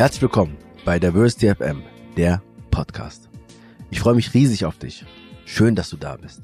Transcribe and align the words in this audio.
Herzlich 0.00 0.22
willkommen 0.22 0.56
bei 0.86 0.98
Diversity 0.98 1.54
FM, 1.54 1.82
der 2.16 2.40
Podcast. 2.70 3.28
Ich 3.90 4.00
freue 4.00 4.14
mich 4.14 4.32
riesig 4.32 4.64
auf 4.64 4.78
dich. 4.78 5.04
Schön, 5.44 5.74
dass 5.74 5.90
du 5.90 5.98
da 5.98 6.16
bist. 6.16 6.40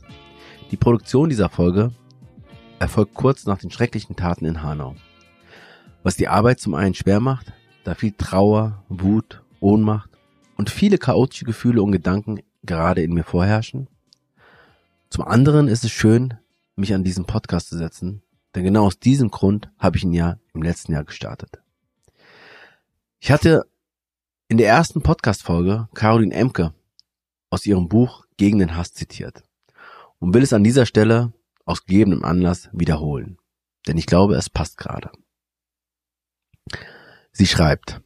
Die 0.71 0.77
Produktion 0.77 1.31
dieser 1.31 1.49
Folge 1.49 1.91
erfolgt 2.81 3.15
kurz 3.15 3.47
nach 3.47 3.57
den 3.57 3.71
schrecklichen 3.71 4.15
Taten 4.15 4.45
in 4.45 4.63
Hanau. 4.63 4.95
Was 6.03 6.17
die 6.17 6.29
Arbeit 6.29 6.61
zum 6.61 6.75
einen 6.75 6.93
schwer 6.93 7.19
macht, 7.19 7.55
da 7.83 7.95
viel 7.95 8.13
Trauer, 8.13 8.85
Wut, 8.91 9.43
Ohnmacht 9.61 10.11
und 10.59 10.69
viele 10.69 10.99
chaotische 10.99 11.47
Gefühle 11.47 11.83
und 11.83 11.93
Gedanken 11.93 12.41
gerade 12.63 13.03
in 13.03 13.15
mir 13.15 13.25
vorherrschen. 13.25 13.89
Zum 15.09 15.25
anderen 15.25 15.69
ist 15.69 15.83
es 15.83 15.93
schön, 15.93 16.35
mich 16.75 16.93
an 16.93 17.05
diesen 17.05 17.25
Podcast 17.25 17.71
zu 17.71 17.79
setzen, 17.79 18.21
denn 18.55 18.65
genau 18.65 18.85
aus 18.85 18.99
diesem 18.99 19.31
Grund 19.31 19.71
habe 19.79 19.97
ich 19.97 20.05
ihn 20.05 20.13
ja 20.13 20.37
im 20.53 20.61
letzten 20.61 20.93
Jahr 20.93 21.05
gestartet. 21.05 21.63
Ich 23.19 23.31
hatte 23.31 23.69
in 24.49 24.59
der 24.59 24.69
ersten 24.69 25.03
Podcast-Folge 25.03 25.89
Caroline 25.95 26.35
Emke 26.35 26.75
aus 27.51 27.67
ihrem 27.67 27.89
Buch 27.89 28.27
Gegen 28.37 28.59
den 28.59 28.77
Hass 28.77 28.93
zitiert 28.93 29.43
und 30.19 30.35
will 30.35 30.43
es 30.43 30.53
an 30.53 30.63
dieser 30.63 30.87
Stelle 30.87 31.33
aus 31.65 31.87
gegebenem 31.87 32.25
Anlass 32.25 32.69
wiederholen, 32.73 33.39
denn 33.87 33.97
ich 33.97 34.07
glaube, 34.07 34.37
es 34.37 34.51
passt 34.51 34.77
gerade. 34.77 35.11
Sie 37.33 37.47
schreibt, 37.47 38.03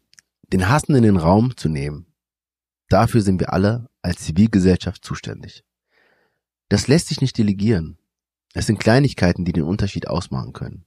den 0.53 0.69
Hassen 0.69 0.95
in 0.95 1.03
den 1.03 1.17
Raum 1.17 1.57
zu 1.57 1.69
nehmen, 1.69 2.07
dafür 2.89 3.21
sind 3.21 3.41
wir 3.41 3.53
alle 3.53 3.91
als 4.03 4.21
Zivilgesellschaft 4.25 5.05
zuständig. 5.05 5.65
Das 6.69 6.87
lässt 6.87 7.09
sich 7.09 7.21
nicht 7.21 7.37
delegieren. 7.37 7.99
Es 8.55 8.67
sind 8.67 8.79
Kleinigkeiten, 8.79 9.45
die 9.45 9.53
den 9.53 9.65
Unterschied 9.65 10.07
ausmachen 10.09 10.53
können 10.53 10.87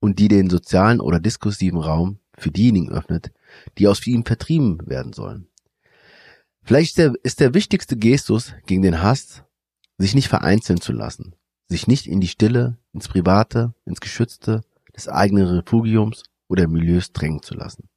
und 0.00 0.18
die 0.18 0.28
den 0.28 0.50
sozialen 0.50 1.00
oder 1.00 1.20
diskursiven 1.20 1.78
Raum 1.78 2.18
für 2.38 2.50
diejenigen 2.50 2.90
öffnet, 2.90 3.32
die 3.78 3.88
aus 3.88 4.06
ihm 4.06 4.24
vertrieben 4.24 4.78
werden 4.86 5.12
sollen. 5.12 5.48
Vielleicht 6.62 6.90
ist 6.90 6.98
der, 6.98 7.12
ist 7.22 7.40
der 7.40 7.54
wichtigste 7.54 7.96
Gestus 7.96 8.54
gegen 8.66 8.82
den 8.82 9.02
Hass, 9.02 9.42
sich 9.98 10.14
nicht 10.14 10.28
vereinzeln 10.28 10.80
zu 10.80 10.92
lassen, 10.92 11.34
sich 11.68 11.86
nicht 11.86 12.06
in 12.06 12.20
die 12.20 12.28
Stille, 12.28 12.78
ins 12.92 13.08
Private, 13.08 13.74
ins 13.84 14.00
Geschützte 14.00 14.62
des 14.96 15.08
eigenen 15.08 15.46
Refugiums 15.46 16.24
oder 16.48 16.66
Milieus 16.66 17.12
drängen 17.12 17.42
zu 17.42 17.54
lassen. 17.54 17.88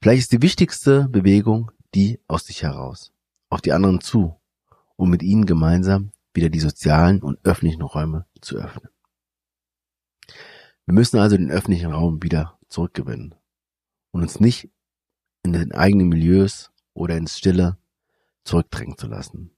Vielleicht 0.00 0.20
ist 0.20 0.32
die 0.32 0.42
wichtigste 0.42 1.08
Bewegung 1.08 1.70
die 1.94 2.20
aus 2.28 2.44
sich 2.44 2.62
heraus, 2.62 3.12
auf 3.48 3.62
die 3.62 3.72
anderen 3.72 4.00
zu, 4.00 4.38
um 4.96 5.08
mit 5.08 5.22
ihnen 5.22 5.46
gemeinsam 5.46 6.12
wieder 6.34 6.50
die 6.50 6.60
sozialen 6.60 7.22
und 7.22 7.38
öffentlichen 7.44 7.82
Räume 7.82 8.26
zu 8.42 8.56
öffnen. 8.56 8.90
Wir 10.84 10.94
müssen 10.94 11.18
also 11.18 11.36
den 11.36 11.50
öffentlichen 11.50 11.92
Raum 11.92 12.22
wieder 12.22 12.58
zurückgewinnen 12.68 13.34
und 14.10 14.22
uns 14.22 14.40
nicht 14.40 14.70
in 15.42 15.52
den 15.52 15.72
eigenen 15.72 16.08
Milieus 16.08 16.70
oder 16.94 17.16
ins 17.16 17.38
Stille 17.38 17.78
zurückdrängen 18.44 18.98
zu 18.98 19.06
lassen. 19.06 19.56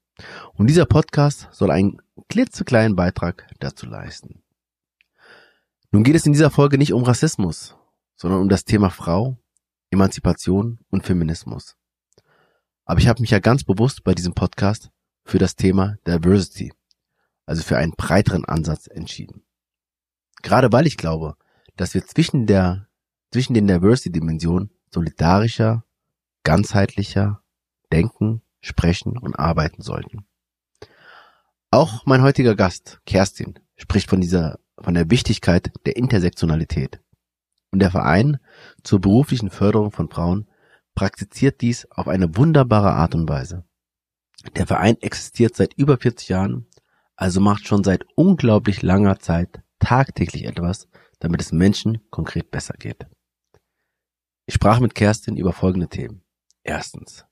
Und 0.54 0.66
dieser 0.66 0.86
Podcast 0.86 1.48
soll 1.52 1.70
einen 1.70 2.02
klitzekleinen 2.28 2.96
Beitrag 2.96 3.46
dazu 3.58 3.86
leisten. 3.86 4.42
Nun 5.90 6.04
geht 6.04 6.14
es 6.14 6.26
in 6.26 6.32
dieser 6.32 6.50
Folge 6.50 6.78
nicht 6.78 6.92
um 6.92 7.02
Rassismus, 7.02 7.76
sondern 8.16 8.40
um 8.40 8.48
das 8.48 8.64
Thema 8.64 8.90
Frau, 8.90 9.38
Emanzipation 9.90 10.78
und 10.90 11.04
Feminismus. 11.04 11.76
Aber 12.84 13.00
ich 13.00 13.08
habe 13.08 13.20
mich 13.20 13.30
ja 13.30 13.38
ganz 13.38 13.64
bewusst 13.64 14.04
bei 14.04 14.14
diesem 14.14 14.34
Podcast 14.34 14.90
für 15.24 15.38
das 15.38 15.56
Thema 15.56 15.96
Diversity, 16.06 16.72
also 17.46 17.62
für 17.62 17.76
einen 17.76 17.92
breiteren 17.92 18.44
Ansatz 18.44 18.86
entschieden. 18.86 19.42
Gerade 20.42 20.72
weil 20.72 20.86
ich 20.86 20.96
glaube, 20.96 21.36
dass 21.76 21.94
wir 21.94 22.06
zwischen 22.06 22.46
der 22.46 22.89
zwischen 23.32 23.54
den 23.54 23.66
Diversity-Dimensionen 23.66 24.70
solidarischer, 24.92 25.84
ganzheitlicher 26.42 27.42
denken, 27.92 28.42
sprechen 28.60 29.16
und 29.16 29.38
arbeiten 29.38 29.82
sollten. 29.82 30.26
Auch 31.70 32.04
mein 32.04 32.22
heutiger 32.22 32.56
Gast, 32.56 33.00
Kerstin, 33.06 33.58
spricht 33.76 34.10
von 34.10 34.20
dieser, 34.20 34.58
von 34.78 34.94
der 34.94 35.10
Wichtigkeit 35.10 35.72
der 35.86 35.96
Intersektionalität. 35.96 37.00
Und 37.70 37.78
der 37.78 37.92
Verein 37.92 38.38
zur 38.82 39.00
beruflichen 39.00 39.50
Förderung 39.50 39.92
von 39.92 40.10
Frauen 40.10 40.48
praktiziert 40.96 41.60
dies 41.60 41.86
auf 41.90 42.08
eine 42.08 42.36
wunderbare 42.36 42.92
Art 42.92 43.14
und 43.14 43.28
Weise. 43.28 43.64
Der 44.56 44.66
Verein 44.66 44.96
existiert 45.00 45.54
seit 45.54 45.74
über 45.74 45.96
40 45.98 46.28
Jahren, 46.28 46.66
also 47.14 47.40
macht 47.40 47.68
schon 47.68 47.84
seit 47.84 48.04
unglaublich 48.16 48.82
langer 48.82 49.20
Zeit 49.20 49.62
tagtäglich 49.78 50.46
etwas, 50.46 50.88
damit 51.20 51.40
es 51.40 51.52
Menschen 51.52 52.00
konkret 52.10 52.50
besser 52.50 52.74
geht. 52.78 53.06
Ich 54.50 54.54
sprach 54.54 54.80
mit 54.80 54.96
Kerstin 54.96 55.36
über 55.36 55.52
folgende 55.52 55.86
Themen. 55.86 56.22
Erstens. 56.64 57.24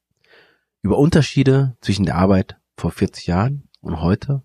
Über 0.83 0.99
Unterschiede 0.99 1.77
zwischen 1.81 2.07
der 2.07 2.15
Arbeit 2.15 2.61
vor 2.77 2.93
40 2.93 3.27
Jahren 3.27 3.69
und 3.81 4.01
heute 4.01 4.45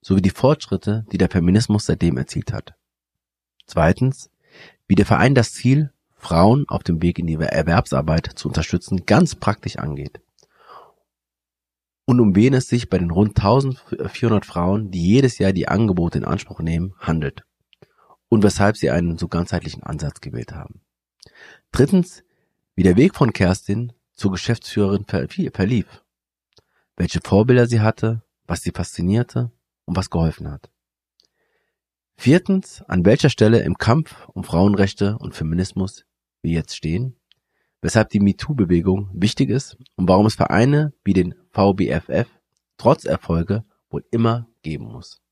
sowie 0.00 0.20
die 0.20 0.30
Fortschritte, 0.30 1.06
die 1.12 1.18
der 1.18 1.30
Feminismus 1.30 1.86
seitdem 1.86 2.18
erzielt 2.18 2.52
hat. 2.52 2.74
Zweitens. 3.64 4.28
Wie 4.88 4.96
der 4.96 5.06
Verein 5.06 5.36
das 5.36 5.52
Ziel, 5.52 5.92
Frauen 6.16 6.64
auf 6.66 6.82
dem 6.82 7.00
Weg 7.00 7.20
in 7.20 7.28
die 7.28 7.36
Erwerbsarbeit 7.36 8.32
zu 8.34 8.48
unterstützen, 8.48 9.06
ganz 9.06 9.36
praktisch 9.36 9.76
angeht. 9.76 10.20
Und 12.06 12.18
um 12.18 12.34
wen 12.34 12.54
es 12.54 12.66
sich 12.66 12.90
bei 12.90 12.98
den 12.98 13.12
rund 13.12 13.38
1400 13.38 14.44
Frauen, 14.44 14.90
die 14.90 15.06
jedes 15.06 15.38
Jahr 15.38 15.52
die 15.52 15.68
Angebote 15.68 16.18
in 16.18 16.24
Anspruch 16.24 16.58
nehmen, 16.58 16.92
handelt. 16.98 17.44
Und 18.28 18.42
weshalb 18.42 18.76
sie 18.76 18.90
einen 18.90 19.16
so 19.16 19.28
ganzheitlichen 19.28 19.84
Ansatz 19.84 20.20
gewählt 20.20 20.50
haben. 20.50 20.80
Drittens, 21.72 22.22
wie 22.74 22.82
der 22.82 22.96
Weg 22.96 23.14
von 23.14 23.32
Kerstin 23.32 23.92
zur 24.12 24.32
Geschäftsführerin 24.32 25.04
verlief, 25.06 26.04
welche 26.96 27.20
Vorbilder 27.24 27.66
sie 27.66 27.80
hatte, 27.80 28.22
was 28.46 28.62
sie 28.62 28.72
faszinierte 28.72 29.50
und 29.86 29.96
was 29.96 30.10
geholfen 30.10 30.50
hat. 30.50 30.70
Viertens, 32.16 32.82
an 32.82 33.06
welcher 33.06 33.30
Stelle 33.30 33.60
im 33.60 33.78
Kampf 33.78 34.28
um 34.28 34.44
Frauenrechte 34.44 35.16
und 35.18 35.34
Feminismus 35.34 36.04
wir 36.42 36.52
jetzt 36.52 36.76
stehen, 36.76 37.16
weshalb 37.80 38.10
die 38.10 38.20
MeToo-Bewegung 38.20 39.10
wichtig 39.14 39.48
ist 39.48 39.78
und 39.96 40.06
warum 40.08 40.26
es 40.26 40.34
Vereine 40.34 40.92
wie 41.02 41.14
den 41.14 41.34
VBFF 41.52 42.28
trotz 42.76 43.04
Erfolge 43.04 43.64
wohl 43.88 44.04
immer 44.10 44.46
geben 44.62 44.84
muss. 44.84 45.22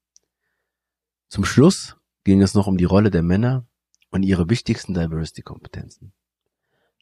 Zum 1.29 1.45
Schluss 1.45 1.97
ging 2.25 2.41
es 2.41 2.55
noch 2.55 2.67
um 2.67 2.79
die 2.79 2.85
Rolle 2.85 3.11
der 3.11 3.23
Männer 3.23 3.67
und 4.11 4.23
ihre 4.23 4.49
wichtigsten 4.51 4.95
Diversity-Kompetenzen. 4.95 6.13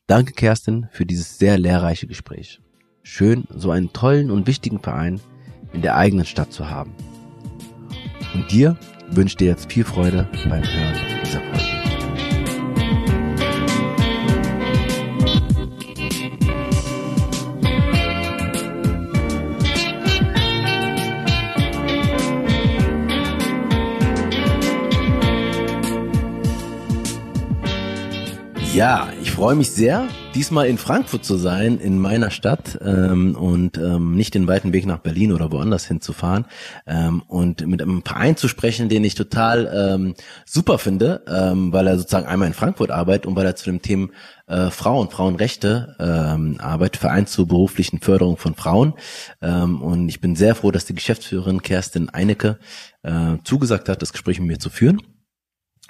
Danke, 0.07 0.33
Kerstin, 0.33 0.89
für 0.91 1.07
dieses 1.07 1.39
sehr 1.39 1.59
lehrreiche 1.59 2.07
Gespräch. 2.07 2.61
Schön, 3.03 3.47
so 3.51 3.71
einen 3.71 3.93
tollen 3.93 4.31
und 4.31 4.47
wichtigen 4.47 4.81
Verein 4.81 5.21
in 5.73 5.83
der 5.83 5.97
eigenen 5.97 6.27
Stadt 6.27 6.53
zu 6.53 6.71
haben. 6.71 6.95
Und 8.35 8.51
dir 8.51 8.79
wünsche 9.11 9.37
dir 9.37 9.49
jetzt 9.49 9.73
viel 9.73 9.85
Freude 9.85 10.29
beim 10.49 10.63
Hören 10.65 10.95
dieser 11.25 11.41
Folge. 11.41 11.76
Ja, 28.77 29.09
ich 29.23 29.31
freue 29.31 29.57
mich 29.57 29.71
sehr, 29.71 30.07
diesmal 30.35 30.67
in 30.67 30.77
Frankfurt 30.77 31.25
zu 31.25 31.39
sein, 31.39 31.79
in 31.79 31.99
meiner 31.99 32.31
Stadt 32.31 32.79
ähm, 32.85 33.35
und 33.35 33.79
ähm, 33.79 34.15
nicht 34.15 34.35
den 34.35 34.47
weiten 34.47 34.75
Weg 34.75 34.85
nach 34.85 34.99
Berlin 34.99 35.33
oder 35.33 35.51
woanders 35.51 35.87
hinzufahren 35.87 36.45
ähm, 36.87 37.23
und 37.27 37.67
mit 37.67 37.81
einem 37.81 38.03
Verein 38.05 38.37
zu 38.37 38.49
sprechen, 38.49 38.91
den 38.91 39.03
ich 39.03 39.15
total 39.15 39.95
ähm, 39.95 40.15
super 40.45 40.77
finde, 40.77 41.25
ähm, 41.27 41.73
weil 41.73 41.87
er 41.87 41.97
sozusagen 41.97 42.27
einmal 42.27 42.49
in 42.49 42.53
Frankfurt 42.53 42.91
arbeitet 42.91 43.25
und 43.25 43.35
weil 43.35 43.47
er 43.47 43.57
zu 43.57 43.65
dem 43.65 43.81
Thema 43.81 44.09
äh, 44.47 44.69
Frauen, 44.69 45.09
Frauenrechte 45.09 45.97
ähm, 45.99 46.57
arbeitet, 46.61 47.01
Verein 47.01 47.27
zur 47.27 47.49
beruflichen 47.49 48.01
Förderung 48.01 48.37
von 48.37 48.57
Frauen. 48.57 48.93
Ähm, 49.41 49.81
und 49.81 50.11
ich 50.11 50.21
bin 50.21 50.37
sehr 50.37 50.55
froh, 50.55 50.71
dass 50.71 50.85
die 50.85 50.95
Geschäftsführerin 50.95 51.63
Kerstin 51.63 52.11
Einecke 52.11 52.59
äh, 53.03 53.39
zugesagt 53.43 53.89
hat, 53.89 54.03
das 54.03 54.13
Gespräch 54.13 54.39
mit 54.39 54.49
mir 54.49 54.59
zu 54.59 54.69
führen. 54.69 55.01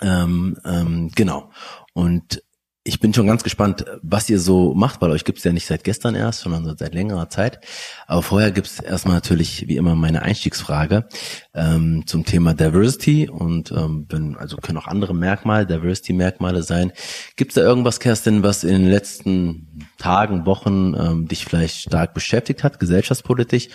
Ähm, 0.03 0.57
ähm, 0.65 1.11
genau. 1.17 1.51
Und 1.93 2.43
ich 2.87 3.01
bin 3.01 3.13
schon 3.13 3.27
ganz 3.27 3.43
gespannt, 3.43 3.85
was 4.03 4.31
ihr 4.31 4.39
so 4.39 4.73
macht, 4.75 5.01
weil 5.03 5.11
euch 5.11 5.25
gibt's 5.25 5.43
ja 5.43 5.53
nicht 5.53 5.67
seit 5.67 5.83
gestern 5.83 6.15
erst, 6.15 6.41
sondern 6.41 6.77
seit 6.77 6.95
längerer 6.95 7.29
Zeit. 7.29 7.59
Aber 8.07 8.23
vorher 8.23 8.53
gibt's 8.53 8.79
erstmal 8.79 9.17
natürlich 9.17 9.67
wie 9.67 9.77
immer 9.77 9.97
meine 9.97 10.23
Einstiegsfrage 10.23 11.09
ähm, 11.53 12.05
zum 12.07 12.25
Thema 12.25 12.55
Diversity 12.55 13.29
und 13.29 13.73
ähm, 13.73 14.07
wenn, 14.09 14.37
also 14.37 14.57
können 14.59 14.79
auch 14.79 14.87
andere 14.87 15.15
Merkmale, 15.15 15.67
Diversity-Merkmale 15.67 16.63
sein. 16.63 16.93
Gibt's 17.35 17.57
da 17.57 17.63
irgendwas, 17.63 17.99
Kerstin, 17.99 18.45
was 18.45 18.63
in 18.63 18.83
den 18.83 18.89
letzten 18.89 19.89
Tagen, 19.99 20.47
Wochen 20.47 20.95
ähm, 20.95 21.27
dich 21.27 21.45
vielleicht 21.45 21.83
stark 21.83 22.15
beschäftigt 22.15 22.63
hat, 22.63 22.79
gesellschaftspolitisch 22.79 23.69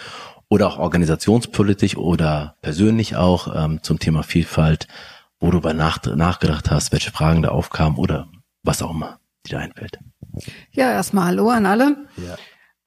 oder 0.48 0.68
auch 0.68 0.80
organisationspolitisch 0.80 1.98
oder 1.98 2.56
persönlich 2.62 3.18
auch 3.18 3.54
ähm, 3.54 3.84
zum 3.84 4.00
Thema 4.00 4.24
Vielfalt, 4.24 4.88
wo 5.42 5.52
du 5.52 5.60
bei 5.60 5.74
nach, 5.74 6.02
nachgedacht 6.04 6.72
hast, 6.72 6.94
welche 6.94 7.12
Fragen 7.12 7.42
da 7.42 7.50
aufkamen 7.50 7.98
oder 7.98 8.28
was 8.64 8.82
auch 8.82 8.92
immer. 8.92 9.20
die 9.46 9.52
dir 9.52 9.60
einfällt. 9.60 10.00
Ja, 10.72 10.92
erstmal 10.92 11.26
Hallo 11.26 11.50
an 11.50 11.66
alle. 11.66 12.08
Ja. 12.18 12.38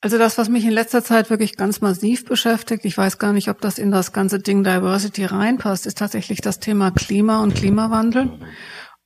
Also 0.00 0.18
das, 0.18 0.36
was 0.36 0.50
mich 0.50 0.66
in 0.66 0.70
letzter 0.70 1.02
Zeit 1.02 1.30
wirklich 1.30 1.56
ganz 1.56 1.80
massiv 1.80 2.26
beschäftigt, 2.26 2.84
ich 2.84 2.98
weiß 2.98 3.18
gar 3.18 3.32
nicht, 3.32 3.48
ob 3.48 3.62
das 3.62 3.78
in 3.78 3.90
das 3.90 4.12
ganze 4.12 4.38
Ding 4.38 4.62
Diversity 4.62 5.24
reinpasst, 5.24 5.86
ist 5.86 5.96
tatsächlich 5.96 6.42
das 6.42 6.60
Thema 6.60 6.90
Klima 6.90 7.42
und 7.42 7.54
Klimawandel. 7.54 8.30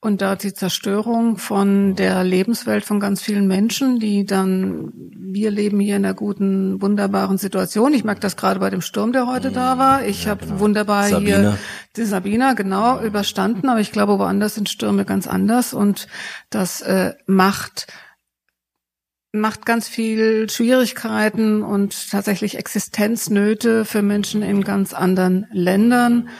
Und 0.00 0.22
da 0.22 0.36
die 0.36 0.54
Zerstörung 0.54 1.38
von 1.38 1.96
der 1.96 2.22
Lebenswelt 2.22 2.84
von 2.84 3.00
ganz 3.00 3.20
vielen 3.20 3.48
Menschen, 3.48 3.98
die 3.98 4.24
dann, 4.24 4.92
wir 4.94 5.50
leben 5.50 5.80
hier 5.80 5.96
in 5.96 6.04
einer 6.04 6.14
guten, 6.14 6.80
wunderbaren 6.80 7.36
Situation. 7.36 7.92
Ich 7.92 8.04
merke 8.04 8.20
das 8.20 8.36
gerade 8.36 8.60
bei 8.60 8.70
dem 8.70 8.80
Sturm, 8.80 9.12
der 9.12 9.26
heute 9.26 9.50
da 9.50 9.76
war. 9.76 10.04
Ich 10.04 10.24
ja, 10.24 10.30
habe 10.30 10.46
genau. 10.46 10.60
wunderbar 10.60 11.08
Sabina. 11.08 11.36
hier 11.36 11.58
die 11.96 12.04
Sabina 12.04 12.52
genau 12.52 13.02
überstanden, 13.02 13.68
aber 13.68 13.80
ich 13.80 13.90
glaube, 13.90 14.20
woanders 14.20 14.54
sind 14.54 14.68
Stürme 14.68 15.04
ganz 15.04 15.26
anders 15.26 15.74
und 15.74 16.06
das 16.48 16.80
äh, 16.80 17.14
macht 17.26 17.88
macht 19.32 19.66
ganz 19.66 19.88
viel 19.88 20.48
Schwierigkeiten 20.48 21.62
und 21.62 22.10
tatsächlich 22.10 22.56
Existenznöte 22.56 23.84
für 23.84 24.00
Menschen 24.02 24.42
in 24.42 24.64
ganz 24.64 24.94
anderen 24.94 25.46
Ländern 25.52 26.30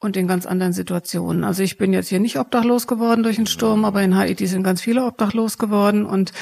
und 0.00 0.16
in 0.16 0.28
ganz 0.28 0.46
anderen 0.46 0.72
Situationen. 0.72 1.42
Also 1.42 1.62
ich 1.62 1.76
bin 1.76 1.92
jetzt 1.92 2.08
hier 2.08 2.20
nicht 2.20 2.38
obdachlos 2.38 2.86
geworden 2.86 3.22
durch 3.24 3.36
den 3.36 3.46
Sturm, 3.46 3.84
aber 3.84 4.02
in 4.02 4.16
Haiti 4.16 4.46
sind 4.46 4.62
ganz 4.62 4.80
viele 4.80 5.04
obdachlos 5.04 5.58
geworden 5.58 6.06
und 6.06 6.32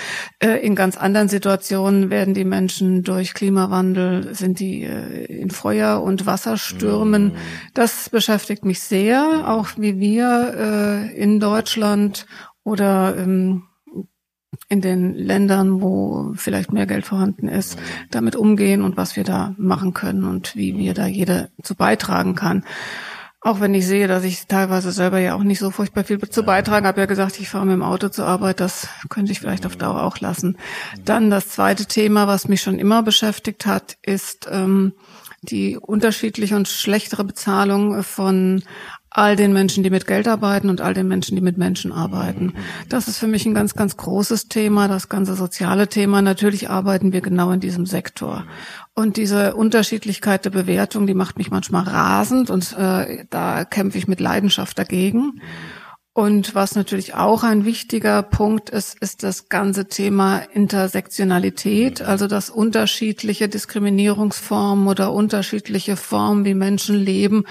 äh, 0.40 0.56
in 0.64 0.74
ganz 0.74 0.96
anderen 0.98 1.28
Situationen 1.28 2.10
werden 2.10 2.34
die 2.34 2.44
Menschen 2.44 3.02
durch 3.02 3.32
Klimawandel, 3.32 4.34
sind 4.34 4.60
die 4.60 4.82
äh, 4.82 5.24
in 5.24 5.50
Feuer- 5.50 6.02
und 6.02 6.26
Wasserstürmen. 6.26 7.32
Das 7.72 8.10
beschäftigt 8.10 8.64
mich 8.64 8.80
sehr, 8.80 9.48
auch 9.48 9.68
wie 9.78 9.98
wir 9.98 10.54
äh, 10.54 11.16
in 11.16 11.40
Deutschland 11.40 12.26
oder 12.62 13.16
ähm, 13.16 13.62
in 14.68 14.80
den 14.80 15.14
Ländern, 15.14 15.80
wo 15.80 16.32
vielleicht 16.34 16.72
mehr 16.72 16.86
Geld 16.86 17.06
vorhanden 17.06 17.48
ist, 17.48 17.78
damit 18.10 18.36
umgehen 18.36 18.82
und 18.82 18.96
was 18.96 19.16
wir 19.16 19.24
da 19.24 19.54
machen 19.56 19.94
können 19.94 20.24
und 20.24 20.56
wie 20.56 20.76
wir 20.76 20.92
da 20.92 21.06
jeder 21.06 21.48
zu 21.62 21.74
beitragen 21.74 22.34
kann. 22.34 22.64
Auch 23.40 23.60
wenn 23.60 23.74
ich 23.74 23.86
sehe, 23.86 24.08
dass 24.08 24.24
ich 24.24 24.46
teilweise 24.46 24.90
selber 24.92 25.18
ja 25.18 25.34
auch 25.34 25.42
nicht 25.42 25.58
so 25.58 25.70
furchtbar 25.70 26.04
viel 26.04 26.18
zu 26.18 26.42
beitragen 26.42 26.86
habe, 26.86 27.00
ja 27.00 27.06
gesagt, 27.06 27.38
ich 27.38 27.48
fahre 27.48 27.66
mit 27.66 27.74
dem 27.74 27.82
Auto 27.82 28.08
zur 28.08 28.26
Arbeit, 28.26 28.60
das 28.60 28.88
könnte 29.08 29.30
ich 29.30 29.40
vielleicht 29.40 29.66
auf 29.66 29.76
Dauer 29.76 30.02
auch 30.02 30.18
lassen. 30.18 30.56
Dann 31.04 31.30
das 31.30 31.50
zweite 31.50 31.86
Thema, 31.86 32.26
was 32.26 32.48
mich 32.48 32.62
schon 32.62 32.78
immer 32.78 33.02
beschäftigt 33.02 33.66
hat, 33.66 33.98
ist 34.02 34.48
ähm, 34.50 34.94
die 35.42 35.76
unterschiedliche 35.76 36.56
und 36.56 36.66
schlechtere 36.66 37.24
Bezahlung 37.24 38.02
von 38.02 38.62
all 39.16 39.34
den 39.34 39.54
Menschen, 39.54 39.82
die 39.82 39.88
mit 39.88 40.06
Geld 40.06 40.28
arbeiten 40.28 40.68
und 40.68 40.82
all 40.82 40.92
den 40.92 41.08
Menschen, 41.08 41.36
die 41.36 41.40
mit 41.40 41.56
Menschen 41.56 41.90
arbeiten. 41.90 42.52
Das 42.90 43.08
ist 43.08 43.16
für 43.16 43.26
mich 43.26 43.46
ein 43.46 43.54
ganz, 43.54 43.74
ganz 43.74 43.96
großes 43.96 44.48
Thema, 44.48 44.88
das 44.88 45.08
ganze 45.08 45.34
soziale 45.34 45.88
Thema. 45.88 46.20
Natürlich 46.20 46.68
arbeiten 46.68 47.14
wir 47.14 47.22
genau 47.22 47.50
in 47.50 47.60
diesem 47.60 47.86
Sektor. 47.86 48.44
Und 48.94 49.16
diese 49.16 49.56
Unterschiedlichkeit 49.56 50.44
der 50.44 50.50
Bewertung, 50.50 51.06
die 51.06 51.14
macht 51.14 51.38
mich 51.38 51.50
manchmal 51.50 51.84
rasend 51.84 52.50
und 52.50 52.76
äh, 52.78 53.24
da 53.30 53.64
kämpfe 53.64 53.96
ich 53.96 54.06
mit 54.06 54.20
Leidenschaft 54.20 54.78
dagegen. 54.78 55.40
Und 56.16 56.54
was 56.54 56.74
natürlich 56.76 57.12
auch 57.12 57.42
ein 57.42 57.66
wichtiger 57.66 58.22
Punkt 58.22 58.70
ist, 58.70 58.96
ist 59.02 59.22
das 59.22 59.50
ganze 59.50 59.86
Thema 59.86 60.38
Intersektionalität, 60.38 62.00
also 62.00 62.26
dass 62.26 62.48
unterschiedliche 62.48 63.50
Diskriminierungsformen 63.50 64.88
oder 64.88 65.12
unterschiedliche 65.12 65.94
Formen, 65.98 66.46
wie 66.46 66.54
Menschen 66.54 66.96
leben, 66.96 67.44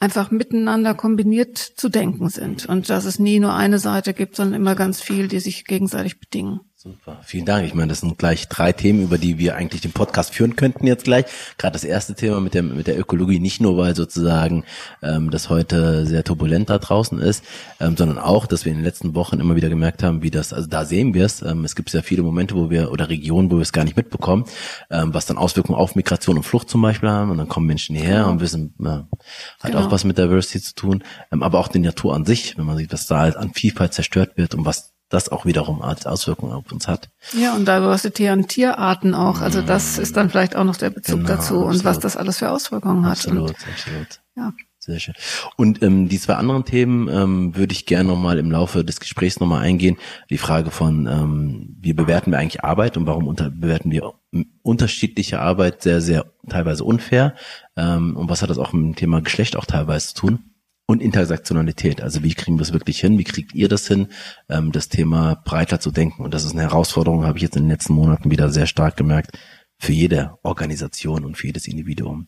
einfach 0.00 0.30
miteinander 0.30 0.92
kombiniert 0.92 1.56
zu 1.56 1.88
denken 1.88 2.28
sind. 2.28 2.66
Und 2.66 2.90
dass 2.90 3.06
es 3.06 3.18
nie 3.18 3.40
nur 3.40 3.54
eine 3.54 3.78
Seite 3.78 4.12
gibt, 4.12 4.36
sondern 4.36 4.60
immer 4.60 4.74
ganz 4.74 5.00
viel, 5.00 5.26
die 5.26 5.40
sich 5.40 5.64
gegenseitig 5.64 6.20
bedingen. 6.20 6.60
Super, 6.82 7.20
vielen 7.22 7.44
Dank. 7.44 7.66
Ich 7.66 7.74
meine, 7.74 7.88
das 7.88 8.00
sind 8.00 8.16
gleich 8.16 8.48
drei 8.48 8.72
Themen, 8.72 9.02
über 9.02 9.18
die 9.18 9.36
wir 9.36 9.54
eigentlich 9.54 9.82
den 9.82 9.92
Podcast 9.92 10.32
führen 10.32 10.56
könnten 10.56 10.86
jetzt 10.86 11.04
gleich. 11.04 11.26
Gerade 11.58 11.74
das 11.74 11.84
erste 11.84 12.14
Thema 12.14 12.40
mit 12.40 12.54
der 12.54 12.62
mit 12.62 12.86
der 12.86 12.98
Ökologie, 12.98 13.38
nicht 13.38 13.60
nur 13.60 13.76
weil 13.76 13.94
sozusagen 13.94 14.64
ähm, 15.02 15.30
das 15.30 15.50
heute 15.50 16.06
sehr 16.06 16.24
turbulent 16.24 16.70
da 16.70 16.78
draußen 16.78 17.20
ist, 17.20 17.44
ähm, 17.80 17.98
sondern 17.98 18.16
auch, 18.16 18.46
dass 18.46 18.64
wir 18.64 18.72
in 18.72 18.78
den 18.78 18.84
letzten 18.86 19.14
Wochen 19.14 19.40
immer 19.40 19.56
wieder 19.56 19.68
gemerkt 19.68 20.02
haben, 20.02 20.22
wie 20.22 20.30
das, 20.30 20.54
also 20.54 20.68
da 20.68 20.86
sehen 20.86 21.12
wir 21.12 21.26
es. 21.26 21.42
Ähm, 21.42 21.66
es 21.66 21.76
gibt 21.76 21.90
sehr 21.90 22.02
viele 22.02 22.22
Momente, 22.22 22.54
wo 22.54 22.70
wir 22.70 22.90
oder 22.90 23.10
Regionen, 23.10 23.50
wo 23.50 23.56
wir 23.56 23.62
es 23.62 23.72
gar 23.72 23.84
nicht 23.84 23.98
mitbekommen, 23.98 24.46
ähm, 24.88 25.12
was 25.12 25.26
dann 25.26 25.36
Auswirkungen 25.36 25.78
auf 25.78 25.96
Migration 25.96 26.38
und 26.38 26.44
Flucht 26.44 26.70
zum 26.70 26.80
Beispiel 26.80 27.10
haben. 27.10 27.30
Und 27.30 27.36
dann 27.36 27.48
kommen 27.48 27.66
Menschen 27.66 27.94
hierher 27.94 28.20
genau. 28.20 28.30
und 28.30 28.40
wissen, 28.40 28.74
äh, 28.80 28.86
hat 28.86 29.08
genau. 29.64 29.80
auch 29.80 29.90
was 29.90 30.04
mit 30.04 30.16
Diversity 30.16 30.62
zu 30.62 30.74
tun, 30.74 31.04
ähm, 31.30 31.42
aber 31.42 31.58
auch 31.58 31.68
die 31.68 31.78
Natur 31.78 32.14
an 32.14 32.24
sich, 32.24 32.56
wenn 32.56 32.64
man 32.64 32.78
sieht, 32.78 32.90
was 32.90 33.04
da 33.04 33.18
halt 33.18 33.36
an 33.36 33.52
Vielfalt 33.52 33.92
zerstört 33.92 34.38
wird 34.38 34.54
und 34.54 34.64
was 34.64 34.94
das 35.10 35.28
auch 35.28 35.44
wiederum 35.44 35.82
als 35.82 36.06
Auswirkungen 36.06 36.52
auf 36.52 36.72
uns 36.72 36.88
hat. 36.88 37.10
Ja, 37.32 37.54
und 37.54 37.68
Diversity 37.68 38.28
an 38.28 38.48
Tierarten 38.48 39.14
auch. 39.14 39.40
Also 39.40 39.60
das 39.60 39.98
ist 39.98 40.16
dann 40.16 40.30
vielleicht 40.30 40.56
auch 40.56 40.64
noch 40.64 40.76
der 40.76 40.90
Bezug 40.90 41.18
genau, 41.18 41.28
dazu 41.28 41.54
absolut. 41.56 41.74
und 41.74 41.84
was 41.84 41.98
das 41.98 42.16
alles 42.16 42.38
für 42.38 42.50
Auswirkungen 42.50 43.04
hat. 43.04 43.12
Absolut, 43.12 43.50
absolut. 43.50 44.20
Ja. 44.36 44.52
Sehr 44.82 44.98
schön. 44.98 45.14
Und 45.56 45.82
ähm, 45.82 46.08
die 46.08 46.18
zwei 46.18 46.36
anderen 46.36 46.64
Themen 46.64 47.06
ähm, 47.08 47.54
würde 47.54 47.72
ich 47.72 47.84
gerne 47.84 48.08
nochmal 48.08 48.38
im 48.38 48.50
Laufe 48.50 48.82
des 48.82 48.98
Gesprächs 48.98 49.38
nochmal 49.38 49.62
eingehen. 49.62 49.98
Die 50.30 50.38
Frage 50.38 50.70
von, 50.70 51.06
ähm, 51.06 51.76
wie 51.78 51.92
bewerten 51.92 52.30
wir 52.30 52.38
eigentlich 52.38 52.64
Arbeit 52.64 52.96
und 52.96 53.06
warum 53.06 53.28
unter, 53.28 53.50
bewerten 53.50 53.90
wir 53.90 54.14
unterschiedliche 54.62 55.38
Arbeit 55.38 55.82
sehr, 55.82 56.00
sehr 56.00 56.32
teilweise 56.48 56.84
unfair? 56.84 57.34
Ähm, 57.76 58.16
und 58.16 58.30
was 58.30 58.40
hat 58.40 58.48
das 58.48 58.56
auch 58.56 58.72
mit 58.72 58.82
dem 58.82 58.96
Thema 58.96 59.20
Geschlecht 59.20 59.54
auch 59.54 59.66
teilweise 59.66 60.08
zu 60.08 60.14
tun? 60.14 60.49
Und 60.90 61.00
Intersektionalität. 61.00 62.00
Also 62.00 62.24
wie 62.24 62.34
kriegen 62.34 62.58
wir 62.58 62.62
es 62.62 62.72
wirklich 62.72 62.98
hin? 62.98 63.16
Wie 63.16 63.24
kriegt 63.24 63.54
ihr 63.54 63.68
das 63.68 63.86
hin, 63.86 64.08
ähm, 64.48 64.72
das 64.72 64.88
Thema 64.88 65.40
breiter 65.44 65.78
zu 65.78 65.92
denken? 65.92 66.24
Und 66.24 66.34
das 66.34 66.44
ist 66.44 66.52
eine 66.52 66.62
Herausforderung, 66.62 67.24
habe 67.24 67.38
ich 67.38 67.42
jetzt 67.42 67.56
in 67.56 67.62
den 67.62 67.70
letzten 67.70 67.92
Monaten 67.94 68.30
wieder 68.30 68.50
sehr 68.50 68.66
stark 68.66 68.96
gemerkt, 68.96 69.38
für 69.78 69.92
jede 69.92 70.38
Organisation 70.42 71.24
und 71.24 71.36
für 71.36 71.46
jedes 71.46 71.68
Individuum. 71.68 72.26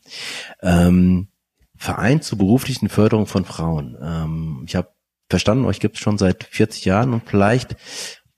Ähm, 0.63 1.29
Verein 1.77 2.23
zur 2.23 2.39
beruflichen 2.39 2.89
Förderung 2.89 3.27
von 3.27 3.45
Frauen. 3.45 3.99
Ähm, 4.01 4.63
ich 4.67 4.77
habe 4.77 4.93
verstanden, 5.29 5.65
euch 5.65 5.81
gibt 5.81 5.97
es 5.97 6.01
schon 6.01 6.17
seit 6.17 6.45
40 6.45 6.85
Jahren 6.85 7.13
und 7.13 7.29
vielleicht 7.29 7.75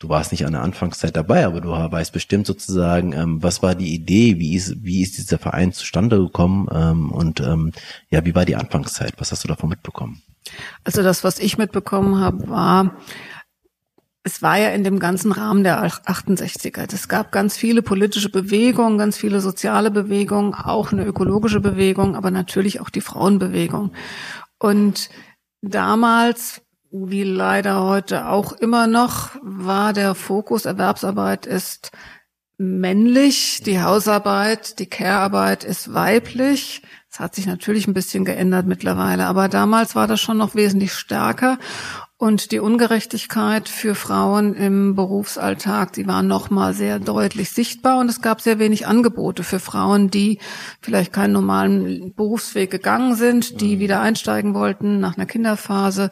du 0.05 0.11
warst 0.11 0.33
nicht 0.33 0.45
an 0.45 0.53
der 0.53 0.63
Anfangszeit 0.63 1.17
dabei, 1.17 1.47
aber 1.47 1.63
du 1.63 1.71
weißt 1.71 2.13
bestimmt 2.13 2.47
sozusagen, 2.47 3.15
ähm, 3.15 3.43
was 3.43 3.63
war 3.63 3.75
die 3.75 3.95
Idee, 3.95 4.39
wie 4.39 4.55
ist, 4.55 4.85
wie 4.85 5.03
ist 5.03 5.17
dieser 5.17 5.39
Verein 5.39 5.73
zustande 5.73 6.19
gekommen 6.19 6.69
ähm, 6.71 7.11
und 7.11 7.41
ähm, 7.41 7.73
ja, 8.11 8.25
wie 8.27 8.35
war 8.35 8.45
die 8.45 8.57
Anfangszeit? 8.57 9.15
Was 9.17 9.33
hast 9.33 9.45
du 9.45 9.49
davon 9.49 9.71
mitbekommen? 9.71 10.23
Also 10.85 11.03
das, 11.03 11.25
was 11.25 11.39
ich 11.39 11.57
mitbekommen 11.57 12.21
habe, 12.21 12.49
war, 12.51 12.97
es 14.25 14.43
war 14.43 14.59
ja 14.59 14.69
in 14.71 14.85
dem 14.85 14.99
ganzen 14.99 15.33
Rahmen 15.33 15.65
der 15.65 15.83
68er. 15.83 16.93
Es 16.93 17.09
gab 17.09 17.33
ganz 17.33 17.57
viele 17.57 17.81
politische 17.81 18.29
Bewegungen, 18.29 18.99
ganz 18.99 19.17
viele 19.17 19.41
soziale 19.41 19.91
Bewegungen, 19.91 20.53
auch 20.53 20.93
eine 20.93 21.07
ökologische 21.07 21.61
Bewegung, 21.61 22.15
aber 22.15 22.31
natürlich 22.31 22.81
auch 22.81 22.91
die 22.91 23.01
Frauenbewegung. 23.01 23.93
Und 24.59 25.09
damals 25.63 26.61
wie 26.97 27.25
leider 27.25 27.83
heute 27.83 28.29
auch 28.29 28.53
immer 28.53 28.87
noch, 28.87 29.31
war 29.43 29.93
der 29.93 30.15
Fokus 30.15 30.65
Erwerbsarbeit 30.65 31.45
ist 31.45 31.91
männlich, 32.57 33.63
die 33.67 33.83
Hausarbeit, 33.83 34.79
die 34.79 34.87
Care-Arbeit 34.87 35.65
ist 35.65 35.93
weiblich. 35.93 36.83
Das 37.11 37.19
hat 37.19 37.35
sich 37.35 37.47
natürlich 37.47 37.89
ein 37.89 37.95
bisschen 37.95 38.25
geändert 38.25 38.67
mittlerweile, 38.67 39.27
aber 39.27 39.49
damals 39.49 39.97
war 39.97 40.07
das 40.07 40.21
schon 40.21 40.37
noch 40.37 40.55
wesentlich 40.55 40.93
stärker. 40.93 41.59
Und 42.17 42.53
die 42.53 42.61
Ungerechtigkeit 42.61 43.69
für 43.69 43.97
Frauen 43.97 44.55
im 44.55 44.95
Berufsalltag, 44.95 45.93
die 45.95 46.07
war 46.07 46.23
noch 46.23 46.49
mal 46.49 46.75
sehr 46.75 47.01
deutlich 47.01 47.51
sichtbar 47.51 47.99
und 47.99 48.09
es 48.09 48.23
gab 48.23 48.41
sehr 48.41 48.61
wenig 48.61 48.87
Angebote 48.87 49.43
für 49.43 49.59
Frauen, 49.59 50.11
die 50.11 50.39
vielleicht 50.81 51.13
keinen 51.13 51.33
normalen 51.33 52.15
Berufsweg 52.15 52.71
gegangen 52.71 53.17
sind, 53.17 53.61
die 53.61 53.77
mhm. 53.77 53.81
wieder 53.81 54.01
einsteigen 54.01 54.55
wollten 54.55 55.01
nach 55.01 55.17
einer 55.17 55.27
Kinderphase 55.27 56.11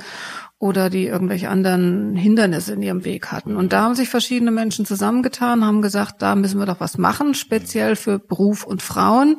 oder 0.63 0.91
die 0.91 1.09
irgendwelche 1.09 1.49
anderen 1.49 2.15
Hindernisse 2.15 2.75
in 2.75 2.83
ihrem 2.83 3.05
Weg 3.05 3.33
hatten. 3.33 3.57
Und 3.57 3.73
da 3.73 3.83
haben 3.83 3.97
sich 3.97 4.09
verschiedene 4.09 4.53
Menschen 4.53 4.87
zusammengetan, 4.87 5.67
haben 5.67 5.83
gesagt, 5.83 6.23
da 6.23 6.37
müssen 6.37 6.61
wir 6.61 6.67
doch 6.67 6.79
was 6.79 6.99
machen, 6.99 7.35
speziell 7.35 7.97
für 7.97 8.21
Beruf 8.21 8.63
und 8.63 8.81
Frauen 8.81 9.39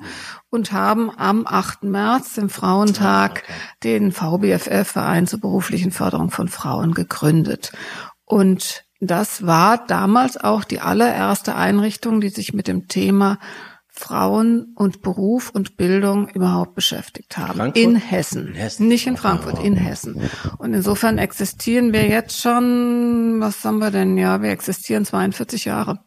und 0.50 0.74
haben 0.74 1.10
am 1.18 1.48
8. 1.48 1.84
März, 1.84 2.34
dem 2.34 2.50
Frauentag, 2.50 3.44
den 3.86 4.12
VBFF, 4.12 4.86
Verein 4.86 5.26
zur 5.26 5.40
beruflichen 5.40 5.92
Förderung 5.92 6.30
von 6.30 6.50
Frauen, 6.50 6.94
gegründet. 6.94 7.72
Und 8.26 8.84
das 9.00 9.48
war 9.48 9.78
damals 9.88 10.36
auch 10.36 10.66
die 10.66 10.82
allererste 10.82 11.56
Einrichtung, 11.56 12.20
die 12.20 12.30
sich 12.30 12.54
mit 12.54 12.68
dem 12.68 12.90
Thema 12.90 13.40
Frauen 13.96 14.74
und 14.76 15.02
Beruf 15.02 15.52
und 15.52 15.78
Bildung 15.78 16.28
überhaupt 16.30 16.74
beschäftigt 16.74 17.38
haben. 17.38 17.58
Frankfurt? 17.58 17.84
In 17.84 17.96
Hessen. 17.96 18.48
in 18.48 18.54
Hessen. 18.56 18.88
Nicht 18.88 19.06
in 19.06 19.18
Frankfurt, 19.18 19.64
in 19.64 19.76
Hessen. 19.76 20.20
Und 20.58 20.74
insofern 20.74 21.20
existieren 21.20 21.94
wir 21.94 22.08
jetzt 22.08 22.42
schon, 22.42 23.40
was 23.40 23.64
haben 23.64 23.78
wir 23.78 23.92
denn? 23.92 24.18
Ja, 24.18 24.42
wir 24.42 24.50
existieren 24.50 25.06
42 25.06 25.66
Jahre. 25.66 26.00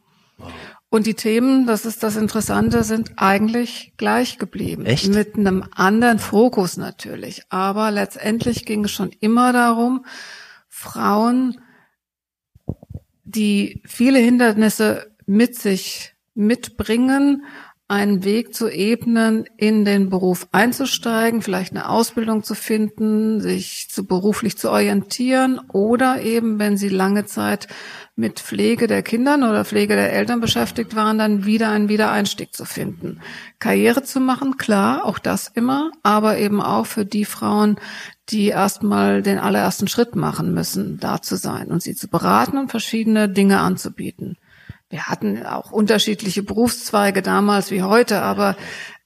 Und 0.89 1.07
die 1.07 1.15
Themen, 1.15 1.67
das 1.67 1.87
ist 1.87 2.03
das 2.03 2.17
Interessante, 2.17 2.83
sind 2.83 3.13
eigentlich 3.17 3.95
gleich 3.97 4.39
geblieben. 4.39 4.85
Echt? 4.85 5.09
Mit 5.09 5.37
einem 5.37 5.65
anderen 5.75 6.19
Fokus 6.19 6.77
natürlich. 6.77 7.43
Aber 7.51 7.91
letztendlich 7.93 8.67
ging 8.67 8.85
es 8.85 8.91
schon 8.91 9.11
immer 9.21 9.53
darum, 9.53 10.05
Frauen 10.69 11.61
die 13.27 13.83
viele 13.85 14.21
Hindernisse 14.21 15.15
mit 15.27 15.57
sich 15.57 16.15
mitbringen, 16.35 17.45
einen 17.89 18.25
Weg 18.25 18.53
zu 18.53 18.69
ebnen, 18.69 19.45
in 19.57 19.85
den 19.85 20.11
Beruf 20.11 20.49
einzusteigen, 20.51 21.41
vielleicht 21.41 21.71
eine 21.71 21.89
Ausbildung 21.89 22.43
zu 22.43 22.55
finden, 22.55 23.41
sich 23.41 23.89
zu 23.91 24.05
beruflich 24.05 24.59
zu 24.59 24.71
orientieren 24.71 25.61
oder 25.73 26.21
eben, 26.21 26.59
wenn 26.59 26.77
sie 26.77 26.89
lange 26.89 27.27
Zeit 27.27 27.69
mit 28.17 28.41
Pflege 28.41 28.89
der 28.89 29.03
Kindern 29.03 29.45
oder 29.45 29.65
Pflege 29.65 29.95
der 29.95 30.13
Eltern 30.13 30.41
beschäftigt 30.41 30.97
waren, 30.97 31.19
dann 31.19 31.45
wieder 31.45 31.71
einen 31.71 31.89
Wiedereinstieg 31.89 32.55
zu 32.55 32.65
finden. 32.65 33.21
Karriere 33.61 34.03
zu 34.03 34.19
machen, 34.19 34.57
klar, 34.57 35.05
auch 35.05 35.21
das 35.21 35.47
immer, 35.49 35.93
aber 36.03 36.39
eben 36.39 36.61
auch 36.61 36.87
für 36.87 37.05
die 37.05 37.27
Frauen, 37.27 37.77
die 38.31 38.49
erstmal 38.49 39.23
den 39.23 39.39
allerersten 39.39 39.87
Schritt 39.87 40.17
machen 40.17 40.55
müssen, 40.55 40.99
da 40.99 41.23
zu 41.23 41.37
sein 41.37 41.69
und 41.69 41.83
sie 41.83 41.95
zu 41.95 42.09
beraten 42.09 42.59
und 42.59 42.71
verschiedene 42.71 43.29
Dinge 43.29 43.61
anzubieten. 43.61 44.39
Wir 44.89 45.07
hatten 45.07 45.45
auch 45.45 45.73
unterschiedliche 45.73 46.43
Berufszweige 46.43 47.23
damals 47.23 47.71
wie 47.71 47.83
heute, 47.83 48.23
aber 48.23 48.57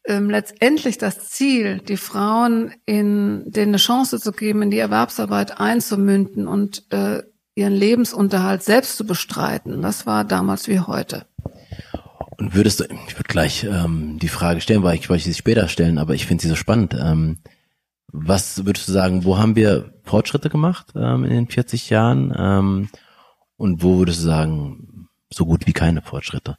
ähm, 0.05 0.29
letztendlich 0.29 0.99
das 0.99 1.31
Ziel, 1.31 1.79
die 1.79 1.97
Frauen 1.97 2.73
in 2.85 3.51
denen 3.51 3.71
eine 3.71 3.77
Chance 3.79 4.21
zu 4.21 4.33
geben, 4.33 4.63
in 4.63 4.71
die 4.71 4.79
Erwerbsarbeit 4.79 5.59
einzumünden 5.59 6.49
und 6.49 6.85
äh, 6.93 7.23
ihren 7.55 7.73
Lebensunterhalt 7.73 8.63
selbst 8.63 8.97
zu 8.97 9.07
bestreiten. 9.07 9.83
Das 9.83 10.07
war 10.07 10.25
damals 10.25 10.69
wie 10.69 10.81
heute. 10.81 11.27
Und 12.37 12.55
würdest 12.55 12.81
du, 12.81 12.85
ich 12.85 13.17
würde 13.17 13.29
gleich 13.29 13.65
ähm, 13.65 14.19
die 14.19 14.29
Frage 14.29 14.61
stellen, 14.61 14.83
weil 14.83 14.97
ich 14.97 15.11
wollte 15.11 15.25
sie 15.25 15.35
später 15.35 15.69
stellen, 15.69 15.99
aber 15.99 16.15
ich 16.15 16.27
finde 16.27 16.43
sie 16.43 16.49
so 16.49 16.57
spannend. 16.57 16.95
Ähm, 16.99 17.39
was 18.13 18.65
würdest 18.65 18.89
du 18.89 18.93
sagen, 18.93 19.25
wo 19.25 19.39
haben 19.39 19.57
wir 19.57 19.95
Fortschritte 20.05 20.49
gemacht 20.51 20.93
ähm, 20.97 21.25
in 21.25 21.31
den 21.31 21.49
40 21.49 21.91
Jahren? 21.91 22.35
Ähm, 22.37 22.89
und 23.57 23.83
wo 23.83 23.99
würdest 23.99 24.21
du 24.21 24.25
sagen, 24.25 24.89
so 25.33 25.47
gut 25.47 25.67
wie 25.67 25.73
keine 25.73 26.03
Fortschritte? 26.03 26.57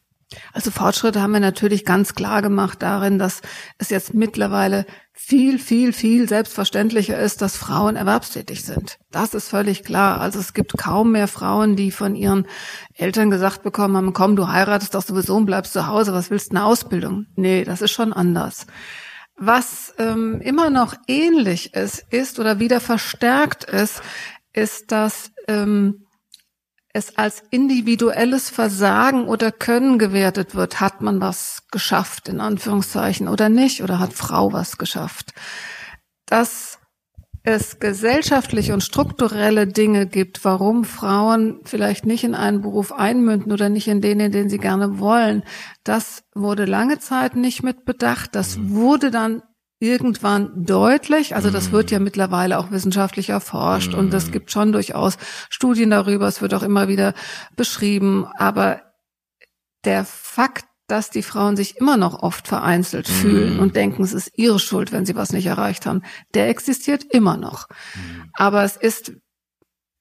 Also 0.54 0.72
Fortschritte 0.72 1.22
haben 1.22 1.34
wir 1.34 1.40
natürlich 1.40 1.86
ganz 1.86 2.16
klar 2.16 2.42
gemacht 2.42 2.82
darin, 2.82 3.20
dass 3.20 3.42
es 3.78 3.90
jetzt 3.90 4.14
mittlerweile 4.14 4.86
viel, 5.12 5.60
viel, 5.60 5.94
viel 5.94 6.28
selbstverständlicher 6.28 7.20
ist, 7.20 7.42
dass 7.42 7.58
Frauen 7.58 7.96
erwerbstätig 7.96 8.64
sind. 8.64 8.98
Das 9.12 9.34
ist 9.34 9.50
völlig 9.50 9.84
klar. 9.84 10.22
Also 10.22 10.40
es 10.40 10.54
gibt 10.54 10.78
kaum 10.78 11.12
mehr 11.12 11.28
Frauen, 11.28 11.76
die 11.76 11.92
von 11.92 12.16
ihren 12.16 12.48
Eltern 12.96 13.30
gesagt 13.30 13.64
bekommen 13.64 13.98
haben, 13.98 14.14
komm, 14.14 14.36
du 14.36 14.48
heiratest 14.48 14.96
doch 14.96 15.04
sowieso 15.04 15.36
und 15.36 15.46
bleibst 15.46 15.74
zu 15.74 15.88
Hause, 15.88 16.14
was 16.14 16.32
willst 16.32 16.52
du 16.52 16.56
eine 16.56 16.66
Ausbildung? 16.66 17.26
Nee, 17.36 17.64
das 17.66 17.82
ist 17.82 17.92
schon 17.92 18.14
anders. 18.14 18.68
Was 19.36 19.94
ähm, 19.98 20.40
immer 20.42 20.70
noch 20.70 20.96
ähnlich 21.08 21.74
ist, 21.74 22.06
ist 22.10 22.40
oder 22.40 22.60
wieder 22.60 22.80
verstärkt 22.80 23.64
ist, 23.64 24.02
ist, 24.54 24.92
dass 24.92 25.32
ähm, 25.48 26.06
es 26.94 27.18
als 27.18 27.44
individuelles 27.52 28.50
Versagen 28.50 29.28
oder 29.28 29.52
Können 29.52 29.98
gewertet 29.98 30.56
wird. 30.56 30.82
Hat 30.82 31.02
man 31.02 31.22
was 31.22 31.64
geschafft, 31.72 32.28
in 32.28 32.42
Anführungszeichen, 32.42 33.28
oder 33.28 33.50
nicht? 33.50 33.82
Oder 33.84 34.00
hat 34.00 34.14
Frau 34.14 34.52
was 34.54 34.78
geschafft? 34.78 35.34
Dass 36.26 36.80
es 37.44 37.80
gesellschaftliche 37.80 38.74
und 38.74 38.84
strukturelle 38.84 39.66
Dinge 39.66 40.06
gibt, 40.06 40.46
warum 40.46 40.84
Frauen 40.84 41.60
vielleicht 41.64 42.06
nicht 42.06 42.24
in 42.24 42.36
einen 42.36 42.62
Beruf 42.62 42.92
einmünden 42.92 43.52
oder 43.52 43.70
nicht 43.70 43.88
in 43.88 44.00
den, 44.00 44.20
in 44.20 44.32
den 44.32 44.50
sie 44.50 44.60
gerne 44.60 45.00
wollen, 45.00 45.44
das 45.84 46.24
wurde 46.36 46.66
lange 46.66 47.00
Zeit 47.00 47.36
nicht 47.36 47.64
mit 47.64 47.84
bedacht. 47.86 48.36
Das 48.36 48.58
mhm. 48.58 48.76
wurde 48.76 49.10
dann 49.10 49.42
irgendwann 49.82 50.52
deutlich. 50.64 51.36
Also 51.36 51.50
das 51.50 51.72
wird 51.72 51.90
ja 51.90 51.98
mhm. 51.98 52.06
mittlerweile 52.06 52.60
auch 52.60 52.70
wissenschaftlich 52.72 53.30
erforscht 53.30 53.96
und 53.96 54.14
es 54.14 54.28
mhm. 54.28 54.32
gibt 54.32 54.52
schon 54.52 54.72
durchaus 54.72 55.18
Studien 55.50 55.90
darüber. 55.90 56.28
Es 56.28 56.42
wird 56.42 56.54
auch 56.54 56.64
immer 56.64 56.88
wieder 56.88 57.14
beschrieben. 57.56 58.28
Aber 58.38 58.84
der 59.84 60.06
Fakt, 60.06 60.66
dass 60.88 61.10
die 61.10 61.24
Frauen 61.24 61.58
sich 61.58 61.78
immer 61.78 61.98
noch 61.98 62.22
oft 62.22 62.48
vereinzelt 62.48 63.08
mm. 63.08 63.12
fühlen 63.12 63.60
und 63.60 63.78
denken, 63.78 64.04
es 64.04 64.12
ist 64.12 64.34
ihre 64.36 64.60
Schuld, 64.60 64.92
wenn 64.92 65.06
sie 65.06 65.16
was 65.16 65.32
nicht 65.32 65.46
erreicht 65.46 65.86
haben, 65.86 66.02
der 66.34 66.50
existiert 66.50 67.06
immer 67.06 67.38
noch. 67.38 67.70
Mm. 67.96 68.30
Aber 68.34 68.64
es 68.64 68.76
ist 68.76 69.14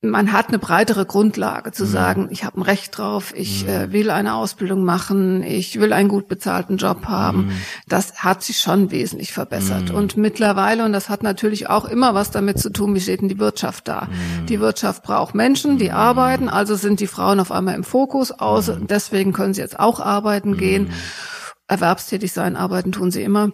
man 0.03 0.33
hat 0.33 0.49
eine 0.49 0.59
breitere 0.59 1.05
Grundlage 1.05 1.73
zu 1.73 1.85
mhm. 1.85 1.89
sagen, 1.89 2.29
ich 2.31 2.45
habe 2.45 2.59
ein 2.59 2.63
Recht 2.63 2.97
drauf, 2.97 3.35
ich 3.37 3.65
mhm. 3.65 3.69
äh, 3.69 3.93
will 3.93 4.11
eine 4.11 4.35
Ausbildung 4.35 4.83
machen, 4.83 5.43
ich 5.43 5.79
will 5.79 5.93
einen 5.93 6.09
gut 6.09 6.27
bezahlten 6.27 6.79
Job 6.79 7.07
haben. 7.07 7.47
Mhm. 7.47 7.53
Das 7.87 8.15
hat 8.23 8.43
sich 8.43 8.59
schon 8.61 8.91
wesentlich 8.91 9.33
verbessert. 9.33 9.91
Mhm. 9.91 9.95
Und 9.95 10.17
mittlerweile, 10.17 10.87
und 10.87 10.95
das 10.95 11.11
hat 11.11 11.23
natürlich 11.23 11.69
auch 11.69 11.85
immer 11.85 12.15
was 12.15 12.31
damit 12.31 12.59
zu 12.59 12.71
tun, 12.71 12.95
wie 12.95 13.01
steht 13.01 13.21
denn 13.21 13.29
die 13.29 13.39
Wirtschaft 13.39 13.89
da? 13.89 14.09
Mhm. 14.11 14.47
Die 14.47 14.61
Wirtschaft 14.61 15.03
braucht 15.03 15.35
Menschen, 15.35 15.77
die 15.77 15.91
mhm. 15.91 15.95
arbeiten, 15.95 16.49
also 16.49 16.77
sind 16.77 17.01
die 17.01 17.07
Frauen 17.07 17.39
auf 17.39 17.53
einmal 17.53 17.75
im 17.75 17.85
Fokus 17.85 18.33
aus, 18.33 18.73
deswegen 18.81 19.35
können 19.35 19.53
sie 19.53 19.61
jetzt 19.61 19.79
auch 19.79 20.01
arbeiten 20.01 20.57
gehen. 20.57 20.93
Erwerbstätig 21.69 22.33
sein, 22.33 22.57
arbeiten 22.57 22.91
tun 22.91 23.11
sie 23.11 23.23
immer. 23.23 23.51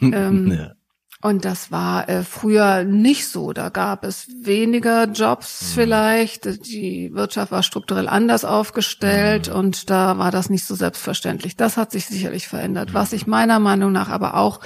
Ähm, 0.00 0.52
ja. 0.56 0.72
Und 1.22 1.44
das 1.44 1.70
war 1.70 2.08
äh, 2.08 2.22
früher 2.22 2.84
nicht 2.84 3.28
so. 3.28 3.52
Da 3.52 3.68
gab 3.68 4.04
es 4.04 4.26
weniger 4.42 5.04
Jobs 5.04 5.62
mhm. 5.62 5.74
vielleicht. 5.74 6.66
Die 6.66 7.10
Wirtschaft 7.12 7.52
war 7.52 7.62
strukturell 7.62 8.08
anders 8.08 8.46
aufgestellt 8.46 9.48
mhm. 9.48 9.54
und 9.54 9.90
da 9.90 10.16
war 10.16 10.30
das 10.30 10.48
nicht 10.48 10.64
so 10.64 10.74
selbstverständlich. 10.74 11.56
Das 11.56 11.76
hat 11.76 11.92
sich 11.92 12.06
sicherlich 12.06 12.48
verändert. 12.48 12.94
Was 12.94 13.10
sich 13.10 13.26
meiner 13.26 13.58
Meinung 13.58 13.92
nach 13.92 14.08
aber 14.08 14.34
auch 14.34 14.60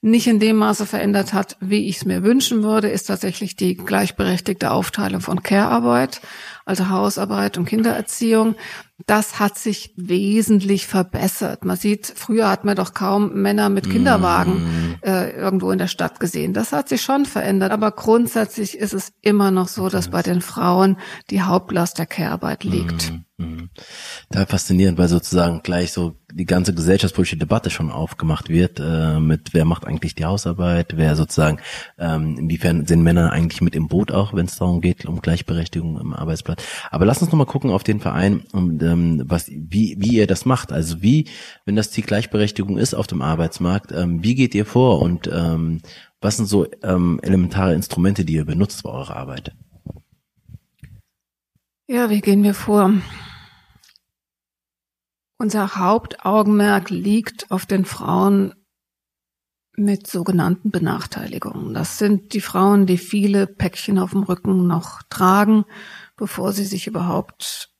nicht 0.00 0.28
in 0.28 0.38
dem 0.38 0.56
Maße 0.56 0.86
verändert 0.86 1.32
hat, 1.32 1.56
wie 1.60 1.88
ich 1.88 1.96
es 1.96 2.04
mir 2.04 2.22
wünschen 2.22 2.62
würde, 2.62 2.88
ist 2.88 3.04
tatsächlich 3.04 3.56
die 3.56 3.76
gleichberechtigte 3.76 4.70
Aufteilung 4.70 5.20
von 5.20 5.42
Care-Arbeit, 5.42 6.20
also 6.68 6.88
Hausarbeit 6.88 7.58
und 7.58 7.64
Kindererziehung 7.64 8.54
das 9.06 9.38
hat 9.38 9.56
sich 9.56 9.92
wesentlich 9.96 10.86
verbessert. 10.86 11.64
Man 11.64 11.76
sieht, 11.76 12.12
früher 12.16 12.50
hat 12.50 12.64
man 12.64 12.74
doch 12.74 12.94
kaum 12.94 13.32
Männer 13.40 13.68
mit 13.68 13.88
Kinderwagen 13.88 14.54
mm. 14.54 14.94
äh, 15.02 15.30
irgendwo 15.30 15.70
in 15.70 15.78
der 15.78 15.86
Stadt 15.86 16.18
gesehen. 16.18 16.52
Das 16.52 16.72
hat 16.72 16.88
sich 16.88 17.02
schon 17.02 17.24
verändert, 17.24 17.70
aber 17.70 17.92
grundsätzlich 17.92 18.76
ist 18.76 18.94
es 18.94 19.12
immer 19.22 19.52
noch 19.52 19.68
so, 19.68 19.88
dass 19.88 20.08
bei 20.08 20.22
den 20.22 20.40
Frauen 20.40 20.98
die 21.30 21.42
Hauptlast 21.42 21.98
der 21.98 22.06
Care-Arbeit 22.06 22.64
liegt. 22.64 23.12
Mm, 23.38 23.44
mm. 23.44 23.70
Da 24.30 24.46
faszinierend, 24.46 24.98
weil 24.98 25.08
sozusagen 25.08 25.62
gleich 25.62 25.92
so 25.92 26.17
die 26.32 26.44
ganze 26.44 26.74
gesellschaftspolitische 26.74 27.38
Debatte 27.38 27.70
schon 27.70 27.90
aufgemacht 27.90 28.48
wird, 28.48 28.80
äh, 28.80 29.18
mit 29.18 29.54
wer 29.54 29.64
macht 29.64 29.86
eigentlich 29.86 30.14
die 30.14 30.24
Hausarbeit, 30.24 30.96
wer 30.96 31.16
sozusagen, 31.16 31.58
ähm, 31.98 32.36
inwiefern 32.38 32.86
sind 32.86 33.02
Männer 33.02 33.32
eigentlich 33.32 33.62
mit 33.62 33.74
im 33.74 33.88
Boot 33.88 34.12
auch, 34.12 34.34
wenn 34.34 34.46
es 34.46 34.56
darum 34.56 34.80
geht, 34.80 35.06
um 35.06 35.22
Gleichberechtigung 35.22 35.98
im 35.98 36.12
Arbeitsplatz. 36.12 36.62
Aber 36.90 37.06
lass 37.06 37.22
uns 37.22 37.30
nochmal 37.30 37.46
gucken 37.46 37.70
auf 37.70 37.82
den 37.82 38.00
Verein, 38.00 38.42
um 38.52 38.78
ähm, 38.82 39.22
was, 39.26 39.48
wie, 39.48 39.96
wie 39.98 40.16
ihr 40.16 40.26
das 40.26 40.44
macht. 40.44 40.70
Also 40.70 41.00
wie, 41.02 41.26
wenn 41.64 41.76
das 41.76 41.90
Ziel 41.90 42.04
Gleichberechtigung 42.04 42.76
ist 42.76 42.94
auf 42.94 43.06
dem 43.06 43.22
Arbeitsmarkt, 43.22 43.92
ähm, 43.92 44.22
wie 44.22 44.34
geht 44.34 44.54
ihr 44.54 44.66
vor 44.66 45.00
und 45.00 45.30
ähm, 45.32 45.80
was 46.20 46.36
sind 46.36 46.46
so 46.46 46.66
ähm, 46.82 47.20
elementare 47.22 47.74
Instrumente, 47.74 48.24
die 48.24 48.34
ihr 48.34 48.44
benutzt 48.44 48.82
bei 48.82 48.90
eurer 48.90 49.16
Arbeit? 49.16 49.52
Ja, 51.86 52.10
wie 52.10 52.20
gehen 52.20 52.42
wir 52.42 52.54
vor? 52.54 52.92
Unser 55.38 55.76
Hauptaugenmerk 55.76 56.90
liegt 56.90 57.50
auf 57.50 57.64
den 57.64 57.84
Frauen 57.84 58.54
mit 59.76 60.08
sogenannten 60.08 60.72
Benachteiligungen. 60.72 61.72
Das 61.74 61.98
sind 61.98 62.34
die 62.34 62.40
Frauen, 62.40 62.86
die 62.86 62.98
viele 62.98 63.46
Päckchen 63.46 64.00
auf 64.00 64.10
dem 64.10 64.24
Rücken 64.24 64.66
noch 64.66 65.02
tragen, 65.04 65.64
bevor 66.16 66.52
sie 66.52 66.64
sich 66.64 66.88
überhaupt 66.88 67.70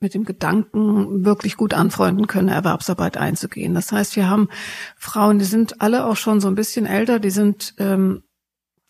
mit 0.00 0.14
dem 0.14 0.24
Gedanken 0.24 1.26
wirklich 1.26 1.58
gut 1.58 1.74
anfreunden 1.74 2.26
können, 2.26 2.48
Erwerbsarbeit 2.48 3.18
einzugehen. 3.18 3.74
Das 3.74 3.92
heißt, 3.92 4.16
wir 4.16 4.28
haben 4.28 4.48
Frauen, 4.96 5.38
die 5.38 5.44
sind 5.44 5.82
alle 5.82 6.06
auch 6.06 6.16
schon 6.16 6.40
so 6.40 6.48
ein 6.48 6.54
bisschen 6.54 6.86
älter, 6.86 7.20
die 7.20 7.30
sind 7.30 7.74
ähm, 7.78 8.22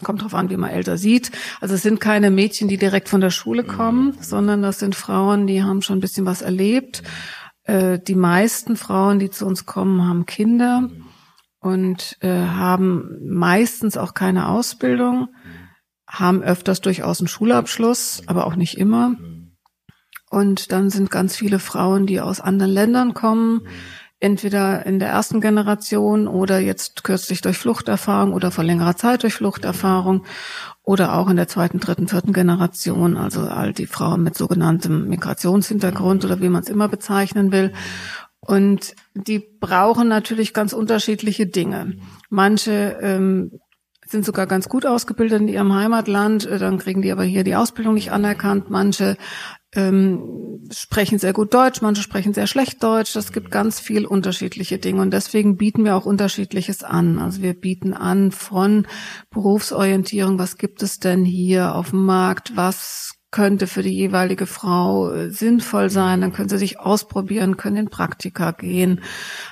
kommt 0.02 0.23
drauf 0.23 0.35
an, 0.35 0.50
wie 0.50 0.56
man 0.56 0.71
älter 0.71 0.99
sieht. 0.99 1.30
Also 1.61 1.75
es 1.75 1.83
sind 1.83 2.00
keine 2.00 2.30
Mädchen, 2.30 2.68
die 2.68 2.78
direkt 2.78 3.09
von 3.09 3.21
der 3.21 3.30
Schule 3.30 3.64
kommen, 3.64 4.06
mhm. 4.06 4.16
sondern 4.21 4.62
das 4.62 4.78
sind 4.78 4.94
Frauen, 4.94 5.47
die 5.47 5.62
haben 5.62 5.83
schon 5.83 5.99
ein 5.99 6.00
bisschen 6.00 6.26
was 6.26 6.42
erlebt. 6.42 7.02
Äh, 7.64 7.99
die 7.99 8.14
meisten 8.14 8.76
Frauen, 8.76 9.18
die 9.18 9.30
zu 9.30 9.47
uns 9.47 9.66
kommen, 9.66 10.06
haben 10.06 10.26
Kinder 10.26 10.88
und 11.61 12.16
äh, 12.21 12.28
haben 12.28 13.18
meistens 13.26 13.97
auch 13.97 14.14
keine 14.14 14.49
Ausbildung, 14.49 15.28
haben 16.06 16.42
öfters 16.42 16.80
durchaus 16.80 17.21
einen 17.21 17.28
Schulabschluss, 17.28 18.23
aber 18.26 18.47
auch 18.47 18.56
nicht 18.56 18.76
immer. 18.76 19.16
Und 20.30 20.73
dann 20.73 20.90
sind 20.90 21.11
ganz 21.11 21.37
viele 21.37 21.59
Frauen, 21.59 22.06
die 22.06 22.21
aus 22.21 22.40
anderen 22.40 22.73
Ländern 22.73 23.14
kommen, 23.14 23.66
entweder 24.21 24.85
in 24.85 24.99
der 24.99 25.09
ersten 25.09 25.40
Generation 25.40 26.28
oder 26.28 26.59
jetzt 26.59 27.04
kürzlich 27.04 27.40
durch 27.40 27.59
Fluchterfahrung 27.59 28.33
oder 28.33 28.50
vor 28.50 28.64
längerer 28.64 28.97
Zeit 28.97 29.23
durch 29.23 29.35
Fluchterfahrung 29.35 30.25
oder 30.84 31.14
auch 31.16 31.28
in 31.28 31.36
der 31.36 31.48
zweiten, 31.48 31.80
dritten, 31.80 32.08
vierten 32.08 32.32
Generation, 32.32 33.16
also 33.16 33.40
all 33.40 33.72
die 33.72 33.86
Frauen 33.86 34.22
mit 34.22 34.36
sogenanntem 34.36 35.08
Migrationshintergrund 35.08 36.24
oder 36.24 36.40
wie 36.40 36.50
man 36.50 36.62
es 36.62 36.68
immer 36.68 36.88
bezeichnen 36.88 37.52
will. 37.52 37.72
Und 38.40 38.94
die 39.14 39.38
brauchen 39.38 40.08
natürlich 40.08 40.52
ganz 40.52 40.74
unterschiedliche 40.74 41.46
Dinge. 41.46 41.94
Manche 42.28 42.98
ähm, 43.00 43.58
sind 44.06 44.26
sogar 44.26 44.46
ganz 44.46 44.68
gut 44.68 44.84
ausgebildet 44.84 45.40
in 45.40 45.48
ihrem 45.48 45.74
Heimatland, 45.74 46.46
dann 46.46 46.78
kriegen 46.78 47.00
die 47.00 47.10
aber 47.10 47.24
hier 47.24 47.44
die 47.44 47.56
Ausbildung 47.56 47.94
nicht 47.94 48.12
anerkannt. 48.12 48.68
Manche 48.68 49.16
ähm, 49.74 50.60
sprechen 50.72 51.18
sehr 51.18 51.32
gut 51.32 51.52
Deutsch, 51.52 51.82
manche 51.82 52.02
sprechen 52.02 52.34
sehr 52.34 52.46
schlecht 52.46 52.82
Deutsch. 52.82 53.12
Das 53.12 53.32
gibt 53.32 53.50
ganz 53.50 53.80
viel 53.80 54.06
unterschiedliche 54.06 54.78
Dinge 54.78 55.02
und 55.02 55.12
deswegen 55.12 55.56
bieten 55.56 55.84
wir 55.84 55.96
auch 55.96 56.06
unterschiedliches 56.06 56.82
an. 56.82 57.18
Also 57.18 57.42
wir 57.42 57.54
bieten 57.54 57.92
an 57.94 58.32
von 58.32 58.86
Berufsorientierung, 59.30 60.38
was 60.38 60.56
gibt 60.56 60.82
es 60.82 60.98
denn 60.98 61.24
hier 61.24 61.74
auf 61.74 61.90
dem 61.90 62.04
Markt, 62.04 62.56
was 62.56 63.14
könnte 63.34 63.66
für 63.66 63.82
die 63.82 63.92
jeweilige 63.92 64.46
Frau 64.46 65.10
äh, 65.10 65.28
sinnvoll 65.28 65.90
sein. 65.90 66.20
Dann 66.20 66.32
können 66.32 66.48
sie 66.48 66.56
sich 66.56 66.78
ausprobieren, 66.78 67.56
können 67.56 67.76
in 67.76 67.88
Praktika 67.90 68.52
gehen, 68.52 69.00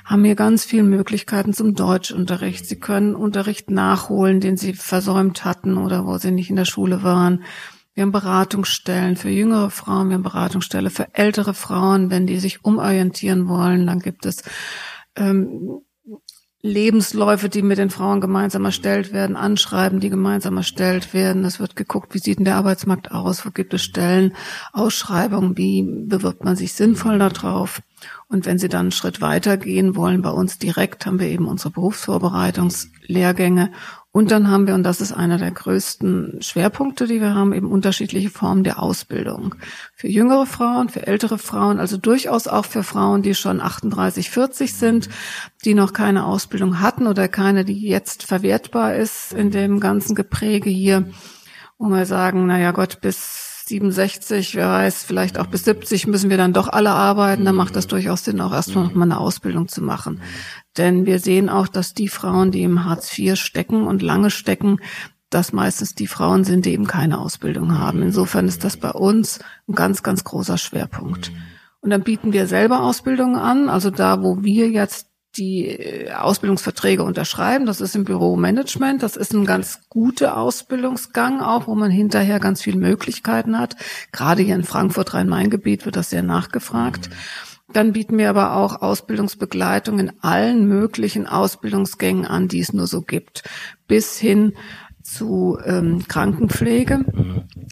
haben 0.05 0.25
hier 0.25 0.37
ganz 0.37 0.65
viele 0.65 0.85
Möglichkeiten 0.85 1.53
zum 1.53 1.75
Deutschunterricht. 1.75 2.65
Sie 2.65 2.79
können 2.79 3.17
Unterricht 3.17 3.73
nachholen, 3.73 4.39
den 4.39 4.57
sie 4.57 4.75
versäumt 4.75 5.45
hatten 5.45 5.79
oder 5.79 6.07
wo 6.07 6.17
sie 6.19 6.31
nicht 6.31 6.49
in 6.49 6.55
der 6.55 6.65
Schule 6.65 7.03
waren. 7.03 7.43
Wir 7.95 8.03
haben 8.03 8.13
Beratungsstellen 8.13 9.17
für 9.17 9.29
jüngere 9.29 9.71
Frauen, 9.71 10.09
wir 10.09 10.15
haben 10.15 10.23
Beratungsstelle 10.23 10.91
für 10.91 11.15
ältere 11.15 11.53
Frauen, 11.53 12.11
wenn 12.11 12.27
die 12.27 12.39
sich 12.39 12.65
umorientieren 12.65 13.49
wollen. 13.49 13.87
Dann 13.87 13.99
gibt 13.99 14.25
es 14.25 14.43
ähm, 15.15 15.83
Lebensläufe, 16.65 17.49
die 17.49 17.61
mit 17.61 17.79
den 17.79 17.91
Frauen 17.91 18.21
gemeinsam 18.21 18.65
erstellt 18.65 19.13
werden, 19.13 19.35
Anschreiben, 19.35 19.99
die 19.99 20.11
gemeinsam 20.11 20.57
erstellt 20.57 21.13
werden. 21.13 21.45
Es 21.45 21.59
wird 21.59 21.75
geguckt, 21.75 22.15
wie 22.15 22.19
sieht 22.19 22.39
denn 22.39 22.45
der 22.45 22.55
Arbeitsmarkt 22.55 23.11
aus, 23.11 23.45
wo 23.45 23.51
gibt 23.51 23.75
es 23.75 23.83
Stellen, 23.83 24.33
Ausschreibungen, 24.73 25.57
wie 25.57 25.83
bewirbt 25.83 26.45
man 26.45 26.55
sich 26.55 26.75
sinnvoll 26.75 27.19
darauf. 27.19 27.83
Und 28.29 28.47
wenn 28.47 28.59
Sie 28.59 28.69
dann 28.69 28.83
einen 28.83 28.93
Schritt 28.93 29.21
weiter 29.21 29.57
gehen 29.57 29.97
wollen, 29.97 30.23
bei 30.23 30.31
uns 30.31 30.59
direkt 30.59 31.05
haben 31.05 31.19
wir 31.19 31.27
eben 31.27 31.47
unsere 31.47 31.71
Berufsvorbereitungslehrgänge 31.71 33.73
und 34.15 34.31
dann 34.31 34.51
haben 34.51 34.67
wir, 34.67 34.75
und 34.75 34.83
das 34.83 35.01
ist 35.01 35.13
einer 35.13 35.39
der 35.39 35.51
größten 35.51 36.43
Schwerpunkte, 36.43 37.07
die 37.07 37.23
wir 37.23 37.35
haben, 37.35 37.55
eben 37.55 37.73
unterschiedliche 37.73 38.29
Formen 38.29 38.63
der 38.63 38.83
Ausbildung. 38.83 39.55
Für 39.95 40.09
jüngere 40.09 40.45
Frauen, 40.45 40.91
für 40.91 41.07
ältere 41.07 41.39
Frauen, 41.39 41.81
also 41.81 41.97
durchaus 41.97 42.47
auch 42.47 42.67
für 42.67 42.83
Frauen, 42.83 43.23
die 43.23 43.35
schon 43.35 43.63
38, 43.63 44.29
40 44.29 44.75
sind, 44.75 45.09
die 45.65 45.73
noch 45.73 45.95
keine 45.95 46.27
Ausbildung 46.27 46.81
hatten 46.81 47.07
oder 47.07 47.27
keine, 47.27 47.65
die 47.65 47.81
jetzt 47.81 48.25
verwertbar 48.25 48.97
ist 48.97 49.33
in 49.33 49.51
dem 49.51 49.81
ganzen 49.81 50.15
Gepräge 50.15 50.69
hier, 50.69 51.09
wo 51.79 51.89
wir 51.89 52.05
sagen, 52.05 52.47
naja 52.47 52.73
Gott, 52.73 53.01
bis 53.01 53.53
67, 53.67 54.57
wer 54.57 54.69
weiß, 54.69 55.05
vielleicht 55.05 55.39
auch 55.39 55.47
bis 55.47 55.65
70 55.65 56.07
müssen 56.07 56.29
wir 56.29 56.37
dann 56.37 56.53
doch 56.53 56.69
alle 56.69 56.91
arbeiten. 56.91 57.47
Dann 57.47 57.55
macht 57.55 57.77
das 57.77 57.87
durchaus 57.87 58.25
Sinn, 58.25 58.41
auch 58.43 58.53
erstmal 58.53 58.85
noch 58.85 58.95
mal 58.95 59.05
eine 59.05 59.19
Ausbildung 59.19 59.69
zu 59.69 59.81
machen. 59.83 60.21
Denn 60.77 61.07
wir 61.07 61.19
sehen 61.19 61.49
auch, 61.49 61.69
dass 61.69 61.95
die 61.95 62.09
Frauen, 62.09 62.51
die 62.51 62.63
im 62.63 62.85
Hartz 62.85 63.19
IV 63.19 63.37
stecken 63.37 63.87
und 63.87 64.03
lange 64.03 64.31
stecken, 64.31 64.79
dass 65.31 65.53
meistens 65.53 65.95
die 65.95 66.07
Frauen 66.07 66.45
sind, 66.45 66.67
die 66.67 66.73
eben 66.73 66.87
keine 66.87 67.19
Ausbildung 67.19 67.79
haben. 67.79 68.03
Insofern 68.03 68.49
ist 68.49 68.65
das 68.65 68.77
bei 68.77 68.91
uns 68.91 69.41
ein 69.69 69.75
ganz, 69.75 70.03
ganz 70.03 70.25
großer 70.25 70.59
Schwerpunkt. 70.59 71.33
Und 71.81 71.91
dann 71.91 72.03
bieten 72.03 72.33
wir 72.33 72.47
selber 72.47 72.83
Ausbildungen 72.83 73.37
an. 73.37 73.69
Also 73.69 73.91
da, 73.91 74.23
wo 74.23 74.43
wir 74.43 74.69
jetzt 74.69 75.09
die 75.37 75.67
äh, 75.67 76.13
Ausbildungsverträge 76.13 77.03
unterschreiben. 77.03 77.67
Das 77.67 77.81
ist 77.81 77.97
im 77.97 78.05
Büromanagement. 78.05 79.03
Das 79.03 79.17
ist 79.17 79.33
ein 79.33 79.45
ganz 79.45 79.81
guter 79.89 80.37
Ausbildungsgang 80.37 81.41
auch, 81.41 81.67
wo 81.67 81.75
man 81.75 81.91
hinterher 81.91 82.41
ganz 82.41 82.63
viele 82.63 82.79
Möglichkeiten 82.79 83.59
hat. 83.59 83.77
Gerade 84.13 84.43
hier 84.43 84.55
in 84.55 84.65
Frankfurt, 84.65 85.15
Rhein-Main-Gebiet 85.15 85.87
wird 85.87 85.97
das 85.97 86.11
sehr 86.11 86.23
nachgefragt. 86.23 87.11
Dann 87.73 87.93
bieten 87.93 88.19
wir 88.19 88.31
aber 88.31 88.57
auch 88.57 88.83
Ausbildungsbegleitung 88.83 89.99
in 89.99 90.13
allen 90.21 90.67
möglichen 90.67 91.27
Ausbildungsgängen 91.27 92.27
an, 92.27 92.49
die 92.49 92.61
es 92.61 92.73
nur 92.73 92.87
so 92.87 93.03
gibt. 93.03 93.45
Bis 93.87 94.19
hin 94.19 94.55
zu 95.03 95.59
ähm, 95.65 96.07
Krankenpflege 96.07 97.05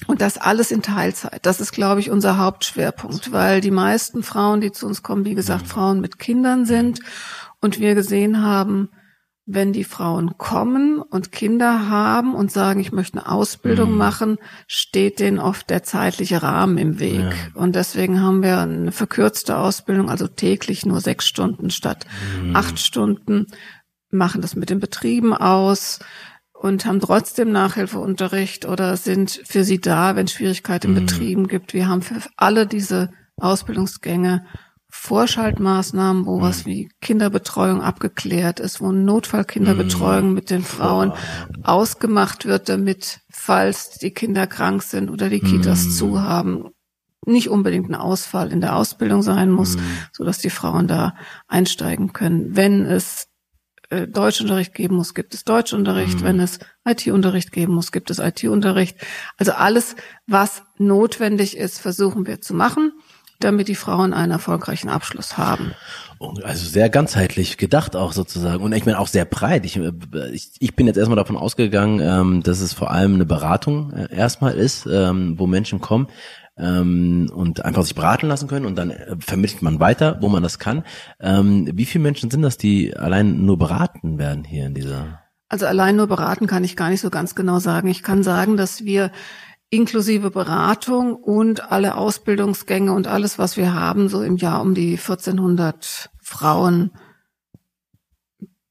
und 0.06 0.20
das 0.20 0.36
alles 0.36 0.70
in 0.70 0.82
Teilzeit. 0.82 1.46
Das 1.46 1.60
ist, 1.60 1.72
glaube 1.72 2.00
ich, 2.00 2.10
unser 2.10 2.38
Hauptschwerpunkt, 2.38 3.32
weil 3.32 3.60
die 3.60 3.70
meisten 3.70 4.22
Frauen, 4.22 4.60
die 4.60 4.72
zu 4.72 4.86
uns 4.86 5.02
kommen, 5.02 5.24
wie 5.24 5.34
gesagt, 5.34 5.66
Frauen 5.66 6.00
mit 6.00 6.18
Kindern 6.18 6.66
sind 6.66 7.00
und 7.60 7.78
wir 7.78 7.94
gesehen 7.94 8.42
haben, 8.42 8.90
wenn 9.52 9.72
die 9.72 9.84
Frauen 9.84 10.38
kommen 10.38 11.00
und 11.00 11.32
Kinder 11.32 11.88
haben 11.88 12.34
und 12.34 12.52
sagen, 12.52 12.80
ich 12.80 12.92
möchte 12.92 13.18
eine 13.18 13.28
Ausbildung 13.28 13.92
mhm. 13.92 13.98
machen, 13.98 14.38
steht 14.66 15.18
denen 15.18 15.38
oft 15.38 15.70
der 15.70 15.82
zeitliche 15.82 16.42
Rahmen 16.42 16.78
im 16.78 17.00
Weg. 17.00 17.20
Ja. 17.20 17.60
Und 17.60 17.74
deswegen 17.74 18.22
haben 18.22 18.42
wir 18.42 18.58
eine 18.58 18.92
verkürzte 18.92 19.56
Ausbildung, 19.56 20.08
also 20.08 20.28
täglich 20.28 20.86
nur 20.86 21.00
sechs 21.00 21.26
Stunden 21.26 21.70
statt 21.70 22.06
mhm. 22.42 22.54
acht 22.54 22.78
Stunden, 22.78 23.46
machen 24.10 24.40
das 24.40 24.56
mit 24.56 24.70
den 24.70 24.80
Betrieben 24.80 25.34
aus 25.34 26.00
und 26.52 26.84
haben 26.84 27.00
trotzdem 27.00 27.52
Nachhilfeunterricht 27.52 28.66
oder 28.66 28.96
sind 28.96 29.40
für 29.44 29.64
sie 29.64 29.80
da, 29.80 30.14
wenn 30.14 30.26
es 30.26 30.32
Schwierigkeiten 30.32 30.88
in 30.88 30.94
mhm. 30.94 31.06
Betrieben 31.06 31.48
gibt. 31.48 31.74
Wir 31.74 31.88
haben 31.88 32.02
für 32.02 32.20
alle 32.36 32.66
diese 32.66 33.10
Ausbildungsgänge 33.36 34.44
Vorschaltmaßnahmen, 35.02 36.26
wo 36.26 36.42
was 36.42 36.66
mhm. 36.66 36.70
wie 36.70 36.88
Kinderbetreuung 37.00 37.80
abgeklärt 37.80 38.60
ist, 38.60 38.82
wo 38.82 38.92
Notfallkinderbetreuung 38.92 40.28
mhm. 40.28 40.34
mit 40.34 40.50
den 40.50 40.62
Frauen 40.62 41.14
ausgemacht 41.62 42.44
wird, 42.44 42.68
damit, 42.68 43.20
falls 43.30 43.92
die 43.98 44.10
Kinder 44.10 44.46
krank 44.46 44.82
sind 44.82 45.08
oder 45.08 45.30
die 45.30 45.40
Kitas 45.40 45.86
mhm. 45.86 45.90
zu 45.90 46.22
haben, 46.22 46.68
nicht 47.24 47.48
unbedingt 47.48 47.88
ein 47.88 47.94
Ausfall 47.94 48.52
in 48.52 48.60
der 48.60 48.76
Ausbildung 48.76 49.22
sein 49.22 49.50
muss, 49.50 49.78
so 50.12 50.22
dass 50.22 50.36
die 50.36 50.50
Frauen 50.50 50.86
da 50.86 51.14
einsteigen 51.48 52.12
können. 52.12 52.54
Wenn 52.54 52.84
es 52.84 53.28
äh, 53.88 54.06
Deutschunterricht 54.06 54.74
geben 54.74 54.96
muss, 54.96 55.14
gibt 55.14 55.32
es 55.32 55.44
Deutschunterricht. 55.44 56.22
Wenn 56.22 56.40
es 56.40 56.58
IT-Unterricht 56.86 57.52
geben 57.52 57.72
muss, 57.74 57.90
gibt 57.90 58.10
es 58.10 58.18
IT-Unterricht. 58.18 58.98
Also 59.38 59.52
alles, 59.52 59.96
was 60.26 60.62
notwendig 60.76 61.56
ist, 61.56 61.80
versuchen 61.80 62.26
wir 62.26 62.42
zu 62.42 62.52
machen 62.52 62.92
damit 63.40 63.68
die 63.68 63.74
Frauen 63.74 64.12
einen 64.12 64.32
erfolgreichen 64.32 64.88
Abschluss 64.88 65.36
haben. 65.36 65.72
Also 66.42 66.66
sehr 66.66 66.90
ganzheitlich 66.90 67.56
gedacht 67.56 67.96
auch 67.96 68.12
sozusagen 68.12 68.62
und 68.62 68.72
ich 68.72 68.84
meine 68.84 68.98
auch 68.98 69.06
sehr 69.08 69.24
breit. 69.24 69.64
Ich, 69.64 69.78
ich, 70.32 70.50
ich 70.58 70.76
bin 70.76 70.86
jetzt 70.86 70.98
erstmal 70.98 71.16
davon 71.16 71.36
ausgegangen, 71.36 72.00
ähm, 72.00 72.42
dass 72.42 72.60
es 72.60 72.74
vor 72.74 72.90
allem 72.90 73.14
eine 73.14 73.24
Beratung 73.24 73.92
äh, 73.92 74.14
erstmal 74.14 74.54
ist, 74.54 74.86
ähm, 74.86 75.38
wo 75.38 75.46
Menschen 75.46 75.80
kommen 75.80 76.08
ähm, 76.58 77.30
und 77.34 77.64
einfach 77.64 77.82
sich 77.82 77.94
beraten 77.94 78.28
lassen 78.28 78.48
können 78.48 78.66
und 78.66 78.76
dann 78.76 78.90
äh, 78.90 79.16
vermittelt 79.18 79.62
man 79.62 79.80
weiter, 79.80 80.18
wo 80.20 80.28
man 80.28 80.42
das 80.42 80.58
kann. 80.58 80.84
Ähm, 81.20 81.68
wie 81.72 81.86
viele 81.86 82.02
Menschen 82.02 82.30
sind 82.30 82.42
das, 82.42 82.58
die 82.58 82.96
allein 82.96 83.44
nur 83.44 83.58
beraten 83.58 84.18
werden 84.18 84.44
hier 84.44 84.66
in 84.66 84.74
dieser? 84.74 85.20
Also 85.48 85.66
allein 85.66 85.96
nur 85.96 86.06
beraten 86.06 86.46
kann 86.46 86.64
ich 86.64 86.76
gar 86.76 86.90
nicht 86.90 87.00
so 87.00 87.10
ganz 87.10 87.34
genau 87.34 87.58
sagen. 87.58 87.88
Ich 87.88 88.02
kann 88.02 88.22
sagen, 88.22 88.56
dass 88.56 88.84
wir 88.84 89.10
inklusive 89.70 90.30
Beratung 90.30 91.14
und 91.14 91.70
alle 91.70 91.94
Ausbildungsgänge 91.96 92.92
und 92.92 93.06
alles, 93.06 93.38
was 93.38 93.56
wir 93.56 93.72
haben, 93.72 94.08
so 94.08 94.22
im 94.22 94.36
Jahr 94.36 94.60
um 94.60 94.74
die 94.74 94.92
1400 94.92 96.10
Frauen 96.20 96.90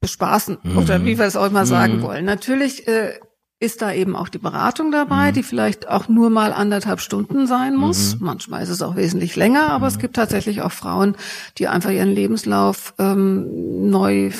bespaßen 0.01 0.57
mhm. 0.61 0.77
oder 0.77 1.03
wie 1.05 1.17
wir 1.17 1.25
es 1.25 1.35
auch 1.35 1.49
mal 1.51 1.65
sagen 1.65 1.97
mhm. 1.97 2.01
wollen. 2.03 2.25
Natürlich 2.25 2.87
äh, 2.87 3.13
ist 3.59 3.81
da 3.81 3.91
eben 3.91 4.15
auch 4.15 4.29
die 4.29 4.37
Beratung 4.37 4.91
dabei, 4.91 5.31
mhm. 5.31 5.35
die 5.35 5.43
vielleicht 5.43 5.87
auch 5.87 6.07
nur 6.07 6.29
mal 6.29 6.53
anderthalb 6.53 7.01
Stunden 7.01 7.47
sein 7.47 7.75
muss. 7.75 8.15
Mhm. 8.15 8.25
Manchmal 8.25 8.63
ist 8.63 8.69
es 8.69 8.81
auch 8.81 8.95
wesentlich 8.95 9.35
länger, 9.35 9.69
aber 9.71 9.87
es 9.87 9.97
mhm. 9.97 10.01
gibt 10.01 10.15
tatsächlich 10.15 10.61
auch 10.61 10.71
Frauen, 10.71 11.15
die 11.57 11.67
einfach 11.67 11.91
ihren 11.91 12.11
Lebenslauf 12.11 12.93
ähm, 12.97 13.89
neu 13.89 14.31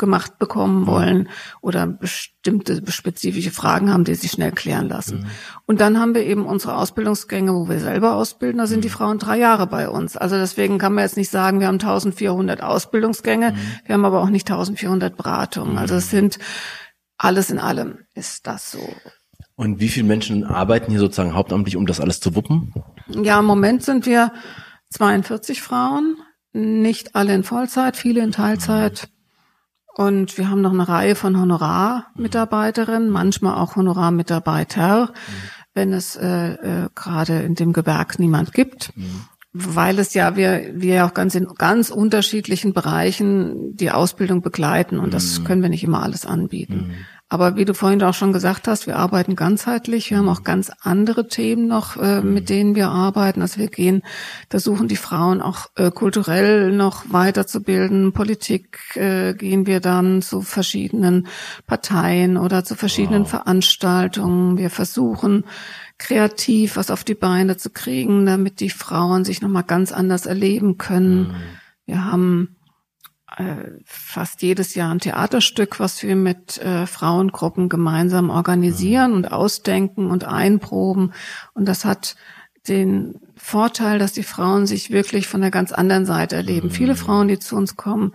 gemacht 0.00 0.40
bekommen 0.40 0.88
wollen 0.88 1.28
oder 1.60 1.86
bestimmte 1.86 2.82
spezifische 2.90 3.52
Fragen 3.52 3.92
haben, 3.92 4.02
die 4.02 4.16
sich 4.16 4.32
schnell 4.32 4.50
klären 4.50 4.88
lassen. 4.88 5.20
Mhm. 5.20 5.26
Und 5.66 5.80
dann 5.80 6.00
haben 6.00 6.16
wir 6.16 6.26
eben 6.26 6.44
unsere 6.44 6.76
Ausbildungsgänge, 6.76 7.54
wo 7.54 7.68
wir 7.68 7.78
selber 7.78 8.16
ausbilden, 8.16 8.58
da 8.58 8.66
sind 8.66 8.78
mhm. 8.78 8.82
die 8.82 8.88
Frauen 8.88 9.18
drei 9.18 9.38
Jahre 9.38 9.68
bei 9.68 9.88
uns. 9.88 10.16
Also 10.16 10.36
deswegen 10.36 10.78
kann 10.78 10.94
man 10.94 11.04
jetzt 11.04 11.16
nicht 11.16 11.30
sagen, 11.30 11.60
wir 11.60 11.68
haben 11.68 11.76
1400 11.76 12.60
Ausbildungsgänge, 12.60 13.52
mhm. 13.52 13.56
wir 13.86 13.94
haben 13.94 14.04
aber 14.04 14.20
auch 14.20 14.30
nicht 14.30 14.50
1400 14.50 15.16
Beratungen. 15.16 15.78
Also 15.78 15.94
es 15.94 16.10
sind 16.10 16.40
alles 17.16 17.50
in 17.50 17.58
allem 17.58 17.98
ist 18.14 18.46
das 18.46 18.72
so. 18.72 18.88
Und 19.54 19.78
wie 19.78 19.88
viele 19.88 20.06
Menschen 20.06 20.44
arbeiten 20.44 20.90
hier 20.90 21.00
sozusagen 21.00 21.34
hauptamtlich, 21.34 21.76
um 21.76 21.84
das 21.84 22.00
alles 22.00 22.18
zu 22.18 22.34
wuppen? 22.34 22.72
Ja, 23.08 23.38
im 23.40 23.44
Moment 23.44 23.82
sind 23.82 24.06
wir 24.06 24.32
42 24.88 25.60
Frauen, 25.60 26.16
nicht 26.52 27.14
alle 27.14 27.34
in 27.34 27.44
Vollzeit, 27.44 27.96
viele 27.96 28.22
in 28.22 28.32
Teilzeit. 28.32 29.10
Mhm. 30.00 30.06
Und 30.06 30.38
wir 30.38 30.50
haben 30.50 30.60
noch 30.60 30.72
eine 30.72 30.88
Reihe 30.88 31.14
von 31.14 31.38
Honorarmitarbeiterinnen, 31.38 33.10
manchmal 33.10 33.54
auch 33.54 33.76
Honorarmitarbeiter, 33.76 35.06
mhm. 35.06 35.12
wenn 35.74 35.92
es 35.92 36.16
äh, 36.16 36.52
äh, 36.52 36.88
gerade 36.94 37.40
in 37.40 37.54
dem 37.54 37.72
Gewerk 37.72 38.18
niemand 38.18 38.52
gibt. 38.52 38.96
Mhm. 38.96 39.24
Weil 39.52 39.98
es 39.98 40.14
ja, 40.14 40.36
wir, 40.36 40.70
wir 40.74 40.94
ja 40.94 41.08
auch 41.08 41.14
ganz 41.14 41.34
in 41.34 41.46
ganz 41.58 41.90
unterschiedlichen 41.90 42.72
Bereichen 42.72 43.74
die 43.74 43.90
Ausbildung 43.90 44.42
begleiten 44.42 45.00
und 45.00 45.12
das 45.12 45.42
können 45.44 45.60
wir 45.60 45.68
nicht 45.68 45.82
immer 45.82 46.04
alles 46.04 46.24
anbieten. 46.24 46.94
Aber 47.32 47.54
wie 47.54 47.64
du 47.64 47.74
vorhin 47.74 48.02
auch 48.02 48.12
schon 48.12 48.32
gesagt 48.32 48.66
hast, 48.66 48.88
wir 48.88 48.96
arbeiten 48.96 49.36
ganzheitlich. 49.36 50.10
Wir 50.10 50.18
haben 50.18 50.28
auch 50.28 50.42
ganz 50.42 50.72
andere 50.80 51.28
Themen 51.28 51.68
noch, 51.68 51.96
äh, 51.96 52.22
mit 52.22 52.48
denen 52.48 52.74
wir 52.74 52.88
arbeiten. 52.88 53.40
Also 53.40 53.60
wir 53.60 53.68
gehen, 53.68 54.02
versuchen 54.50 54.88
die 54.88 54.96
Frauen 54.96 55.40
auch 55.40 55.66
äh, 55.76 55.92
kulturell 55.92 56.72
noch 56.72 57.04
weiterzubilden. 57.08 58.12
Politik 58.12 58.80
äh, 58.96 59.34
gehen 59.34 59.68
wir 59.68 59.78
dann 59.78 60.22
zu 60.22 60.42
verschiedenen 60.42 61.28
Parteien 61.68 62.36
oder 62.36 62.64
zu 62.64 62.74
verschiedenen 62.74 63.22
wow. 63.22 63.30
Veranstaltungen. 63.30 64.58
Wir 64.58 64.68
versuchen 64.68 65.44
kreativ 65.98 66.74
was 66.74 66.90
auf 66.90 67.04
die 67.04 67.14
Beine 67.14 67.56
zu 67.56 67.70
kriegen, 67.70 68.26
damit 68.26 68.58
die 68.58 68.70
Frauen 68.70 69.24
sich 69.24 69.40
nochmal 69.40 69.62
ganz 69.62 69.92
anders 69.92 70.26
erleben 70.26 70.78
können. 70.78 71.28
Mhm. 71.28 71.34
Wir 71.86 72.04
haben 72.06 72.56
fast 73.84 74.42
jedes 74.42 74.74
Jahr 74.74 74.92
ein 74.92 74.98
Theaterstück, 74.98 75.80
was 75.80 76.02
wir 76.02 76.16
mit 76.16 76.58
äh, 76.58 76.86
Frauengruppen 76.86 77.68
gemeinsam 77.68 78.30
organisieren 78.30 79.12
und 79.12 79.32
ausdenken 79.32 80.10
und 80.10 80.24
einproben. 80.24 81.12
Und 81.54 81.66
das 81.66 81.84
hat 81.84 82.16
den 82.68 83.20
Vorteil, 83.36 83.98
dass 83.98 84.12
die 84.12 84.22
Frauen 84.22 84.66
sich 84.66 84.90
wirklich 84.90 85.26
von 85.26 85.40
der 85.40 85.50
ganz 85.50 85.72
anderen 85.72 86.06
Seite 86.06 86.36
erleben. 86.36 86.68
Mhm. 86.68 86.72
Viele 86.72 86.96
Frauen, 86.96 87.28
die 87.28 87.38
zu 87.38 87.56
uns 87.56 87.76
kommen, 87.76 88.12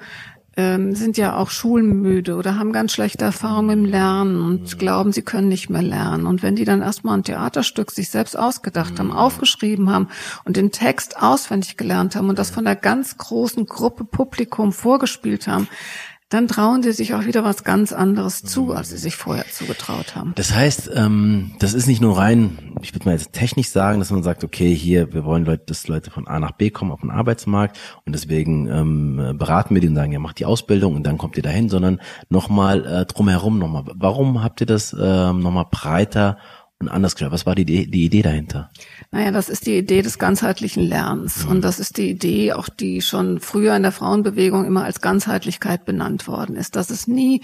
ähm, 0.58 0.96
sind 0.96 1.18
ja 1.18 1.36
auch 1.36 1.50
schulmüde 1.50 2.36
oder 2.36 2.58
haben 2.58 2.72
ganz 2.72 2.94
schlechte 2.94 3.26
Erfahrungen 3.26 3.80
im 3.80 3.86
Lernen 3.86 4.42
und 4.42 4.62
mhm. 4.74 4.78
glauben, 4.78 5.12
sie 5.12 5.22
können 5.22 5.50
nicht 5.50 5.70
mehr 5.70 5.82
lernen. 5.82 6.26
Und 6.26 6.44
wenn 6.44 6.56
die 6.56 6.66
dann 6.66 6.82
erstmal 6.82 7.18
ein 7.18 7.24
Theaterstück 7.24 7.92
sich 7.92 8.10
selbst 8.10 8.38
ausgedacht 8.38 8.98
haben, 9.00 9.08
mhm. 9.08 9.18
aufgeschrieben 9.18 9.90
haben 9.90 10.08
und 10.46 10.56
den 10.56 10.72
Text 10.72 11.22
auswendig 11.22 11.76
gelernt 11.76 12.16
haben 12.16 12.30
und 12.30 12.40
das 12.40 12.52
von 12.52 12.64
der 12.64 12.76
ganz 12.76 13.18
großen 13.18 13.66
Gruppe 13.66 14.06
Publikum 14.06 14.72
vorgespielt 14.72 15.48
haben, 15.48 15.68
dann 16.36 16.48
trauen 16.50 16.84
sie 16.84 16.92
sich 16.92 17.14
auch 17.14 17.26
wieder 17.26 17.46
was 17.46 17.64
ganz 17.64 17.94
anderes 17.94 18.44
zu, 18.44 18.74
als 18.74 18.90
sie 18.90 18.98
sich 18.98 19.16
vorher 19.16 19.46
zugetraut 19.48 20.16
haben. 20.16 20.34
Das 20.36 20.54
heißt, 20.54 20.92
ähm, 20.94 21.54
das 21.60 21.74
ist 21.74 21.88
nicht 21.88 22.02
nur 22.02 22.18
rein, 22.18 22.74
ich 22.82 22.94
würde 22.94 23.06
mal 23.06 23.14
jetzt 23.14 23.32
technisch 23.32 23.70
sagen, 23.70 24.00
dass 24.00 24.12
man 24.12 24.22
sagt, 24.22 24.44
okay, 24.44 24.76
hier, 24.76 25.14
wir 25.14 25.24
wollen 25.24 25.46
Leute, 25.46 25.64
dass 25.68 25.88
Leute 25.88 26.12
von 26.12 26.28
A 26.28 26.40
nach 26.40 26.52
B 26.52 26.70
kommen 26.70 26.92
auf 26.92 27.02
den 27.02 27.10
Arbeitsmarkt 27.10 27.80
und 28.06 28.14
deswegen 28.14 28.68
ähm, 28.68 29.38
beraten 29.38 29.74
wir 29.74 29.82
die 29.82 29.88
und 29.88 29.96
sagen, 29.96 30.12
ja, 30.12 30.20
macht 30.20 30.40
die 30.40 30.46
Ausbildung 30.46 30.96
und 30.96 31.04
dann 31.04 31.18
kommt 31.18 31.38
ihr 31.38 31.44
dahin, 31.44 31.70
sondern 31.70 32.02
nochmal 32.30 32.86
äh, 32.86 33.06
drumherum 33.06 33.58
nochmal. 33.58 33.86
Warum 33.96 34.44
habt 34.44 34.60
ihr 34.60 34.68
das 34.68 34.94
ähm, 35.00 35.40
nochmal 35.40 35.68
breiter 35.72 36.38
und 36.80 36.90
anders 36.90 37.16
gesagt. 37.16 37.32
Was 37.32 37.46
war 37.46 37.56
die, 37.56 37.66
die 37.66 38.06
Idee 38.06 38.22
dahinter? 38.22 38.70
Naja, 39.12 39.32
das 39.32 39.48
ist 39.48 39.66
die 39.66 39.78
Idee 39.78 40.02
des 40.02 40.20
ganzheitlichen 40.20 40.84
Lernens. 40.84 41.46
Mhm. 41.46 41.52
Und 41.52 41.62
das 41.62 41.80
ist 41.80 41.98
die 41.98 42.10
Idee, 42.10 42.54
auch 42.54 42.68
die 42.68 43.02
schon 43.02 43.40
früher 43.40 43.76
in 43.76 43.84
der 43.84 43.94
Frauenbewegung 43.94 44.66
immer 44.66 44.84
als 44.84 45.00
Ganzheitlichkeit 45.00 45.86
benannt 45.86 46.28
worden 46.28 46.56
ist, 46.58 46.76
dass 46.76 46.90
es 46.90 47.08
nie 47.08 47.42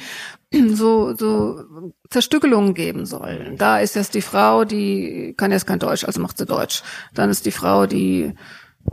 so, 0.74 1.16
so 1.16 1.94
Zerstückelungen 2.10 2.74
geben 2.74 3.06
soll. 3.06 3.56
Da 3.58 3.80
ist 3.80 3.96
jetzt 3.96 4.16
die 4.16 4.22
Frau, 4.22 4.66
die 4.66 5.34
kann 5.38 5.52
jetzt 5.52 5.66
kein 5.66 5.80
Deutsch, 5.80 6.04
also 6.04 6.20
macht 6.20 6.38
sie 6.38 6.46
Deutsch. 6.46 6.84
Dann 7.14 7.30
ist 7.30 7.46
die 7.46 7.52
Frau, 7.52 7.86
die 7.86 8.34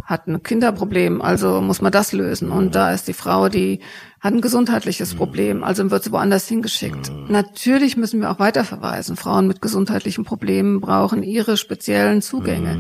hat 0.05 0.27
ein 0.27 0.43
Kinderproblem, 0.43 1.21
also 1.21 1.61
muss 1.61 1.83
man 1.83 1.93
das 1.93 2.13
lösen. 2.13 2.51
Und 2.51 2.75
da 2.75 2.93
ist 2.93 3.09
die 3.09 3.13
Frau, 3.13 3.49
die 3.49 3.81
hat 4.21 4.33
ein 4.33 4.41
gesundheitliches 4.41 5.15
Problem, 5.15 5.63
also 5.63 5.91
wird 5.91 6.03
sie 6.03 6.13
woanders 6.13 6.49
hingeschickt. 6.49 7.13
Natürlich 7.29 7.97
müssen 7.97 8.21
wir 8.21 8.31
auch 8.31 8.39
weiterverweisen. 8.39 9.17
Frauen 9.17 9.47
mit 9.47 9.63
gesundheitlichen 9.63 10.25
Problemen 10.25 10.81
brauchen 10.81 11.23
ihre 11.23 11.57
speziellen 11.57 12.23
Zugänge. 12.23 12.79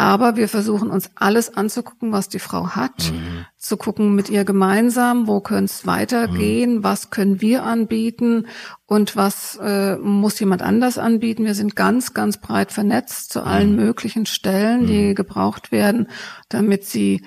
Aber 0.00 0.34
wir 0.34 0.48
versuchen 0.48 0.88
uns 0.88 1.10
alles 1.14 1.54
anzugucken, 1.54 2.10
was 2.10 2.30
die 2.30 2.38
Frau 2.38 2.68
hat, 2.68 3.12
mhm. 3.12 3.44
zu 3.58 3.76
gucken 3.76 4.14
mit 4.14 4.30
ihr 4.30 4.46
gemeinsam, 4.46 5.26
wo 5.26 5.42
könnte 5.42 5.66
es 5.66 5.86
weitergehen, 5.86 6.76
mhm. 6.76 6.84
was 6.84 7.10
können 7.10 7.42
wir 7.42 7.64
anbieten 7.64 8.46
und 8.86 9.14
was 9.14 9.58
äh, 9.62 9.98
muss 9.98 10.40
jemand 10.40 10.62
anders 10.62 10.96
anbieten. 10.96 11.44
Wir 11.44 11.54
sind 11.54 11.76
ganz, 11.76 12.14
ganz 12.14 12.40
breit 12.40 12.72
vernetzt 12.72 13.30
zu 13.30 13.42
allen 13.42 13.72
mhm. 13.72 13.76
möglichen 13.76 14.24
Stellen, 14.24 14.86
die 14.86 15.08
mhm. 15.08 15.14
gebraucht 15.16 15.70
werden, 15.70 16.08
damit 16.48 16.86
sie 16.86 17.22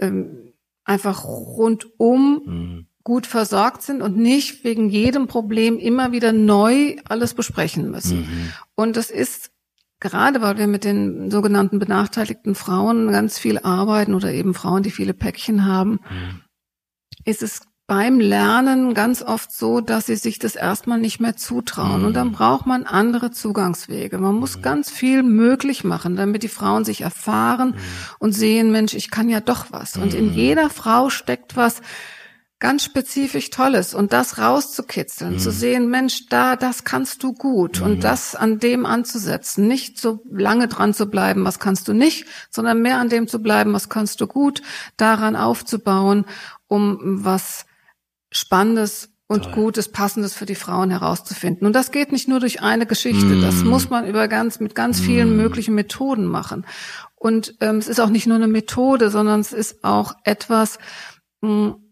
ähm, 0.00 0.52
einfach 0.82 1.22
rundum 1.22 2.42
mhm. 2.44 2.86
gut 3.04 3.28
versorgt 3.28 3.82
sind 3.82 4.02
und 4.02 4.16
nicht 4.16 4.64
wegen 4.64 4.88
jedem 4.88 5.28
Problem 5.28 5.78
immer 5.78 6.10
wieder 6.10 6.32
neu 6.32 6.96
alles 7.08 7.34
besprechen 7.34 7.88
müssen. 7.88 8.22
Mhm. 8.22 8.52
Und 8.74 8.96
das 8.96 9.10
ist 9.10 9.52
gerade 10.00 10.42
weil 10.42 10.58
wir 10.58 10.66
mit 10.66 10.84
den 10.84 11.30
sogenannten 11.30 11.78
benachteiligten 11.78 12.54
Frauen 12.54 13.10
ganz 13.10 13.38
viel 13.38 13.58
arbeiten 13.58 14.14
oder 14.14 14.32
eben 14.32 14.54
Frauen, 14.54 14.82
die 14.82 14.90
viele 14.90 15.14
Päckchen 15.14 15.64
haben, 15.64 16.00
mhm. 16.10 16.42
ist 17.24 17.42
es 17.42 17.62
beim 17.86 18.18
Lernen 18.18 18.94
ganz 18.94 19.22
oft 19.22 19.52
so, 19.52 19.80
dass 19.80 20.06
sie 20.06 20.16
sich 20.16 20.40
das 20.40 20.56
erstmal 20.56 20.98
nicht 20.98 21.20
mehr 21.20 21.36
zutrauen. 21.36 22.00
Mhm. 22.00 22.06
Und 22.06 22.14
dann 22.14 22.28
mhm. 22.28 22.32
braucht 22.32 22.66
man 22.66 22.84
andere 22.84 23.30
Zugangswege. 23.30 24.18
Man 24.18 24.34
muss 24.34 24.56
mhm. 24.56 24.62
ganz 24.62 24.90
viel 24.90 25.22
möglich 25.22 25.84
machen, 25.84 26.16
damit 26.16 26.42
die 26.42 26.48
Frauen 26.48 26.84
sich 26.84 27.02
erfahren 27.02 27.70
mhm. 27.70 27.80
und 28.18 28.32
sehen, 28.32 28.72
Mensch, 28.72 28.94
ich 28.94 29.10
kann 29.10 29.28
ja 29.28 29.40
doch 29.40 29.66
was. 29.70 29.96
Und 29.96 30.14
in 30.14 30.30
mhm. 30.30 30.32
jeder 30.32 30.68
Frau 30.68 31.10
steckt 31.10 31.56
was, 31.56 31.80
ganz 32.58 32.84
spezifisch 32.84 33.50
Tolles 33.50 33.94
und 33.94 34.12
das 34.12 34.38
rauszukitzeln, 34.38 35.34
mhm. 35.34 35.38
zu 35.38 35.50
sehen, 35.50 35.90
Mensch, 35.90 36.26
da, 36.28 36.56
das 36.56 36.84
kannst 36.84 37.22
du 37.22 37.32
gut 37.32 37.80
mhm. 37.80 37.86
und 37.86 38.04
das 38.04 38.34
an 38.34 38.58
dem 38.58 38.86
anzusetzen, 38.86 39.68
nicht 39.68 40.00
so 40.00 40.22
lange 40.30 40.66
dran 40.66 40.94
zu 40.94 41.06
bleiben, 41.06 41.44
was 41.44 41.58
kannst 41.58 41.86
du 41.88 41.92
nicht, 41.92 42.26
sondern 42.50 42.80
mehr 42.80 42.98
an 42.98 43.10
dem 43.10 43.28
zu 43.28 43.40
bleiben, 43.40 43.72
was 43.72 43.88
kannst 43.88 44.20
du 44.20 44.26
gut, 44.26 44.62
daran 44.96 45.36
aufzubauen, 45.36 46.24
um 46.66 46.98
was 47.24 47.66
Spannendes 48.30 49.10
und 49.28 49.44
Toll. 49.44 49.52
Gutes, 49.54 49.90
Passendes 49.90 50.34
für 50.34 50.46
die 50.46 50.54
Frauen 50.54 50.90
herauszufinden. 50.90 51.66
Und 51.66 51.72
das 51.72 51.90
geht 51.90 52.12
nicht 52.12 52.28
nur 52.28 52.38
durch 52.38 52.62
eine 52.62 52.86
Geschichte. 52.86 53.26
Mm. 53.26 53.42
Das 53.42 53.64
muss 53.64 53.90
man 53.90 54.06
über 54.06 54.28
ganz, 54.28 54.60
mit 54.60 54.76
ganz 54.76 55.00
vielen 55.00 55.34
mm. 55.34 55.36
möglichen 55.36 55.74
Methoden 55.74 56.26
machen. 56.26 56.64
Und 57.16 57.56
ähm, 57.60 57.78
es 57.78 57.88
ist 57.88 57.98
auch 57.98 58.08
nicht 58.08 58.28
nur 58.28 58.36
eine 58.36 58.46
Methode, 58.46 59.10
sondern 59.10 59.40
es 59.40 59.52
ist 59.52 59.82
auch 59.82 60.14
etwas, 60.22 60.78
mh, 61.40 61.48
hm, 61.48 61.85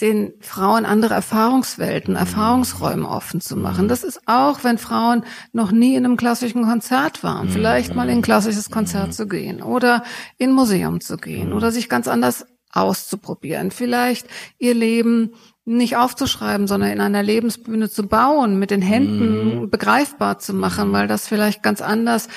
den 0.00 0.34
Frauen 0.40 0.84
andere 0.84 1.14
Erfahrungswelten, 1.14 2.16
Erfahrungsräume 2.16 3.08
offen 3.08 3.40
zu 3.40 3.56
machen. 3.56 3.86
Das 3.86 4.02
ist 4.02 4.22
auch, 4.26 4.64
wenn 4.64 4.76
Frauen 4.76 5.24
noch 5.52 5.70
nie 5.70 5.94
in 5.94 6.04
einem 6.04 6.16
klassischen 6.16 6.64
Konzert 6.64 7.22
waren, 7.22 7.48
vielleicht 7.48 7.94
mal 7.94 8.08
in 8.08 8.18
ein 8.18 8.22
klassisches 8.22 8.70
Konzert 8.70 9.14
zu 9.14 9.28
gehen 9.28 9.62
oder 9.62 10.02
in 10.36 10.50
ein 10.50 10.54
Museum 10.54 11.00
zu 11.00 11.16
gehen 11.16 11.52
oder 11.52 11.70
sich 11.70 11.88
ganz 11.88 12.08
anders 12.08 12.44
auszuprobieren, 12.72 13.70
vielleicht 13.70 14.26
ihr 14.58 14.74
Leben 14.74 15.34
nicht 15.64 15.96
aufzuschreiben, 15.96 16.66
sondern 16.66 16.90
in 16.90 17.00
einer 17.00 17.22
Lebensbühne 17.22 17.88
zu 17.88 18.08
bauen, 18.08 18.58
mit 18.58 18.72
den 18.72 18.82
Händen 18.82 19.70
begreifbar 19.70 20.40
zu 20.40 20.54
machen, 20.54 20.90
weil 20.92 21.06
das 21.06 21.28
vielleicht 21.28 21.62
ganz 21.62 21.80
anders 21.80 22.28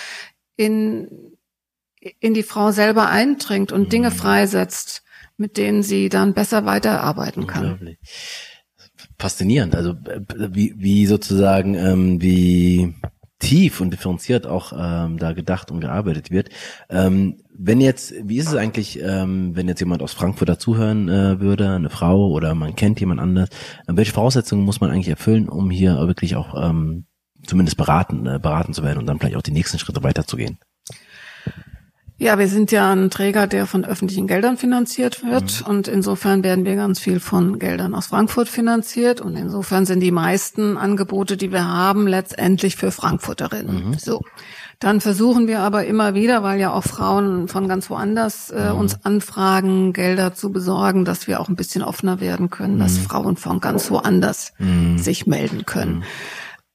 in, 0.57 1.09
in 2.19 2.35
die 2.35 2.43
Frau 2.43 2.71
selber 2.71 3.09
eindringt 3.09 3.71
und 3.71 3.91
Dinge 3.91 4.11
freisetzt, 4.11 5.04
mit 5.37 5.57
denen 5.57 5.83
sie 5.83 6.09
dann 6.09 6.33
besser 6.33 6.65
weiterarbeiten 6.65 7.47
kann. 7.47 7.97
Faszinierend, 9.17 9.75
also 9.75 9.91
äh, 9.91 10.21
wie, 10.51 10.73
wie 10.77 11.05
sozusagen, 11.05 11.75
ähm, 11.75 12.21
wie 12.21 12.93
tief 13.39 13.81
und 13.81 13.91
differenziert 13.91 14.47
auch 14.47 14.73
ähm, 14.75 15.17
da 15.17 15.33
gedacht 15.33 15.69
und 15.71 15.81
gearbeitet 15.81 16.31
wird. 16.31 16.49
Ähm, 16.89 17.37
wenn 17.53 17.81
jetzt, 17.81 18.13
wie 18.23 18.37
ist 18.37 18.47
es 18.47 18.55
eigentlich, 18.55 18.99
ähm, 19.01 19.55
wenn 19.55 19.67
jetzt 19.67 19.81
jemand 19.81 20.01
aus 20.01 20.13
Frankfurt 20.13 20.49
dazuhören 20.49 21.09
äh, 21.09 21.39
würde, 21.39 21.69
eine 21.71 21.89
Frau 21.89 22.29
oder 22.29 22.55
man 22.55 22.75
kennt 22.75 22.99
jemand 22.99 23.19
anders, 23.19 23.49
äh, 23.87 23.93
welche 23.93 24.13
Voraussetzungen 24.13 24.63
muss 24.63 24.81
man 24.81 24.89
eigentlich 24.89 25.09
erfüllen, 25.09 25.49
um 25.49 25.69
hier 25.69 25.95
wirklich 26.07 26.35
auch 26.35 26.55
ähm, 26.61 27.05
zumindest 27.45 27.77
beraten, 27.77 28.25
äh, 28.25 28.39
beraten 28.41 28.73
zu 28.73 28.83
werden 28.83 28.99
und 28.99 29.05
dann 29.05 29.19
vielleicht 29.19 29.35
auch 29.35 29.41
die 29.41 29.51
nächsten 29.51 29.79
Schritte 29.79 30.03
weiterzugehen? 30.03 30.57
Ja, 32.17 32.39
wir 32.39 32.47
sind 32.47 32.71
ja 32.71 32.93
ein 32.93 33.09
Träger, 33.09 33.45
der 33.45 33.67
von 33.67 33.83
öffentlichen 33.83 34.25
Geldern 34.25 34.55
finanziert 34.55 35.21
wird 35.25 35.61
mhm. 35.61 35.69
und 35.69 35.87
insofern 35.89 36.45
werden 36.45 36.63
wir 36.63 36.77
ganz 36.77 36.99
viel 36.99 37.19
von 37.19 37.59
Geldern 37.59 37.93
aus 37.93 38.07
Frankfurt 38.07 38.47
finanziert 38.47 39.19
und 39.19 39.35
insofern 39.35 39.85
sind 39.85 39.99
die 39.99 40.11
meisten 40.11 40.77
Angebote, 40.77 41.35
die 41.35 41.51
wir 41.51 41.67
haben, 41.67 42.07
letztendlich 42.07 42.77
für 42.77 42.91
Frankfurterinnen. 42.91 43.89
Mhm. 43.89 43.93
So. 43.95 44.21
Dann 44.79 45.01
versuchen 45.01 45.47
wir 45.47 45.59
aber 45.59 45.85
immer 45.85 46.13
wieder, 46.13 46.41
weil 46.41 46.59
ja 46.59 46.71
auch 46.71 46.83
Frauen 46.83 47.49
von 47.49 47.67
ganz 47.67 47.89
woanders 47.89 48.49
äh, 48.49 48.71
mhm. 48.71 48.79
uns 48.79 49.03
anfragen, 49.03 49.91
Gelder 49.91 50.33
zu 50.33 50.53
besorgen, 50.53 51.03
dass 51.03 51.27
wir 51.27 51.41
auch 51.41 51.49
ein 51.49 51.55
bisschen 51.57 51.81
offener 51.81 52.21
werden 52.21 52.49
können, 52.49 52.79
dass 52.79 52.97
mhm. 52.97 53.03
Frauen 53.03 53.35
von 53.37 53.59
ganz 53.59 53.91
woanders 53.91 54.53
mhm. 54.57 54.97
sich 54.99 55.27
melden 55.27 55.65
können. 55.65 56.03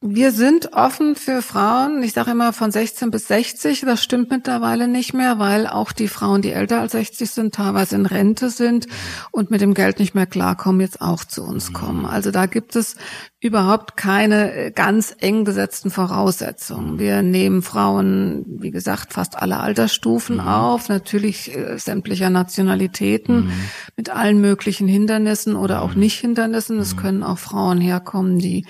Wir 0.02 0.32
sind 0.32 0.72
offen 0.72 1.14
für 1.14 1.42
Frauen. 1.42 2.02
Ich 2.02 2.14
sage 2.14 2.30
immer 2.30 2.54
von 2.54 2.70
16 2.70 3.10
bis 3.10 3.28
60. 3.28 3.82
Das 3.82 4.02
stimmt 4.02 4.30
mittlerweile 4.30 4.88
nicht 4.88 5.12
mehr, 5.12 5.38
weil 5.38 5.66
auch 5.66 5.92
die 5.92 6.08
Frauen, 6.08 6.40
die 6.40 6.52
älter 6.52 6.80
als 6.80 6.92
60 6.92 7.30
sind, 7.30 7.54
teilweise 7.54 7.96
in 7.96 8.06
Rente 8.06 8.48
sind 8.48 8.86
und 9.30 9.50
mit 9.50 9.60
dem 9.60 9.74
Geld 9.74 9.98
nicht 9.98 10.14
mehr 10.14 10.24
klarkommen, 10.24 10.80
jetzt 10.80 11.02
auch 11.02 11.22
zu 11.26 11.42
uns 11.42 11.74
kommen. 11.74 12.06
Also 12.06 12.30
da 12.30 12.46
gibt 12.46 12.76
es 12.76 12.96
überhaupt 13.40 13.98
keine 13.98 14.54
äh, 14.54 14.70
ganz 14.70 15.14
eng 15.18 15.44
gesetzten 15.44 15.90
Voraussetzungen. 15.90 16.98
Wir 16.98 17.20
nehmen 17.20 17.60
Frauen, 17.60 18.46
wie 18.46 18.70
gesagt, 18.70 19.12
fast 19.12 19.36
alle 19.36 19.60
Altersstufen 19.60 20.36
mhm. 20.36 20.48
auf, 20.48 20.88
natürlich 20.88 21.54
äh, 21.54 21.76
sämtlicher 21.76 22.30
Nationalitäten 22.30 23.48
mhm. 23.48 23.52
mit 23.98 24.08
allen 24.08 24.40
möglichen 24.40 24.88
Hindernissen 24.88 25.56
oder 25.56 25.82
auch 25.82 25.92
nicht 25.92 26.18
Hindernissen. 26.18 26.78
Es 26.78 26.96
mhm. 26.96 27.00
können 27.00 27.22
auch 27.22 27.38
Frauen 27.38 27.82
herkommen, 27.82 28.38
die 28.38 28.64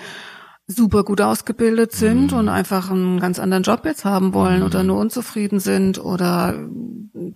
super 0.75 1.03
gut 1.03 1.21
ausgebildet 1.21 1.91
sind 1.91 2.31
mhm. 2.31 2.37
und 2.37 2.49
einfach 2.49 2.89
einen 2.89 3.19
ganz 3.19 3.39
anderen 3.39 3.63
Job 3.63 3.85
jetzt 3.85 4.05
haben 4.05 4.33
wollen 4.33 4.59
mhm. 4.59 4.65
oder 4.65 4.83
nur 4.83 4.97
unzufrieden 4.97 5.59
sind 5.59 6.03
oder 6.03 6.55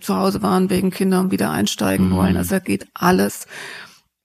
zu 0.00 0.16
Hause 0.16 0.42
waren 0.42 0.70
wegen 0.70 0.90
Kinder 0.90 1.20
und 1.20 1.30
wieder 1.30 1.50
einsteigen 1.50 2.10
mhm. 2.10 2.16
wollen. 2.16 2.36
Also 2.36 2.56
da 2.56 2.58
geht 2.58 2.86
alles. 2.94 3.46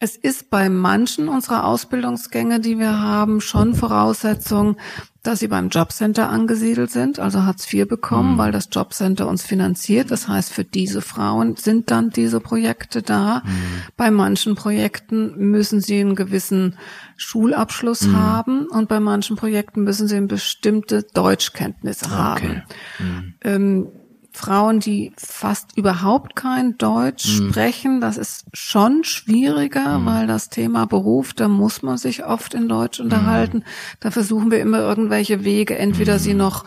Es 0.04 0.16
ist 0.16 0.50
bei 0.50 0.68
manchen 0.68 1.30
unserer 1.30 1.64
Ausbildungsgänge, 1.64 2.60
die 2.60 2.80
wir 2.80 3.00
haben, 3.02 3.40
schon 3.40 3.76
Voraussetzung, 3.76 4.78
dass 5.22 5.42
sie 5.42 5.48
beim 5.48 5.70
Jobcenter 5.70 6.28
angesiedelt 6.28 6.90
sind, 6.90 7.20
also 7.20 7.44
Hartz 7.44 7.72
IV 7.72 7.88
bekommen, 7.88 8.34
mhm. 8.34 8.38
weil 8.40 8.52
das 8.52 8.70
Jobcenter 8.72 9.28
uns 9.28 9.44
finanziert. 9.44 10.10
Das 10.10 10.28
heißt, 10.28 10.52
für 10.52 10.64
diese 10.64 11.04
Frauen 11.04 11.56
sind 11.56 11.92
dann 11.92 12.10
diese 12.10 12.40
Projekte 12.40 13.04
da. 13.04 13.44
Mhm. 13.46 13.84
Bei 13.96 14.10
manchen 14.10 14.56
Projekten 14.56 15.38
müssen 15.52 15.82
sie 15.82 16.00
einen 16.00 16.16
gewissen 16.16 16.80
Schulabschluss 17.16 18.08
mhm. 18.08 18.18
haben 18.18 18.66
und 18.70 18.90
bei 18.90 19.00
manchen 19.00 19.36
Projekten 19.36 19.84
müssen 19.84 20.08
sie 20.08 20.16
eine 20.16 20.26
bestimmte 20.26 21.04
Deutschkenntnisse 21.14 22.06
okay. 22.06 22.16
haben. 22.16 22.64
Mhm. 22.98 23.34
Ähm, 23.44 23.88
Frauen, 24.34 24.80
die 24.80 25.14
fast 25.18 25.78
überhaupt 25.78 26.36
kein 26.36 26.78
Deutsch 26.78 27.40
mhm. 27.40 27.50
sprechen. 27.50 28.02
Das 28.02 28.18
ist 28.18 28.46
schon 28.54 29.04
schwieriger, 29.04 30.00
mhm. 30.00 30.06
weil 30.06 30.28
das 30.28 30.50
Thema 30.50 30.86
Beruf, 30.86 31.34
da 31.34 31.48
muss 31.48 31.82
man 31.82 31.98
sich 31.98 32.26
oft 32.26 32.54
in 32.54 32.68
Deutsch 32.68 33.00
mhm. 33.00 33.06
unterhalten. 33.06 33.58
Mhm. 33.58 33.64
Da 34.00 34.12
versuchen 34.12 34.52
wir 34.52 34.60
immer 34.60 34.80
irgendwelche 34.80 35.44
Wege, 35.44 35.78
entweder 35.78 36.20
sie 36.20 36.34
mhm. 36.34 36.40
noch 36.40 36.66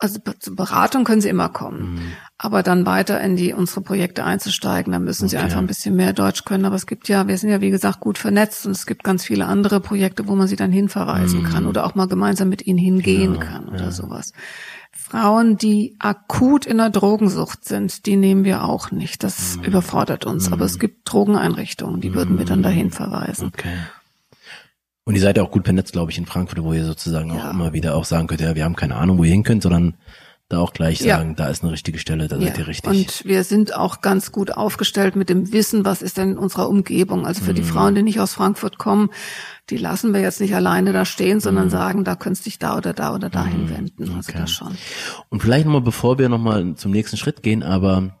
also 0.00 0.18
zur 0.38 0.56
Beratung 0.56 1.04
können 1.04 1.20
sie 1.20 1.28
immer 1.28 1.50
kommen, 1.50 1.94
mhm. 1.94 2.12
aber 2.38 2.62
dann 2.62 2.86
weiter 2.86 3.20
in 3.20 3.36
die 3.36 3.52
unsere 3.52 3.82
Projekte 3.82 4.24
einzusteigen, 4.24 4.94
da 4.94 4.98
müssen 4.98 5.24
okay. 5.24 5.32
sie 5.32 5.36
einfach 5.36 5.58
ein 5.58 5.66
bisschen 5.66 5.94
mehr 5.94 6.14
Deutsch 6.14 6.46
können. 6.46 6.64
Aber 6.64 6.74
es 6.74 6.86
gibt 6.86 7.08
ja, 7.08 7.28
wir 7.28 7.36
sind 7.36 7.50
ja 7.50 7.60
wie 7.60 7.68
gesagt 7.68 8.00
gut 8.00 8.16
vernetzt 8.16 8.64
und 8.64 8.72
es 8.72 8.86
gibt 8.86 9.04
ganz 9.04 9.26
viele 9.26 9.44
andere 9.44 9.78
Projekte, 9.80 10.26
wo 10.26 10.34
man 10.36 10.48
sie 10.48 10.56
dann 10.56 10.72
hinverweisen 10.72 11.44
kann 11.44 11.66
oder 11.66 11.84
auch 11.84 11.94
mal 11.94 12.08
gemeinsam 12.08 12.48
mit 12.48 12.66
ihnen 12.66 12.78
hingehen 12.78 13.34
ja, 13.34 13.40
kann 13.40 13.68
oder 13.68 13.84
ja. 13.84 13.90
sowas. 13.90 14.32
Frauen, 14.92 15.56
die 15.56 15.96
akut 15.98 16.66
in 16.66 16.78
der 16.78 16.90
Drogensucht 16.90 17.64
sind, 17.64 18.06
die 18.06 18.16
nehmen 18.16 18.44
wir 18.44 18.64
auch 18.64 18.90
nicht. 18.90 19.22
Das 19.22 19.56
mhm. 19.56 19.64
überfordert 19.64 20.24
uns. 20.24 20.48
Mhm. 20.48 20.52
Aber 20.52 20.64
es 20.64 20.78
gibt 20.78 21.10
Drogeneinrichtungen, 21.10 22.00
die 22.00 22.14
würden 22.14 22.38
wir 22.38 22.44
dann 22.44 22.62
dahin 22.62 22.86
mhm. 22.86 22.92
verweisen. 22.92 23.48
Okay. 23.48 23.76
Und 25.04 25.14
ihr 25.16 25.20
seid 25.20 25.36
ja 25.36 25.42
auch 25.42 25.50
gut 25.50 25.64
vernetzt, 25.64 25.92
glaube 25.92 26.12
ich, 26.12 26.18
in 26.18 26.26
Frankfurt, 26.26 26.62
wo 26.62 26.72
ihr 26.72 26.84
sozusagen 26.84 27.34
ja. 27.34 27.48
auch 27.48 27.50
immer 27.50 27.72
wieder 27.72 27.96
auch 27.96 28.04
sagen 28.04 28.28
könnt, 28.28 28.40
ja, 28.40 28.54
wir 28.54 28.64
haben 28.64 28.76
keine 28.76 28.96
Ahnung, 28.96 29.18
wo 29.18 29.24
ihr 29.24 29.32
hin 29.32 29.42
könnt, 29.42 29.62
sondern 29.62 29.94
da 30.50 30.58
auch 30.58 30.72
gleich 30.72 30.98
sagen, 30.98 31.30
ja. 31.30 31.34
da 31.36 31.46
ist 31.46 31.62
eine 31.62 31.72
richtige 31.72 31.98
Stelle, 31.98 32.26
da 32.26 32.36
ja. 32.36 32.48
seid 32.48 32.58
ihr 32.58 32.66
richtig. 32.66 32.90
Und 32.90 33.24
wir 33.24 33.44
sind 33.44 33.74
auch 33.74 34.00
ganz 34.00 34.32
gut 34.32 34.50
aufgestellt 34.50 35.14
mit 35.14 35.30
dem 35.30 35.52
Wissen, 35.52 35.84
was 35.84 36.02
ist 36.02 36.18
denn 36.18 36.32
in 36.32 36.38
unserer 36.38 36.68
Umgebung. 36.68 37.24
Also 37.24 37.44
für 37.44 37.52
mhm. 37.52 37.56
die 37.56 37.62
Frauen, 37.62 37.94
die 37.94 38.02
nicht 38.02 38.18
aus 38.18 38.34
Frankfurt 38.34 38.76
kommen, 38.76 39.10
die 39.70 39.76
lassen 39.76 40.12
wir 40.12 40.20
jetzt 40.20 40.40
nicht 40.40 40.54
alleine 40.54 40.92
da 40.92 41.04
stehen, 41.04 41.38
sondern 41.38 41.66
mhm. 41.66 41.70
sagen, 41.70 42.04
da 42.04 42.16
könntest 42.16 42.44
du 42.44 42.50
dich 42.50 42.58
da 42.58 42.76
oder 42.76 42.92
da 42.92 43.14
oder 43.14 43.30
dahin 43.30 43.66
mhm. 43.66 43.70
wenden. 43.70 44.02
Also 44.16 44.28
okay. 44.28 44.38
das 44.40 44.50
schon. 44.50 44.76
Und 45.28 45.40
vielleicht 45.40 45.66
nochmal, 45.66 45.82
bevor 45.82 46.18
wir 46.18 46.28
nochmal 46.28 46.74
zum 46.74 46.90
nächsten 46.90 47.16
Schritt 47.16 47.44
gehen, 47.44 47.62
aber 47.62 48.19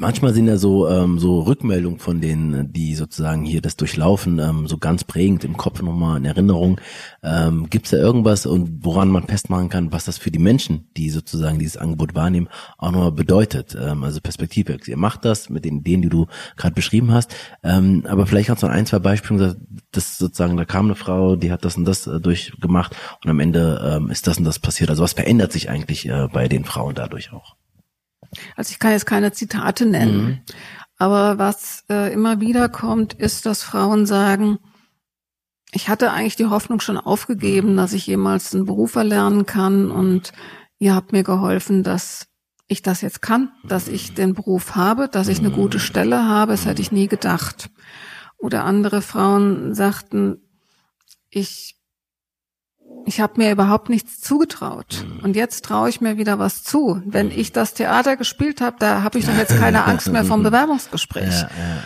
Manchmal 0.00 0.32
sind 0.32 0.46
ja 0.46 0.56
so 0.56 0.88
ähm, 0.88 1.18
so 1.18 1.40
Rückmeldungen 1.40 1.98
von 1.98 2.20
denen, 2.20 2.72
die 2.72 2.94
sozusagen 2.94 3.44
hier 3.44 3.60
das 3.60 3.76
durchlaufen, 3.76 4.38
ähm, 4.38 4.68
so 4.68 4.78
ganz 4.78 5.02
prägend 5.02 5.42
im 5.42 5.56
Kopf 5.56 5.82
nochmal 5.82 6.18
in 6.18 6.24
Erinnerung. 6.24 6.80
Ähm, 7.24 7.68
Gibt 7.68 7.86
es 7.86 7.90
da 7.90 7.96
irgendwas 7.96 8.46
und 8.46 8.84
woran 8.84 9.08
man 9.08 9.26
festmachen 9.26 9.68
kann, 9.68 9.90
was 9.90 10.04
das 10.04 10.16
für 10.16 10.30
die 10.30 10.38
Menschen, 10.38 10.88
die 10.96 11.10
sozusagen 11.10 11.58
dieses 11.58 11.76
Angebot 11.76 12.14
wahrnehmen, 12.14 12.48
auch 12.76 12.92
nochmal 12.92 13.10
bedeutet? 13.10 13.76
Ähm, 13.80 14.04
also 14.04 14.20
Perspektive. 14.20 14.78
Ihr 14.86 14.96
macht 14.96 15.24
das 15.24 15.50
mit 15.50 15.64
den 15.64 15.78
Ideen, 15.78 16.02
die 16.02 16.08
du 16.08 16.26
gerade 16.56 16.74
beschrieben 16.74 17.12
hast, 17.12 17.34
ähm, 17.64 18.04
aber 18.06 18.26
vielleicht 18.26 18.46
kannst 18.46 18.62
du 18.62 18.68
ein, 18.68 18.86
zwei 18.86 19.00
Beispiele 19.00 19.40
sagen, 19.40 19.66
dass 19.90 20.16
sozusagen 20.16 20.56
da 20.56 20.64
kam 20.64 20.86
eine 20.86 20.94
Frau, 20.94 21.34
die 21.34 21.50
hat 21.50 21.64
das 21.64 21.76
und 21.76 21.84
das 21.84 22.06
äh, 22.06 22.20
durchgemacht 22.20 22.94
und 23.24 23.30
am 23.30 23.40
Ende 23.40 23.96
ähm, 23.96 24.10
ist 24.10 24.28
das 24.28 24.38
und 24.38 24.44
das 24.44 24.60
passiert. 24.60 24.90
Also 24.90 25.02
was 25.02 25.14
verändert 25.14 25.50
sich 25.50 25.70
eigentlich 25.70 26.08
äh, 26.08 26.28
bei 26.32 26.46
den 26.46 26.64
Frauen 26.64 26.94
dadurch 26.94 27.32
auch? 27.32 27.56
Also 28.56 28.72
ich 28.72 28.78
kann 28.78 28.92
jetzt 28.92 29.06
keine 29.06 29.32
Zitate 29.32 29.86
nennen, 29.86 30.26
mhm. 30.26 30.40
aber 30.98 31.38
was 31.38 31.84
äh, 31.88 32.12
immer 32.12 32.40
wieder 32.40 32.68
kommt, 32.68 33.14
ist, 33.14 33.46
dass 33.46 33.62
Frauen 33.62 34.06
sagen, 34.06 34.58
ich 35.72 35.88
hatte 35.88 36.12
eigentlich 36.12 36.36
die 36.36 36.46
Hoffnung 36.46 36.80
schon 36.80 36.96
aufgegeben, 36.96 37.76
dass 37.76 37.92
ich 37.92 38.06
jemals 38.06 38.54
einen 38.54 38.64
Beruf 38.64 38.94
erlernen 38.94 39.44
kann. 39.44 39.90
Und 39.90 40.32
ihr 40.78 40.94
habt 40.94 41.12
mir 41.12 41.22
geholfen, 41.22 41.82
dass 41.82 42.28
ich 42.68 42.82
das 42.82 43.00
jetzt 43.00 43.22
kann, 43.22 43.52
dass 43.64 43.88
ich 43.88 44.14
den 44.14 44.34
Beruf 44.34 44.76
habe, 44.76 45.08
dass 45.08 45.28
ich 45.28 45.38
eine 45.38 45.50
gute 45.50 45.78
Stelle 45.78 46.24
habe, 46.26 46.52
das 46.52 46.66
hätte 46.66 46.82
ich 46.82 46.92
nie 46.92 47.08
gedacht. 47.08 47.70
Oder 48.36 48.64
andere 48.64 49.02
Frauen 49.02 49.74
sagten, 49.74 50.42
ich 51.30 51.77
ich 53.08 53.20
habe 53.20 53.34
mir 53.38 53.50
überhaupt 53.50 53.88
nichts 53.88 54.20
zugetraut. 54.20 55.04
Mhm. 55.04 55.24
Und 55.24 55.36
jetzt 55.36 55.64
traue 55.64 55.88
ich 55.88 56.00
mir 56.00 56.18
wieder 56.18 56.38
was 56.38 56.62
zu. 56.62 57.02
Wenn 57.06 57.26
mhm. 57.26 57.32
ich 57.36 57.52
das 57.52 57.74
Theater 57.74 58.16
gespielt 58.16 58.60
habe, 58.60 58.76
da 58.78 59.02
habe 59.02 59.18
ich 59.18 59.24
doch 59.24 59.36
jetzt 59.36 59.58
keine 59.58 59.84
Angst 59.86 60.12
mehr 60.12 60.24
vom 60.24 60.42
Bewerbungsgespräch. 60.44 61.40
Ja, 61.40 61.48
ja. 61.48 61.82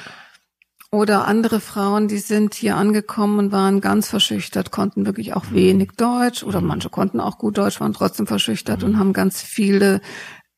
Oder 0.90 1.26
andere 1.26 1.60
Frauen, 1.60 2.08
die 2.08 2.18
sind 2.18 2.54
hier 2.54 2.76
angekommen 2.76 3.38
und 3.38 3.52
waren 3.52 3.80
ganz 3.80 4.10
verschüchtert, 4.10 4.72
konnten 4.72 5.06
wirklich 5.06 5.32
auch 5.32 5.46
mhm. 5.46 5.54
wenig 5.54 5.92
Deutsch 5.96 6.42
oder 6.42 6.60
manche 6.60 6.90
konnten 6.90 7.18
auch 7.18 7.38
gut 7.38 7.56
Deutsch, 7.56 7.80
waren 7.80 7.94
trotzdem 7.94 8.26
verschüchtert 8.26 8.82
und 8.82 8.98
haben 8.98 9.14
ganz 9.14 9.40
viele 9.40 10.02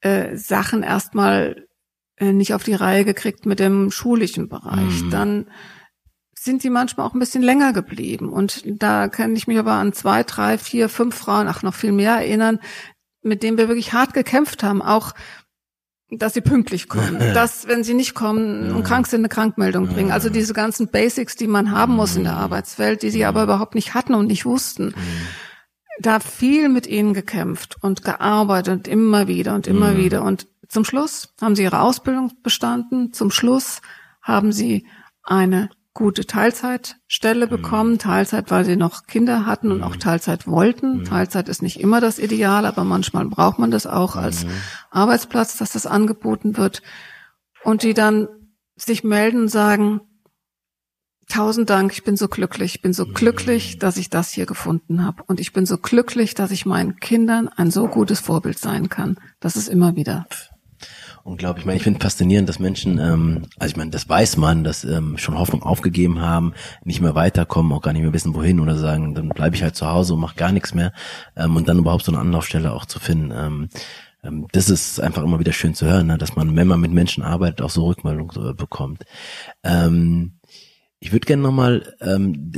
äh, 0.00 0.36
Sachen 0.36 0.82
erstmal 0.82 1.66
äh, 2.16 2.32
nicht 2.32 2.54
auf 2.54 2.64
die 2.64 2.74
Reihe 2.74 3.04
gekriegt 3.04 3.46
mit 3.46 3.60
dem 3.60 3.92
schulischen 3.92 4.48
Bereich. 4.48 5.04
Dann 5.10 5.46
sind 6.44 6.62
die 6.62 6.70
manchmal 6.70 7.06
auch 7.06 7.14
ein 7.14 7.18
bisschen 7.18 7.42
länger 7.42 7.72
geblieben. 7.72 8.28
Und 8.28 8.62
da 8.66 9.08
kann 9.08 9.34
ich 9.34 9.46
mich 9.46 9.58
aber 9.58 9.72
an 9.72 9.92
zwei, 9.92 10.22
drei, 10.22 10.58
vier, 10.58 10.88
fünf 10.88 11.16
Frauen, 11.16 11.48
ach 11.48 11.62
noch 11.62 11.74
viel 11.74 11.92
mehr 11.92 12.16
erinnern, 12.16 12.60
mit 13.22 13.42
denen 13.42 13.56
wir 13.56 13.68
wirklich 13.68 13.94
hart 13.94 14.12
gekämpft 14.12 14.62
haben, 14.62 14.82
auch 14.82 15.14
dass 16.10 16.34
sie 16.34 16.42
pünktlich 16.42 16.88
kommen, 16.88 17.18
dass, 17.34 17.66
wenn 17.66 17.82
sie 17.82 17.94
nicht 17.94 18.14
kommen 18.14 18.72
und 18.72 18.84
krank 18.84 19.06
sind, 19.06 19.22
eine 19.22 19.28
Krankmeldung 19.28 19.88
bringen. 19.88 20.12
Also 20.12 20.28
diese 20.28 20.52
ganzen 20.52 20.88
Basics, 20.88 21.34
die 21.34 21.46
man 21.46 21.72
haben 21.72 21.96
muss 21.96 22.14
in 22.14 22.24
der 22.24 22.36
Arbeitswelt, 22.36 23.02
die 23.02 23.10
sie 23.10 23.24
aber 23.24 23.42
überhaupt 23.42 23.74
nicht 23.74 23.94
hatten 23.94 24.14
und 24.14 24.26
nicht 24.26 24.44
wussten. 24.44 24.94
Da 25.98 26.20
viel 26.20 26.68
mit 26.68 26.86
ihnen 26.86 27.14
gekämpft 27.14 27.78
und 27.80 28.04
gearbeitet 28.04 28.74
und 28.74 28.88
immer 28.88 29.26
wieder 29.28 29.54
und 29.54 29.66
immer 29.66 29.96
wieder. 29.96 30.22
Und 30.22 30.46
zum 30.68 30.84
Schluss 30.84 31.34
haben 31.40 31.56
sie 31.56 31.62
ihre 31.62 31.80
Ausbildung 31.80 32.32
bestanden. 32.42 33.12
Zum 33.12 33.30
Schluss 33.30 33.80
haben 34.22 34.52
sie 34.52 34.86
eine 35.22 35.70
gute 35.94 36.26
Teilzeitstelle 36.26 37.46
mhm. 37.46 37.50
bekommen. 37.50 37.98
Teilzeit, 37.98 38.50
weil 38.50 38.64
sie 38.64 38.76
noch 38.76 39.06
Kinder 39.06 39.46
hatten 39.46 39.70
und 39.72 39.82
auch 39.82 39.94
mhm. 39.94 40.00
Teilzeit 40.00 40.46
wollten. 40.46 40.98
Mhm. 40.98 41.04
Teilzeit 41.04 41.48
ist 41.48 41.62
nicht 41.62 41.80
immer 41.80 42.00
das 42.00 42.18
Ideal, 42.18 42.66
aber 42.66 42.84
manchmal 42.84 43.24
braucht 43.26 43.58
man 43.58 43.70
das 43.70 43.86
auch 43.86 44.16
als 44.16 44.44
Arbeitsplatz, 44.90 45.56
dass 45.56 45.72
das 45.72 45.86
angeboten 45.86 46.56
wird. 46.56 46.82
Und 47.62 47.82
die 47.82 47.94
dann 47.94 48.28
sich 48.76 49.04
melden 49.04 49.42
und 49.42 49.48
sagen, 49.48 50.00
tausend 51.28 51.70
Dank, 51.70 51.92
ich 51.92 52.04
bin 52.04 52.16
so 52.16 52.28
glücklich, 52.28 52.74
ich 52.74 52.82
bin 52.82 52.92
so 52.92 53.06
glücklich, 53.06 53.78
dass 53.78 53.96
ich 53.96 54.10
das 54.10 54.32
hier 54.32 54.46
gefunden 54.46 55.04
habe. 55.04 55.22
Und 55.26 55.40
ich 55.40 55.52
bin 55.52 55.64
so 55.64 55.78
glücklich, 55.78 56.34
dass 56.34 56.50
ich 56.50 56.66
meinen 56.66 56.96
Kindern 56.96 57.48
ein 57.48 57.70
so 57.70 57.86
gutes 57.86 58.20
Vorbild 58.20 58.58
sein 58.58 58.88
kann. 58.88 59.16
Das 59.40 59.56
ist 59.56 59.68
immer 59.68 59.96
wieder 59.96 60.26
Unglaublich. 61.24 61.62
Ich 61.62 61.66
meine, 61.66 61.78
ich 61.78 61.82
finde 61.82 62.00
faszinierend, 62.00 62.50
dass 62.50 62.58
Menschen, 62.58 62.98
ähm, 62.98 63.46
also 63.58 63.72
ich 63.72 63.76
meine, 63.78 63.90
das 63.90 64.06
weiß 64.06 64.36
man, 64.36 64.62
dass 64.62 64.84
ähm, 64.84 65.16
schon 65.16 65.38
Hoffnung 65.38 65.62
aufgegeben 65.62 66.20
haben, 66.20 66.52
nicht 66.84 67.00
mehr 67.00 67.14
weiterkommen, 67.14 67.72
auch 67.72 67.80
gar 67.80 67.94
nicht 67.94 68.02
mehr 68.02 68.12
wissen, 68.12 68.34
wohin 68.34 68.60
oder 68.60 68.76
sagen, 68.76 69.14
dann 69.14 69.30
bleibe 69.30 69.56
ich 69.56 69.62
halt 69.62 69.74
zu 69.74 69.86
Hause 69.86 70.12
und 70.12 70.20
mache 70.20 70.36
gar 70.36 70.52
nichts 70.52 70.74
mehr 70.74 70.92
ähm, 71.34 71.56
und 71.56 71.66
dann 71.66 71.78
überhaupt 71.78 72.04
so 72.04 72.12
eine 72.12 72.20
Anlaufstelle 72.20 72.74
auch 72.74 72.84
zu 72.84 73.00
finden. 73.00 73.32
Ähm, 73.34 73.68
ähm, 74.22 74.48
das 74.52 74.68
ist 74.68 75.00
einfach 75.00 75.22
immer 75.22 75.38
wieder 75.38 75.54
schön 75.54 75.72
zu 75.72 75.86
hören, 75.86 76.08
ne? 76.08 76.18
dass 76.18 76.36
man, 76.36 76.54
wenn 76.56 76.68
man 76.68 76.80
mit 76.80 76.92
Menschen 76.92 77.22
arbeitet, 77.22 77.62
auch 77.62 77.70
so 77.70 77.86
Rückmeldung 77.86 78.30
äh, 78.36 78.52
bekommt. 78.52 79.04
Ähm, 79.62 80.40
ich 81.00 81.10
würde 81.10 81.24
gerne 81.24 81.42
nochmal 81.42 81.94
ähm, 82.02 82.52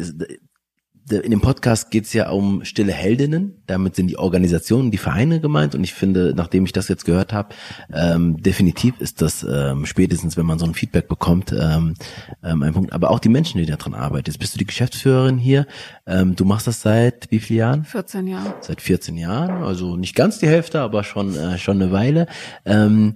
in 1.11 1.31
dem 1.31 1.40
Podcast 1.40 1.90
geht 1.90 2.05
es 2.05 2.12
ja 2.12 2.31
um 2.31 2.64
stille 2.64 2.92
Heldinnen. 2.92 3.62
Damit 3.66 3.95
sind 3.95 4.09
die 4.09 4.19
Organisationen, 4.19 4.90
die 4.90 4.99
Vereine 4.99 5.40
gemeint. 5.40 5.75
Und 5.75 5.85
ich 5.85 5.95
finde, 5.95 6.33
nachdem 6.35 6.64
ich 6.64 6.73
das 6.73 6.88
jetzt 6.88 7.05
gehört 7.05 7.33
habe, 7.33 7.55
ähm, 7.92 8.42
definitiv 8.42 9.01
ist 9.01 9.23
das 9.23 9.47
ähm, 9.49 9.87
spätestens, 9.87 10.37
wenn 10.37 10.47
man 10.47 10.59
so 10.59 10.66
ein 10.66 10.75
Feedback 10.75 11.09
bekommt, 11.09 11.53
ähm, 11.53 11.95
ähm, 12.42 12.62
ein 12.62 12.73
Punkt. 12.73 12.92
Aber 12.92 13.11
auch 13.11 13.21
die 13.21 13.29
Menschen, 13.29 13.59
die 13.59 13.66
daran 13.66 13.95
arbeiten. 13.95 14.27
Jetzt 14.27 14.38
bist 14.38 14.55
du 14.55 14.59
die 14.59 14.66
Geschäftsführerin 14.66 15.38
hier. 15.38 15.66
Ähm, 16.07 16.35
du 16.35 16.45
machst 16.45 16.66
das 16.66 16.83
seit 16.83 17.31
wie 17.31 17.38
vielen 17.38 17.59
Jahren? 17.59 17.85
14 17.85 18.27
Jahren. 18.27 18.55
Seit 18.61 18.81
14 18.81 19.16
Jahren. 19.16 19.62
Also 19.62 19.97
nicht 19.97 20.16
ganz 20.16 20.38
die 20.38 20.49
Hälfte, 20.49 20.81
aber 20.81 21.05
schon 21.05 21.37
äh, 21.37 21.59
schon 21.59 21.81
eine 21.81 21.92
Weile. 21.92 22.27
Ähm, 22.64 23.14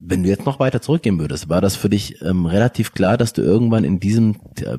wenn 0.00 0.22
du 0.22 0.28
jetzt 0.28 0.46
noch 0.46 0.60
weiter 0.60 0.80
zurückgehen 0.80 1.18
würdest, 1.18 1.48
war 1.48 1.60
das 1.60 1.76
für 1.76 1.88
dich 1.88 2.22
ähm, 2.22 2.46
relativ 2.46 2.92
klar, 2.92 3.16
dass 3.16 3.32
du 3.32 3.42
irgendwann 3.42 3.84
in 3.84 3.98
diesem 3.98 4.36
äh, 4.60 4.78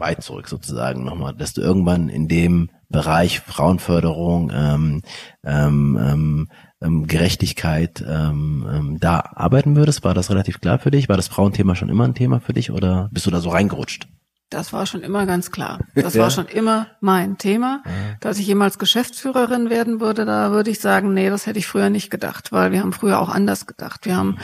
weit 0.00 0.22
zurück 0.22 0.48
sozusagen 0.48 1.04
nochmal, 1.04 1.34
dass 1.34 1.52
du 1.52 1.60
irgendwann 1.60 2.08
in 2.08 2.28
dem 2.28 2.70
Bereich 2.88 3.40
Frauenförderung, 3.40 4.50
ähm, 4.54 5.02
ähm, 5.44 5.98
ähm, 6.00 6.48
ähm, 6.80 7.06
Gerechtigkeit 7.06 8.04
ähm, 8.06 8.66
ähm, 8.72 8.98
da 9.00 9.20
arbeiten 9.34 9.76
würdest? 9.76 10.04
War 10.04 10.14
das 10.14 10.30
relativ 10.30 10.60
klar 10.60 10.78
für 10.78 10.90
dich? 10.90 11.08
War 11.08 11.16
das 11.16 11.28
Frauenthema 11.28 11.74
schon 11.74 11.88
immer 11.88 12.04
ein 12.04 12.14
Thema 12.14 12.40
für 12.40 12.52
dich 12.52 12.70
oder 12.70 13.08
bist 13.12 13.26
du 13.26 13.30
da 13.30 13.40
so 13.40 13.50
reingerutscht? 13.50 14.08
Das 14.50 14.72
war 14.72 14.86
schon 14.86 15.02
immer 15.02 15.26
ganz 15.26 15.50
klar. 15.50 15.80
Das 15.94 16.14
ja. 16.14 16.22
war 16.22 16.30
schon 16.30 16.46
immer 16.46 16.86
mein 17.00 17.36
Thema. 17.36 17.82
Dass 18.20 18.38
ich 18.38 18.46
jemals 18.46 18.78
Geschäftsführerin 18.78 19.68
werden 19.68 20.00
würde, 20.00 20.24
da 20.24 20.52
würde 20.52 20.70
ich 20.70 20.80
sagen, 20.80 21.12
nee, 21.12 21.28
das 21.28 21.46
hätte 21.46 21.58
ich 21.58 21.66
früher 21.66 21.90
nicht 21.90 22.08
gedacht, 22.08 22.50
weil 22.50 22.72
wir 22.72 22.80
haben 22.80 22.94
früher 22.94 23.20
auch 23.20 23.28
anders 23.28 23.66
gedacht. 23.66 24.06
Wir 24.06 24.16
haben 24.16 24.38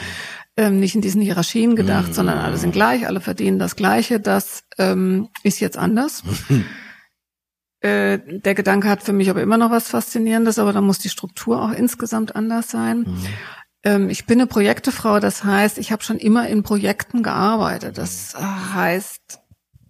ähm, 0.57 0.79
nicht 0.79 0.95
in 0.95 1.01
diesen 1.01 1.21
Hierarchien 1.21 1.75
gedacht, 1.75 2.09
mhm. 2.09 2.13
sondern 2.13 2.37
alle 2.37 2.57
sind 2.57 2.71
gleich, 2.71 3.07
alle 3.07 3.21
verdienen 3.21 3.59
das 3.59 3.75
Gleiche. 3.75 4.19
Das 4.19 4.63
ähm, 4.77 5.29
ist 5.43 5.59
jetzt 5.59 5.77
anders. 5.77 6.23
äh, 7.81 8.19
der 8.19 8.55
Gedanke 8.55 8.89
hat 8.89 9.03
für 9.03 9.13
mich 9.13 9.29
aber 9.29 9.41
immer 9.41 9.57
noch 9.57 9.71
was 9.71 9.89
Faszinierendes, 9.89 10.59
aber 10.59 10.73
da 10.73 10.81
muss 10.81 10.99
die 10.99 11.09
Struktur 11.09 11.61
auch 11.61 11.71
insgesamt 11.71 12.35
anders 12.35 12.69
sein. 12.69 12.99
Mhm. 12.99 13.27
Ähm, 13.83 14.09
ich 14.09 14.25
bin 14.25 14.39
eine 14.39 14.47
Projektefrau, 14.47 15.19
das 15.19 15.43
heißt, 15.43 15.77
ich 15.77 15.91
habe 15.91 16.03
schon 16.03 16.17
immer 16.17 16.47
in 16.47 16.63
Projekten 16.63 17.21
gearbeitet. 17.21 17.97
Das 17.97 18.35
heißt, 18.35 19.39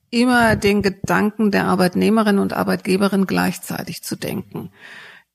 immer 0.09 0.55
den 0.55 0.81
Gedanken 0.81 1.51
der 1.51 1.65
Arbeitnehmerin 1.65 2.39
und 2.39 2.53
Arbeitgeberin 2.53 3.27
gleichzeitig 3.27 4.01
zu 4.03 4.15
denken. 4.15 4.71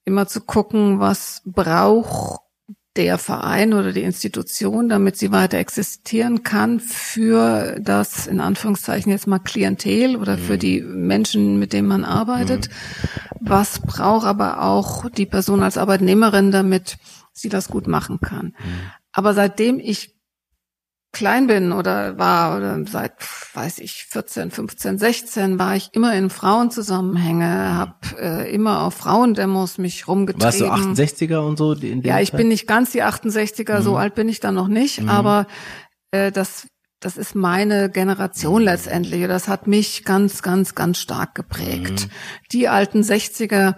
Immer 0.04 0.26
zu 0.26 0.40
gucken, 0.40 0.98
was 0.98 1.42
braucht 1.44 2.40
der 2.96 3.18
Verein 3.18 3.72
oder 3.72 3.92
die 3.92 4.02
Institution, 4.02 4.88
damit 4.88 5.16
sie 5.16 5.30
weiter 5.30 5.58
existieren 5.58 6.42
kann 6.42 6.80
für 6.80 7.78
das, 7.80 8.26
in 8.26 8.40
Anführungszeichen 8.40 9.12
jetzt 9.12 9.28
mal 9.28 9.38
Klientel 9.38 10.16
oder 10.16 10.36
für 10.36 10.54
mhm. 10.54 10.58
die 10.58 10.80
Menschen, 10.82 11.58
mit 11.58 11.72
denen 11.72 11.86
man 11.86 12.04
arbeitet. 12.04 12.68
Mhm. 12.68 13.36
Was 13.40 13.78
braucht 13.78 14.26
aber 14.26 14.62
auch 14.62 15.08
die 15.08 15.26
Person 15.26 15.62
als 15.62 15.78
Arbeitnehmerin, 15.78 16.50
damit 16.50 16.98
sie 17.32 17.48
das 17.48 17.68
gut 17.68 17.86
machen 17.86 18.20
kann. 18.20 18.46
Mhm. 18.46 18.90
Aber 19.12 19.34
seitdem 19.34 19.80
ich 19.80 20.19
klein 21.12 21.46
bin 21.46 21.72
oder 21.72 22.18
war 22.18 22.56
oder 22.56 22.78
seit 22.86 23.14
weiß 23.54 23.78
ich 23.78 24.06
14, 24.10 24.50
15, 24.50 24.98
16 24.98 25.58
war 25.58 25.74
ich 25.74 25.90
immer 25.92 26.14
in 26.14 26.30
Frauenzusammenhänge, 26.30 27.74
habe 27.74 27.94
äh, 28.18 28.54
immer 28.54 28.82
auf 28.84 28.94
Frauendemos 28.94 29.78
mich 29.78 30.06
rumgetrieben. 30.06 30.44
Warst 30.44 30.60
du 30.60 30.66
68er 30.66 31.38
und 31.38 31.56
so? 31.56 31.74
ja, 31.74 32.20
ich 32.20 32.30
Zeit? 32.30 32.38
bin 32.38 32.48
nicht 32.48 32.66
ganz 32.66 32.92
die 32.92 33.02
68er, 33.02 33.80
mhm. 33.80 33.82
so 33.82 33.96
alt 33.96 34.14
bin 34.14 34.28
ich 34.28 34.40
dann 34.40 34.54
noch 34.54 34.68
nicht, 34.68 35.02
mhm. 35.02 35.08
aber 35.08 35.46
äh, 36.12 36.30
das 36.30 36.68
das 37.00 37.16
ist 37.16 37.34
meine 37.34 37.90
Generation 37.90 38.62
letztendlich. 38.62 39.26
Das 39.26 39.48
hat 39.48 39.66
mich 39.66 40.04
ganz, 40.04 40.42
ganz, 40.42 40.74
ganz 40.74 40.98
stark 40.98 41.34
geprägt. 41.34 42.06
Mhm. 42.06 42.10
Die 42.52 42.68
alten 42.68 43.00
60er, 43.00 43.76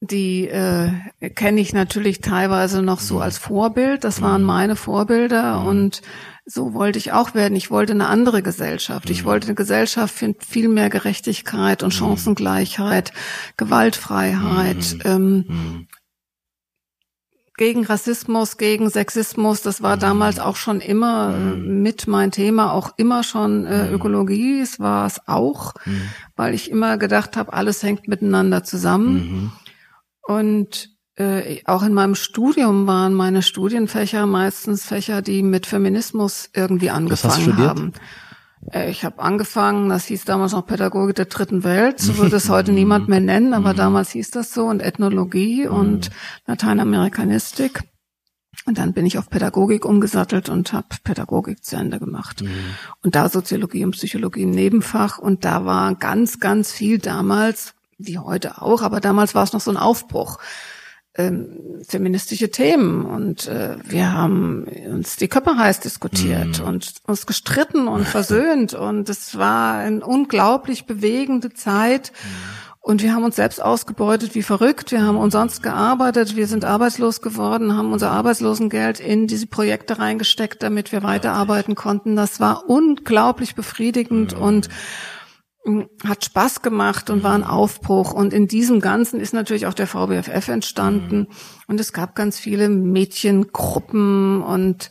die 0.00 0.48
äh, 0.48 0.90
kenne 1.36 1.60
ich 1.60 1.72
natürlich 1.72 2.20
teilweise 2.20 2.82
noch 2.82 2.98
so 2.98 3.16
mhm. 3.16 3.22
als 3.22 3.38
Vorbild. 3.38 4.02
Das 4.02 4.22
waren 4.22 4.42
mhm. 4.42 4.48
meine 4.48 4.76
Vorbilder 4.76 5.60
mhm. 5.60 5.66
und 5.68 6.02
so 6.50 6.72
wollte 6.72 6.98
ich 6.98 7.12
auch 7.12 7.34
werden. 7.34 7.56
Ich 7.56 7.70
wollte 7.70 7.92
eine 7.92 8.08
andere 8.08 8.42
Gesellschaft. 8.42 9.10
Ich 9.10 9.22
mhm. 9.22 9.26
wollte 9.26 9.48
eine 9.48 9.54
Gesellschaft 9.54 10.14
für 10.14 10.34
viel 10.38 10.68
mehr 10.68 10.88
Gerechtigkeit 10.88 11.82
und 11.82 11.94
mhm. 11.94 11.98
Chancengleichheit, 11.98 13.12
Gewaltfreiheit, 13.58 14.96
mhm. 15.04 15.44
ähm, 15.48 15.88
gegen 17.58 17.84
Rassismus, 17.84 18.56
gegen 18.56 18.88
Sexismus. 18.88 19.60
Das 19.60 19.82
war 19.82 19.98
damals 19.98 20.40
auch 20.40 20.56
schon 20.56 20.80
immer 20.80 21.34
äh, 21.34 21.56
mit 21.56 22.06
mein 22.06 22.30
Thema, 22.30 22.72
auch 22.72 22.94
immer 22.96 23.24
schon 23.24 23.66
äh, 23.66 23.90
Ökologie. 23.90 24.60
Es 24.60 24.80
war 24.80 25.06
es 25.06 25.20
auch, 25.28 25.74
weil 26.34 26.54
ich 26.54 26.70
immer 26.70 26.96
gedacht 26.96 27.36
habe, 27.36 27.52
alles 27.52 27.82
hängt 27.82 28.08
miteinander 28.08 28.64
zusammen. 28.64 29.52
Und 30.22 30.97
äh, 31.18 31.62
auch 31.64 31.82
in 31.82 31.94
meinem 31.94 32.14
Studium 32.14 32.86
waren 32.86 33.12
meine 33.12 33.42
Studienfächer 33.42 34.26
meistens 34.26 34.84
Fächer, 34.84 35.20
die 35.20 35.42
mit 35.42 35.66
Feminismus 35.66 36.48
irgendwie 36.54 36.90
angefangen 36.90 37.56
haben. 37.56 37.92
Äh, 38.72 38.90
ich 38.90 39.04
habe 39.04 39.18
angefangen, 39.18 39.88
das 39.88 40.04
hieß 40.04 40.24
damals 40.26 40.52
noch 40.52 40.64
Pädagogik 40.64 41.16
der 41.16 41.24
dritten 41.24 41.64
Welt, 41.64 41.98
so 41.98 42.18
würde 42.18 42.36
es 42.36 42.48
heute 42.48 42.70
niemand 42.70 43.08
mehr 43.08 43.18
nennen, 43.18 43.52
aber 43.52 43.72
mhm. 43.72 43.78
damals 43.78 44.12
hieß 44.12 44.30
das 44.30 44.54
so, 44.54 44.66
und 44.66 44.80
Ethnologie 44.80 45.66
mhm. 45.66 45.74
und 45.74 46.10
Lateinamerikanistik. 46.46 47.82
Und 48.64 48.78
dann 48.78 48.92
bin 48.92 49.06
ich 49.06 49.18
auf 49.18 49.28
Pädagogik 49.28 49.84
umgesattelt 49.84 50.48
und 50.48 50.72
habe 50.72 50.88
Pädagogik 51.02 51.64
zu 51.64 51.76
Ende 51.76 51.98
gemacht. 51.98 52.42
Mhm. 52.42 52.50
Und 53.02 53.16
da 53.16 53.28
Soziologie 53.28 53.84
und 53.84 53.92
Psychologie 53.92 54.42
im 54.42 54.50
Nebenfach. 54.50 55.18
Und 55.18 55.44
da 55.44 55.64
war 55.64 55.94
ganz, 55.94 56.38
ganz 56.38 56.70
viel 56.70 56.98
damals, 56.98 57.74
wie 57.98 58.18
heute 58.18 58.62
auch, 58.62 58.82
aber 58.82 59.00
damals 59.00 59.34
war 59.34 59.42
es 59.42 59.52
noch 59.52 59.60
so 59.60 59.70
ein 59.72 59.76
Aufbruch 59.76 60.38
ähm, 61.18 61.82
feministische 61.86 62.50
Themen 62.50 63.04
und 63.04 63.46
äh, 63.46 63.76
wir 63.84 64.12
haben 64.12 64.64
uns 64.90 65.16
die 65.16 65.28
Köpfe 65.28 65.56
heiß 65.56 65.80
diskutiert 65.80 66.60
mhm. 66.60 66.66
und 66.66 66.94
uns 67.06 67.26
gestritten 67.26 67.88
und 67.88 68.06
versöhnt 68.06 68.74
und 68.74 69.08
es 69.08 69.36
war 69.36 69.74
eine 69.78 70.04
unglaublich 70.04 70.86
bewegende 70.86 71.52
Zeit. 71.52 72.12
Mhm. 72.12 72.68
Und 72.80 73.02
wir 73.02 73.12
haben 73.12 73.24
uns 73.24 73.36
selbst 73.36 73.62
ausgebeutet 73.62 74.34
wie 74.34 74.42
verrückt. 74.42 74.92
Wir 74.92 75.02
haben 75.02 75.18
umsonst 75.18 75.62
gearbeitet. 75.62 76.36
Wir 76.36 76.46
sind 76.46 76.64
arbeitslos 76.64 77.20
geworden, 77.20 77.76
haben 77.76 77.92
unser 77.92 78.12
Arbeitslosengeld 78.12 78.98
in 78.98 79.26
diese 79.26 79.46
Projekte 79.46 79.98
reingesteckt, 79.98 80.62
damit 80.62 80.90
wir 80.90 81.02
weiterarbeiten 81.02 81.74
konnten. 81.74 82.16
Das 82.16 82.40
war 82.40 82.70
unglaublich 82.70 83.54
befriedigend 83.54 84.34
mhm. 84.34 84.42
und 84.42 84.68
hat 86.04 86.24
Spaß 86.24 86.62
gemacht 86.62 87.10
und 87.10 87.22
war 87.22 87.34
ein 87.34 87.42
mhm. 87.42 87.46
Aufbruch. 87.46 88.12
Und 88.12 88.32
in 88.32 88.48
diesem 88.48 88.80
Ganzen 88.80 89.20
ist 89.20 89.34
natürlich 89.34 89.66
auch 89.66 89.74
der 89.74 89.86
VBFF 89.86 90.48
entstanden. 90.48 91.18
Mhm. 91.18 91.26
Und 91.66 91.80
es 91.80 91.92
gab 91.92 92.14
ganz 92.14 92.38
viele 92.38 92.68
Mädchengruppen 92.68 94.42
und 94.42 94.90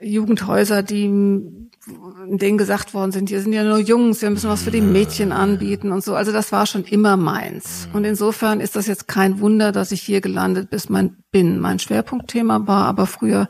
Jugendhäuser, 0.00 0.82
die 0.82 1.04
in 1.04 2.38
denen 2.38 2.58
gesagt 2.58 2.94
worden 2.94 3.10
sind, 3.10 3.28
hier 3.28 3.40
sind 3.40 3.52
ja 3.52 3.64
nur 3.64 3.78
Jungs, 3.78 4.22
wir 4.22 4.30
müssen 4.30 4.48
was 4.48 4.62
für 4.62 4.70
die 4.70 4.80
Mädchen 4.80 5.32
anbieten 5.32 5.90
und 5.90 6.04
so. 6.04 6.14
Also 6.14 6.30
das 6.30 6.52
war 6.52 6.66
schon 6.66 6.84
immer 6.84 7.16
meins. 7.16 7.88
Mhm. 7.88 7.94
Und 7.96 8.04
insofern 8.04 8.60
ist 8.60 8.76
das 8.76 8.86
jetzt 8.86 9.08
kein 9.08 9.40
Wunder, 9.40 9.72
dass 9.72 9.90
ich 9.90 10.00
hier 10.02 10.20
gelandet 10.20 10.70
bis 10.70 10.88
mein, 10.88 11.16
bin. 11.32 11.58
Mein 11.58 11.78
Schwerpunktthema 11.78 12.66
war 12.66 12.86
aber 12.86 13.06
früher 13.06 13.48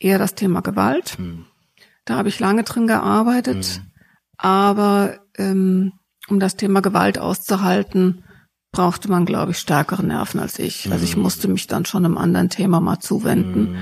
eher 0.00 0.18
das 0.18 0.34
Thema 0.34 0.60
Gewalt. 0.60 1.18
Da 2.04 2.16
habe 2.16 2.28
ich 2.28 2.40
lange 2.40 2.64
drin 2.64 2.86
gearbeitet. 2.86 3.82
Aber 4.38 5.18
ähm, 5.38 5.92
um 6.28 6.40
das 6.40 6.56
Thema 6.56 6.80
Gewalt 6.80 7.18
auszuhalten, 7.18 8.24
brauchte 8.72 9.10
man, 9.10 9.24
glaube 9.24 9.52
ich, 9.52 9.58
stärkere 9.58 10.04
Nerven 10.04 10.40
als 10.40 10.58
ich. 10.58 10.90
Also 10.92 11.04
ich 11.04 11.16
mhm. 11.16 11.22
musste 11.22 11.48
mich 11.48 11.66
dann 11.66 11.86
schon 11.86 12.04
einem 12.04 12.18
anderen 12.18 12.50
Thema 12.50 12.80
mal 12.80 12.98
zuwenden. 12.98 13.76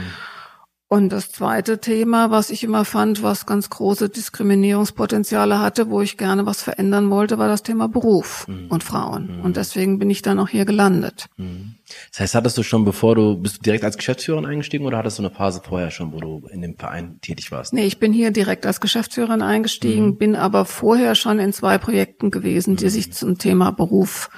Und 0.88 1.08
das 1.10 1.32
zweite 1.32 1.80
Thema, 1.80 2.30
was 2.30 2.48
ich 2.48 2.62
immer 2.62 2.84
fand, 2.84 3.24
was 3.24 3.44
ganz 3.44 3.70
große 3.70 4.08
Diskriminierungspotenziale 4.08 5.58
hatte, 5.58 5.90
wo 5.90 6.00
ich 6.00 6.16
gerne 6.16 6.46
was 6.46 6.62
verändern 6.62 7.10
wollte, 7.10 7.38
war 7.38 7.48
das 7.48 7.64
Thema 7.64 7.88
Beruf 7.88 8.46
mhm. 8.46 8.68
und 8.68 8.84
Frauen. 8.84 9.38
Mhm. 9.38 9.44
Und 9.44 9.56
deswegen 9.56 9.98
bin 9.98 10.10
ich 10.10 10.22
dann 10.22 10.38
auch 10.38 10.48
hier 10.48 10.64
gelandet. 10.64 11.26
Mhm. 11.38 11.74
Das 12.10 12.20
heißt, 12.20 12.34
hattest 12.36 12.56
du 12.56 12.62
schon, 12.62 12.84
bevor 12.84 13.16
du, 13.16 13.36
bist 13.36 13.58
du 13.58 13.62
direkt 13.62 13.82
als 13.82 13.96
Geschäftsführerin 13.96 14.46
eingestiegen 14.46 14.86
oder 14.86 14.98
hattest 14.98 15.18
du 15.18 15.24
eine 15.24 15.34
Phase 15.34 15.60
vorher 15.64 15.90
schon, 15.90 16.12
wo 16.12 16.20
du 16.20 16.46
in 16.52 16.62
dem 16.62 16.76
Verein 16.76 17.18
tätig 17.20 17.50
warst? 17.50 17.72
Nee, 17.72 17.86
ich 17.86 17.98
bin 17.98 18.12
hier 18.12 18.30
direkt 18.30 18.64
als 18.64 18.80
Geschäftsführerin 18.80 19.42
eingestiegen, 19.42 20.06
mhm. 20.06 20.18
bin 20.18 20.36
aber 20.36 20.66
vorher 20.66 21.16
schon 21.16 21.40
in 21.40 21.52
zwei 21.52 21.78
Projekten 21.78 22.30
gewesen, 22.30 22.76
die 22.76 22.84
mhm. 22.84 22.90
sich 22.90 23.12
zum 23.12 23.38
Thema 23.38 23.72
Beruf 23.72 24.30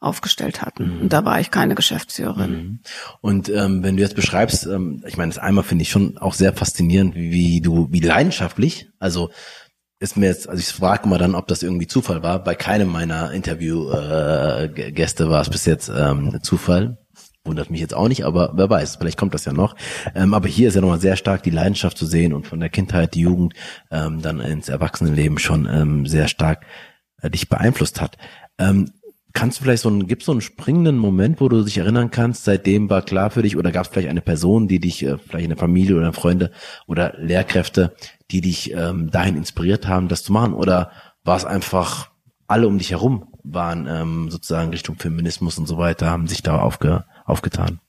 aufgestellt 0.00 0.62
hatten. 0.62 0.96
Mhm. 0.96 1.00
Und 1.02 1.12
da 1.12 1.24
war 1.24 1.40
ich 1.40 1.50
keine 1.50 1.74
Geschäftsführerin. 1.74 2.52
Mhm. 2.52 2.78
Und 3.20 3.48
ähm, 3.50 3.82
wenn 3.82 3.96
du 3.96 4.02
jetzt 4.02 4.16
beschreibst, 4.16 4.66
ähm, 4.66 5.04
ich 5.06 5.16
meine, 5.16 5.30
das 5.30 5.38
einmal 5.38 5.62
finde 5.62 5.82
ich 5.82 5.90
schon 5.90 6.18
auch 6.18 6.34
sehr 6.34 6.54
faszinierend, 6.54 7.14
wie, 7.14 7.30
wie 7.30 7.60
du, 7.60 7.88
wie 7.90 8.00
leidenschaftlich, 8.00 8.88
also 8.98 9.30
ist 10.00 10.16
mir 10.16 10.26
jetzt, 10.26 10.48
also 10.48 10.58
ich 10.58 10.68
frage 10.68 11.06
mal 11.06 11.18
dann, 11.18 11.34
ob 11.34 11.46
das 11.46 11.62
irgendwie 11.62 11.86
Zufall 11.86 12.22
war. 12.22 12.42
Bei 12.42 12.54
keinem 12.54 12.88
meiner 12.88 13.32
Interviewgäste 13.32 15.24
äh, 15.24 15.28
war 15.28 15.42
es 15.42 15.50
bis 15.50 15.66
jetzt 15.66 15.90
ähm, 15.94 16.38
Zufall. 16.42 16.96
Wundert 17.44 17.70
mich 17.70 17.80
jetzt 17.80 17.94
auch 17.94 18.08
nicht, 18.08 18.24
aber 18.24 18.52
wer 18.54 18.68
weiß, 18.68 18.96
vielleicht 18.96 19.18
kommt 19.18 19.34
das 19.34 19.44
ja 19.44 19.52
noch. 19.52 19.76
Ähm, 20.14 20.32
aber 20.32 20.48
hier 20.48 20.68
ist 20.68 20.74
ja 20.74 20.80
nochmal 20.80 21.00
sehr 21.00 21.16
stark 21.16 21.42
die 21.42 21.50
Leidenschaft 21.50 21.98
zu 21.98 22.06
sehen 22.06 22.32
und 22.32 22.46
von 22.46 22.60
der 22.60 22.70
Kindheit, 22.70 23.14
die 23.14 23.20
Jugend 23.20 23.54
ähm, 23.90 24.22
dann 24.22 24.40
ins 24.40 24.70
Erwachsenenleben 24.70 25.38
schon 25.38 25.66
ähm, 25.70 26.06
sehr 26.06 26.28
stark 26.28 26.64
äh, 27.20 27.30
dich 27.30 27.50
beeinflusst 27.50 28.00
hat. 28.00 28.16
Ähm, 28.58 28.90
Kannst 29.32 29.58
du 29.58 29.64
vielleicht 29.64 29.82
so 29.82 29.88
einen, 29.88 30.06
gibt 30.06 30.24
so 30.24 30.32
einen 30.32 30.40
springenden 30.40 30.98
Moment, 30.98 31.40
wo 31.40 31.48
du 31.48 31.62
dich 31.62 31.78
erinnern 31.78 32.10
kannst, 32.10 32.44
seitdem 32.44 32.90
war 32.90 33.02
klar 33.02 33.30
für 33.30 33.42
dich 33.42 33.56
oder 33.56 33.70
gab 33.70 33.84
es 33.84 33.92
vielleicht 33.92 34.08
eine 34.08 34.22
Person, 34.22 34.66
die 34.66 34.80
dich, 34.80 35.04
äh, 35.04 35.18
vielleicht 35.18 35.44
eine 35.44 35.56
Familie 35.56 35.96
oder 35.96 36.12
Freunde 36.12 36.50
oder 36.86 37.14
Lehrkräfte, 37.18 37.94
die 38.30 38.40
dich 38.40 38.72
ähm, 38.72 39.10
dahin 39.10 39.36
inspiriert 39.36 39.86
haben, 39.86 40.08
das 40.08 40.24
zu 40.24 40.32
machen? 40.32 40.54
Oder 40.54 40.90
war 41.22 41.36
es 41.36 41.44
einfach, 41.44 42.10
alle 42.46 42.66
um 42.66 42.78
dich 42.78 42.90
herum 42.90 43.26
waren 43.42 43.86
ähm, 43.86 44.30
sozusagen 44.30 44.70
Richtung 44.70 44.96
Feminismus 44.96 45.58
und 45.58 45.66
so 45.66 45.78
weiter, 45.78 46.10
haben 46.10 46.26
sich 46.26 46.42
da 46.42 46.58
aufge, 46.58 47.04
aufgetan? 47.24 47.80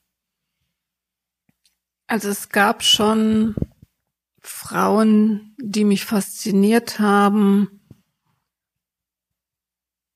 Also 2.08 2.30
es 2.30 2.50
gab 2.50 2.84
schon 2.84 3.56
Frauen, 4.40 5.56
die 5.62 5.86
mich 5.86 6.06
fasziniert 6.06 7.00
haben, 7.00 7.81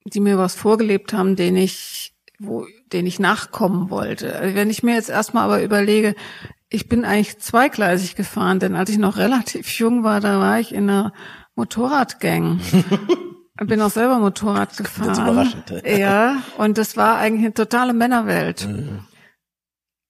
die 0.06 0.20
mir 0.20 0.38
was 0.38 0.56
vorgelebt 0.56 1.14
haben, 1.14 1.36
den 1.36 1.56
ich, 1.56 2.16
wo, 2.40 2.66
den 2.94 3.06
ich 3.06 3.20
nachkommen 3.20 3.90
wollte. 3.90 4.36
Also 4.36 4.56
wenn 4.56 4.70
ich 4.70 4.84
mir 4.84 4.96
jetzt 4.96 5.10
erstmal 5.10 5.46
aber 5.46 5.64
überlege, 5.64 6.16
ich 6.70 6.88
bin 6.88 7.06
eigentlich 7.06 7.40
zweigleisig 7.40 8.16
gefahren, 8.16 8.60
denn 8.60 8.76
als 8.76 8.90
ich 8.90 8.98
noch 8.98 9.18
relativ 9.18 9.70
jung 9.80 10.04
war, 10.04 10.20
da 10.20 10.40
war 10.40 10.60
ich 10.60 10.74
in 10.74 10.90
einer 10.90 11.14
Motorradgang. 11.56 12.60
bin 13.68 13.82
auch 13.82 13.90
selber 13.90 14.20
Motorrad 14.20 14.76
gefahren. 14.78 15.08
Das 15.08 15.18
ist 15.18 15.24
überraschend. 15.24 15.84
Ja, 15.98 16.44
und 16.58 16.78
das 16.78 16.98
war 16.98 17.18
eigentlich 17.18 17.46
eine 17.46 17.54
totale 17.54 17.94
Männerwelt. 17.94 18.68
Mhm. 18.68 19.06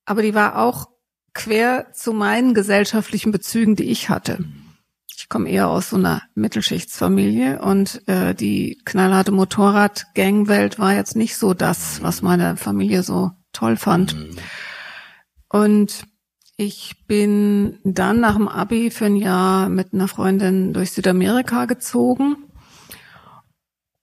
Aber 0.06 0.22
die 0.22 0.34
war 0.34 0.58
auch 0.58 0.89
quer 1.34 1.91
zu 1.93 2.14
meinen 2.14 2.54
gesellschaftlichen 2.54 3.32
Bezügen, 3.32 3.76
die 3.76 3.89
ich 3.89 4.10
hatte. 4.10 4.39
Ich 5.26 5.30
komme 5.30 5.49
eher 5.49 5.69
aus 5.69 5.89
so 5.89 5.95
einer 5.95 6.21
Mittelschichtsfamilie 6.36 7.59
und 7.59 8.07
äh, 8.07 8.36
die 8.36 8.80
knallharte 8.86 9.32
Motorrad-Gangwelt 9.32 10.78
war 10.78 10.93
jetzt 10.93 11.15
nicht 11.15 11.36
so 11.36 11.55
das, 11.55 12.03
was 12.03 12.21
meine 12.21 12.57
Familie 12.57 13.01
so 13.01 13.32
toll 13.51 13.76
fand. 13.76 14.13
Mhm. 14.13 14.36
Und 15.49 16.03
ich 16.57 17.07
bin 17.07 17.80
dann 17.84 18.19
nach 18.19 18.36
dem 18.36 18.47
Abi 18.47 18.91
für 18.91 19.05
ein 19.05 19.15
Jahr 19.15 19.67
mit 19.67 19.95
einer 19.95 20.07
Freundin 20.07 20.73
durch 20.73 20.91
Südamerika 20.91 21.65
gezogen. 21.65 22.38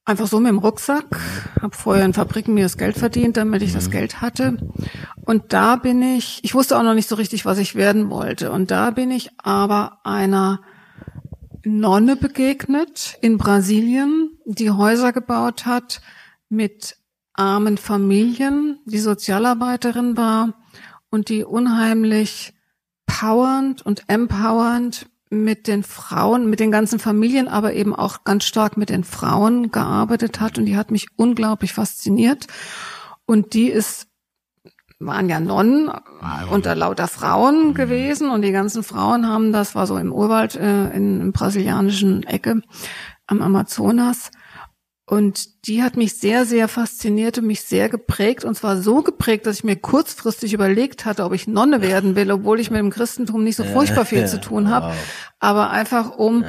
Einfach 0.04 0.26
so 0.26 0.40
mit 0.40 0.50
dem 0.50 0.58
Rucksack. 0.58 1.20
Habe 1.60 1.76
vorher 1.76 2.04
in 2.04 2.14
Fabriken 2.14 2.54
mir 2.54 2.64
das 2.64 2.76
Geld 2.76 2.98
verdient, 2.98 3.36
damit 3.36 3.62
ich 3.62 3.72
das 3.72 3.86
mhm. 3.86 3.92
Geld 3.92 4.20
hatte. 4.20 4.56
Und 5.24 5.52
da 5.52 5.76
bin 5.76 6.02
ich, 6.02 6.40
ich 6.42 6.52
wusste 6.52 6.76
auch 6.76 6.82
noch 6.82 6.94
nicht 6.94 7.08
so 7.08 7.14
richtig, 7.14 7.44
was 7.44 7.58
ich 7.58 7.76
werden 7.76 8.10
wollte. 8.10 8.50
Und 8.50 8.72
da 8.72 8.90
bin 8.90 9.12
ich 9.12 9.30
aber 9.38 10.00
einer 10.02 10.62
Nonne 11.64 12.16
begegnet 12.16 13.16
in 13.20 13.38
Brasilien, 13.38 14.38
die 14.44 14.70
Häuser 14.70 15.12
gebaut 15.12 15.66
hat 15.66 16.00
mit 16.48 16.96
armen 17.34 17.78
Familien, 17.78 18.80
die 18.84 18.98
Sozialarbeiterin 18.98 20.16
war 20.16 20.54
und 21.10 21.28
die 21.28 21.44
unheimlich 21.44 22.54
powernd 23.06 23.82
und 23.82 24.04
empowernd 24.08 25.06
mit 25.30 25.66
den 25.66 25.82
Frauen, 25.82 26.50
mit 26.50 26.60
den 26.60 26.70
ganzen 26.70 26.98
Familien, 26.98 27.48
aber 27.48 27.72
eben 27.72 27.94
auch 27.94 28.24
ganz 28.24 28.44
stark 28.44 28.76
mit 28.76 28.90
den 28.90 29.02
Frauen 29.04 29.70
gearbeitet 29.70 30.40
hat 30.40 30.58
und 30.58 30.66
die 30.66 30.76
hat 30.76 30.90
mich 30.90 31.06
unglaublich 31.16 31.72
fasziniert. 31.72 32.48
Und 33.24 33.54
die 33.54 33.70
ist, 33.70 34.08
waren 35.06 35.28
ja 35.28 35.40
Nonnen 35.40 35.90
unter 36.50 36.74
lauter 36.74 37.08
Frauen 37.08 37.68
mhm. 37.68 37.74
gewesen 37.74 38.30
und 38.30 38.42
die 38.42 38.52
ganzen 38.52 38.82
Frauen 38.82 39.28
haben, 39.28 39.52
das 39.52 39.74
war 39.74 39.86
so 39.86 39.96
im 39.96 40.12
Urwald 40.12 40.56
äh, 40.56 40.90
in, 40.90 41.20
in 41.20 41.32
brasilianischen 41.32 42.22
Ecke 42.24 42.62
am 43.26 43.42
Amazonas, 43.42 44.30
und 45.12 45.66
die 45.66 45.82
hat 45.82 45.96
mich 45.98 46.14
sehr, 46.14 46.46
sehr 46.46 46.68
fasziniert 46.68 47.36
und 47.36 47.46
mich 47.46 47.60
sehr 47.60 47.88
geprägt. 47.88 48.46
Und 48.46 48.54
zwar 48.54 48.80
so 48.80 49.02
geprägt, 49.02 49.44
dass 49.44 49.56
ich 49.56 49.64
mir 49.64 49.76
kurzfristig 49.76 50.54
überlegt 50.54 51.04
hatte, 51.04 51.24
ob 51.24 51.34
ich 51.34 51.46
Nonne 51.46 51.82
werden 51.82 52.16
will, 52.16 52.30
obwohl 52.30 52.60
ich 52.60 52.70
mit 52.70 52.78
dem 52.78 52.88
Christentum 52.88 53.44
nicht 53.44 53.56
so 53.56 53.64
furchtbar 53.64 54.06
viel 54.06 54.26
zu 54.26 54.40
tun 54.40 54.70
habe. 54.70 54.86
Wow. 54.86 54.94
Aber 55.40 55.70
einfach, 55.70 56.16
um 56.16 56.44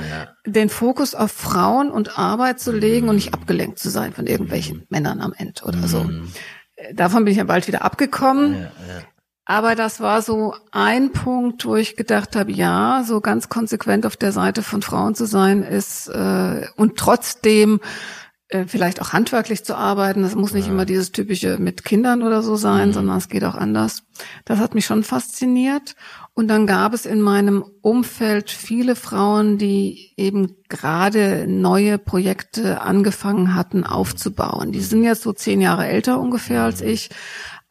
den 0.45 0.69
Fokus 0.69 1.13
auf 1.13 1.31
Frauen 1.31 1.91
und 1.91 2.17
Arbeit 2.17 2.59
zu 2.61 2.71
legen 2.71 3.09
und 3.09 3.15
nicht 3.15 3.33
abgelenkt 3.33 3.79
zu 3.79 3.89
sein 3.89 4.13
von 4.13 4.27
irgendwelchen 4.27 4.77
mhm. 4.77 4.85
Männern 4.87 5.19
am 5.19 5.33
Ende 5.35 5.61
oder 5.65 5.79
mhm. 5.79 5.87
so. 5.87 6.09
Davon 6.93 7.23
bin 7.23 7.31
ich 7.31 7.37
ja 7.37 7.43
bald 7.45 7.67
wieder 7.67 7.83
abgekommen. 7.83 8.63
Ja, 8.63 8.69
aber 9.45 9.75
das 9.75 9.99
war 9.99 10.21
so 10.21 10.55
ein 10.71 11.11
Punkt, 11.11 11.65
wo 11.65 11.75
ich 11.75 11.97
gedacht 11.97 12.35
habe, 12.35 12.51
ja, 12.51 13.03
so 13.05 13.19
ganz 13.19 13.49
konsequent 13.49 14.05
auf 14.05 14.15
der 14.15 14.31
Seite 14.31 14.63
von 14.63 14.81
Frauen 14.81 15.15
zu 15.15 15.25
sein 15.25 15.63
ist 15.63 16.07
äh, 16.07 16.67
und 16.77 16.97
trotzdem 16.97 17.81
äh, 18.47 18.65
vielleicht 18.67 19.01
auch 19.01 19.11
handwerklich 19.11 19.65
zu 19.65 19.75
arbeiten. 19.75 20.21
Das 20.21 20.35
muss 20.35 20.53
nicht 20.53 20.67
ja. 20.67 20.71
immer 20.71 20.85
dieses 20.85 21.11
typische 21.11 21.57
mit 21.57 21.83
Kindern 21.83 22.23
oder 22.23 22.41
so 22.41 22.55
sein, 22.55 22.89
mhm. 22.89 22.93
sondern 22.93 23.17
es 23.17 23.27
geht 23.27 23.43
auch 23.43 23.55
anders. 23.55 24.03
Das 24.45 24.59
hat 24.59 24.75
mich 24.75 24.85
schon 24.85 25.03
fasziniert. 25.03 25.95
Und 26.35 26.47
dann 26.47 26.65
gab 26.65 26.93
es 26.95 27.05
in 27.05 27.21
meinem 27.21 27.63
Umfeld 27.81 28.49
viele 28.49 28.95
Frauen, 28.95 29.59
die 29.59 30.13
eben 30.17 30.55
gerade 30.67 31.45
neue 31.47 31.99
Projekte 31.99 32.81
angefangen 32.81 33.53
hatten 33.53 33.83
aufzubauen. 33.83 34.71
Die 34.71 34.81
sind 34.81 35.03
jetzt 35.03 35.21
so 35.21 35.33
zehn 35.33 35.61
Jahre 35.61 35.85
älter 35.85 36.19
ungefähr 36.19 36.63
als 36.63 36.81
mhm. 36.81 36.87
ich, 36.87 37.09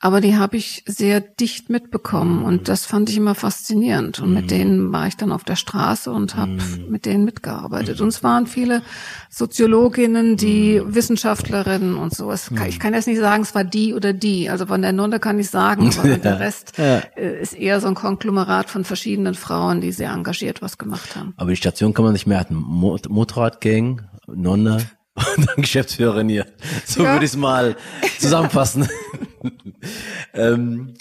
aber 0.05 0.21
die 0.21 0.37
habe 0.37 0.57
ich 0.57 0.83
sehr 0.85 1.21
dicht 1.21 1.71
mitbekommen 1.71 2.43
und 2.43 2.67
das 2.67 2.87
fand 2.87 3.09
ich 3.09 3.17
immer 3.17 3.37
faszinierend. 3.37 4.19
Und 4.19 4.35
mit 4.35 4.47
mhm. 4.47 4.49
denen 4.49 4.93
war 4.93 5.07
ich 5.07 5.17
dann 5.17 5.31
auf 5.31 5.45
der 5.45 5.55
Straße 5.55 6.11
und 6.11 6.35
habe 6.35 6.51
mhm. 6.51 6.87
mit 6.89 7.07
denen 7.07 7.25
mitgearbeitet. 7.25 8.01
Und 8.01 8.09
es 8.09 8.25
waren 8.25 8.49
viele 8.49 8.83
Soziologinnen, 9.31 10.37
die 10.37 10.81
mhm. 10.81 10.93
Wissenschaftlerinnen 10.97 11.95
und 11.95 12.13
so. 12.13 12.33
Es, 12.33 12.51
ich 12.67 12.81
kann 12.81 12.95
jetzt 12.95 13.07
nicht 13.07 13.21
sagen, 13.21 13.45
es 13.45 13.55
war 13.55 13.63
die 13.63 13.95
oder 13.95 14.13
die. 14.13 14.51
Also 14.51 14.67
von 14.67 14.83
der 14.83 14.91
Nonne 14.91 15.21
kann 15.21 15.39
ich 15.39 15.51
sagen, 15.51 15.95
aber 15.97 16.17
der 16.19 16.41
Rest 16.41 16.73
ja. 16.79 16.99
Äh, 17.15 17.41
ist 17.41 17.55
eher 17.55 17.81
so 17.81 17.87
ein 17.87 17.95
Konglomerat 17.95 18.71
von 18.71 18.85
verschiedenen 18.85 19.35
Frauen, 19.35 19.81
die 19.81 19.93
sehr 19.93 20.11
engagiert 20.11 20.63
was 20.63 20.79
gemacht 20.79 21.15
haben. 21.15 21.33
Aber 21.37 21.51
die 21.51 21.57
Station 21.57 21.95
kann 21.95 22.05
man 22.05 22.15
nicht 22.15 22.27
mehr 22.27 22.41
hatten. 22.41 22.57
Motorradgang, 22.57 24.03
Nonne, 24.27 24.85
und 25.37 25.47
dann 25.47 25.57
Geschäftsführerin 25.59 26.29
hier. 26.29 26.47
So 26.85 27.05
ja. 27.05 27.13
würde 27.13 27.25
ich 27.25 27.31
es 27.31 27.37
mal 27.37 27.77
zusammenfassen. 28.19 28.89
ähm, 30.35 30.95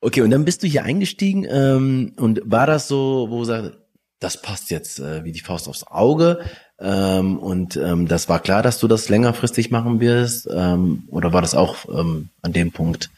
okay, 0.00 0.22
und 0.22 0.30
dann 0.30 0.44
bist 0.44 0.62
du 0.62 0.66
hier 0.66 0.84
eingestiegen 0.84 1.46
ähm, 1.48 2.12
und 2.16 2.40
war 2.44 2.66
das 2.66 2.88
so, 2.88 3.26
wo 3.30 3.38
du 3.38 3.44
sagst, 3.44 3.72
das 4.18 4.40
passt 4.40 4.70
jetzt 4.70 4.98
äh, 4.98 5.24
wie 5.24 5.32
die 5.32 5.40
Faust 5.40 5.68
aufs 5.68 5.86
Auge 5.86 6.40
ähm, 6.78 7.38
und 7.38 7.76
ähm, 7.76 8.08
das 8.08 8.28
war 8.28 8.40
klar, 8.40 8.62
dass 8.62 8.78
du 8.78 8.88
das 8.88 9.08
längerfristig 9.08 9.70
machen 9.70 10.00
wirst 10.00 10.48
ähm, 10.50 11.04
oder 11.08 11.32
war 11.32 11.42
das 11.42 11.54
auch 11.54 11.76
ähm, 11.88 12.30
an 12.42 12.52
dem 12.52 12.72
Punkt 12.72 13.10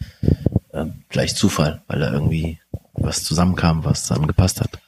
ähm, 0.72 1.02
vielleicht 1.08 1.36
Zufall, 1.36 1.82
weil 1.86 2.00
da 2.00 2.12
irgendwie 2.12 2.60
was 2.92 3.24
zusammenkam, 3.24 3.84
was 3.84 4.06
dann 4.06 4.26
gepasst 4.26 4.60
hat? 4.60 4.78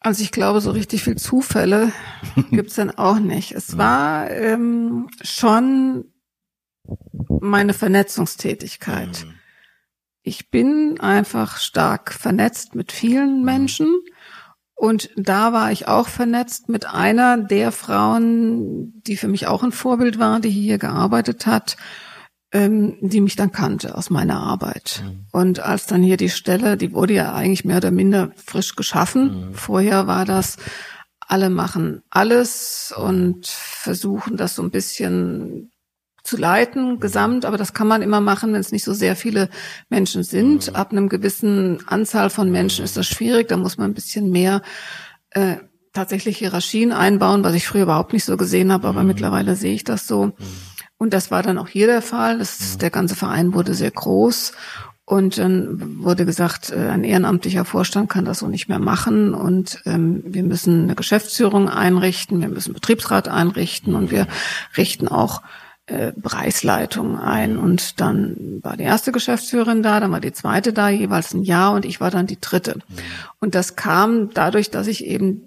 Also 0.00 0.22
ich 0.22 0.32
glaube, 0.32 0.60
so 0.60 0.72
richtig 0.72 1.04
viel 1.04 1.16
Zufälle 1.16 1.92
gibt's 2.50 2.74
dann 2.74 2.90
auch 2.90 3.20
nicht. 3.20 3.52
Es 3.52 3.78
war 3.78 4.30
ähm, 4.30 5.08
schon 5.22 6.06
meine 7.40 7.74
Vernetzungstätigkeit. 7.74 9.24
Mhm. 9.24 9.34
Ich 10.22 10.50
bin 10.50 11.00
einfach 11.00 11.58
stark 11.58 12.12
vernetzt 12.12 12.74
mit 12.74 12.92
vielen 12.92 13.38
mhm. 13.38 13.44
Menschen 13.44 13.88
und 14.74 15.10
da 15.16 15.52
war 15.52 15.72
ich 15.72 15.88
auch 15.88 16.08
vernetzt 16.08 16.68
mit 16.68 16.86
einer 16.86 17.38
der 17.38 17.72
Frauen, 17.72 19.02
die 19.06 19.16
für 19.16 19.28
mich 19.28 19.46
auch 19.46 19.62
ein 19.62 19.72
Vorbild 19.72 20.18
war, 20.18 20.40
die 20.40 20.50
hier 20.50 20.78
gearbeitet 20.78 21.46
hat 21.46 21.76
ähm, 22.52 22.98
die 23.00 23.20
mich 23.20 23.34
dann 23.34 23.50
kannte 23.50 23.96
aus 23.96 24.10
meiner 24.10 24.38
Arbeit. 24.38 25.02
Mhm. 25.04 25.26
Und 25.32 25.60
als 25.60 25.86
dann 25.86 26.02
hier 26.02 26.18
die 26.18 26.28
Stelle, 26.28 26.76
die 26.76 26.92
wurde 26.92 27.14
ja 27.14 27.34
eigentlich 27.34 27.64
mehr 27.64 27.78
oder 27.78 27.90
minder 27.90 28.30
frisch 28.36 28.76
geschaffen. 28.76 29.48
Mhm. 29.48 29.54
Vorher 29.54 30.06
war 30.06 30.24
das, 30.24 30.58
alle 31.20 31.48
machen 31.48 32.02
alles 32.10 32.94
und 32.96 33.46
versuchen 33.46 34.36
das 34.36 34.54
so 34.54 34.62
ein 34.62 34.70
bisschen 34.70 35.71
zu 36.22 36.36
leiten, 36.36 36.92
mhm. 36.92 37.00
gesamt, 37.00 37.44
aber 37.44 37.56
das 37.56 37.74
kann 37.74 37.88
man 37.88 38.02
immer 38.02 38.20
machen, 38.20 38.52
wenn 38.52 38.60
es 38.60 38.72
nicht 38.72 38.84
so 38.84 38.92
sehr 38.92 39.16
viele 39.16 39.48
Menschen 39.88 40.22
sind. 40.22 40.68
Mhm. 40.68 40.76
Ab 40.76 40.92
einem 40.92 41.08
gewissen 41.08 41.86
Anzahl 41.86 42.30
von 42.30 42.50
Menschen 42.50 42.84
ist 42.84 42.96
das 42.96 43.06
schwierig, 43.06 43.48
da 43.48 43.56
muss 43.56 43.78
man 43.78 43.90
ein 43.90 43.94
bisschen 43.94 44.30
mehr 44.30 44.62
äh, 45.30 45.56
tatsächlich 45.92 46.38
Hierarchien 46.38 46.92
einbauen, 46.92 47.44
was 47.44 47.54
ich 47.54 47.66
früher 47.66 47.82
überhaupt 47.82 48.12
nicht 48.12 48.24
so 48.24 48.36
gesehen 48.36 48.72
habe, 48.72 48.88
aber 48.88 49.02
mhm. 49.02 49.08
mittlerweile 49.08 49.56
sehe 49.56 49.74
ich 49.74 49.84
das 49.84 50.06
so. 50.06 50.26
Mhm. 50.26 50.34
Und 50.96 51.12
das 51.12 51.32
war 51.32 51.42
dann 51.42 51.58
auch 51.58 51.68
hier 51.68 51.88
der 51.88 52.02
Fall. 52.02 52.38
Das, 52.38 52.78
der 52.78 52.90
ganze 52.90 53.16
Verein 53.16 53.54
wurde 53.54 53.74
sehr 53.74 53.90
groß. 53.90 54.52
Und 55.04 55.36
dann 55.36 56.04
wurde 56.04 56.24
gesagt, 56.24 56.70
äh, 56.70 56.88
ein 56.88 57.02
ehrenamtlicher 57.02 57.64
Vorstand 57.64 58.08
kann 58.08 58.24
das 58.24 58.38
so 58.38 58.46
nicht 58.46 58.68
mehr 58.68 58.78
machen 58.78 59.34
und 59.34 59.82
ähm, 59.84 60.22
wir 60.24 60.44
müssen 60.44 60.84
eine 60.84 60.94
Geschäftsführung 60.94 61.68
einrichten, 61.68 62.40
wir 62.40 62.48
müssen 62.48 62.72
Betriebsrat 62.72 63.26
einrichten 63.26 63.96
und 63.96 64.12
wir 64.12 64.28
richten 64.76 65.08
auch 65.08 65.42
äh, 65.86 66.12
Preisleitung 66.12 67.18
ein. 67.18 67.56
Und 67.56 68.00
dann 68.00 68.60
war 68.62 68.76
die 68.76 68.84
erste 68.84 69.12
Geschäftsführerin 69.12 69.82
da, 69.82 70.00
dann 70.00 70.12
war 70.12 70.20
die 70.20 70.32
zweite 70.32 70.72
da, 70.72 70.88
jeweils 70.88 71.34
ein 71.34 71.42
Jahr 71.42 71.72
und 71.74 71.84
ich 71.84 72.00
war 72.00 72.10
dann 72.10 72.26
die 72.26 72.40
dritte. 72.40 72.78
Und 73.40 73.54
das 73.54 73.76
kam 73.76 74.30
dadurch, 74.32 74.70
dass 74.70 74.86
ich 74.86 75.04
eben 75.04 75.42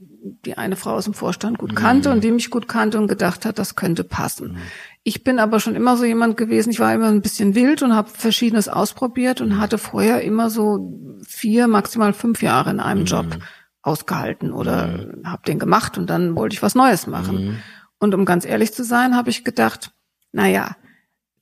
die 0.45 0.57
eine 0.57 0.75
Frau 0.75 0.91
aus 0.91 1.05
dem 1.05 1.13
Vorstand 1.13 1.57
gut 1.57 1.75
kannte 1.75 2.09
mhm. 2.09 2.15
und 2.15 2.23
die 2.23 2.31
mich 2.31 2.49
gut 2.49 2.67
kannte 2.67 2.97
und 2.97 3.07
gedacht 3.07 3.45
hat, 3.45 3.59
das 3.59 3.75
könnte 3.75 4.03
passen. 4.03 4.53
Mhm. 4.53 4.57
Ich 5.03 5.23
bin 5.23 5.39
aber 5.39 5.59
schon 5.59 5.75
immer 5.75 5.97
so 5.97 6.03
jemand 6.03 6.36
gewesen, 6.36 6.71
ich 6.71 6.79
war 6.79 6.93
immer 6.93 7.09
ein 7.09 7.21
bisschen 7.21 7.53
wild 7.53 7.83
und 7.83 7.95
habe 7.95 8.09
verschiedenes 8.09 8.67
ausprobiert 8.67 9.39
und 9.39 9.59
hatte 9.59 9.77
vorher 9.77 10.21
immer 10.21 10.49
so 10.49 11.19
vier, 11.27 11.67
maximal 11.67 12.13
fünf 12.13 12.41
Jahre 12.41 12.71
in 12.71 12.79
einem 12.79 13.01
mhm. 13.01 13.05
Job 13.05 13.25
ausgehalten 13.83 14.51
oder 14.51 14.88
mhm. 14.88 15.29
habe 15.29 15.43
den 15.45 15.59
gemacht 15.59 15.97
und 15.97 16.09
dann 16.09 16.36
wollte 16.36 16.55
ich 16.55 16.63
was 16.63 16.75
Neues 16.75 17.05
machen. 17.05 17.45
Mhm. 17.45 17.57
Und 17.99 18.13
um 18.15 18.25
ganz 18.25 18.45
ehrlich 18.45 18.73
zu 18.73 18.83
sein, 18.83 19.15
habe 19.15 19.29
ich 19.29 19.43
gedacht, 19.43 19.91
na 20.36 20.47
ja, 20.47 20.75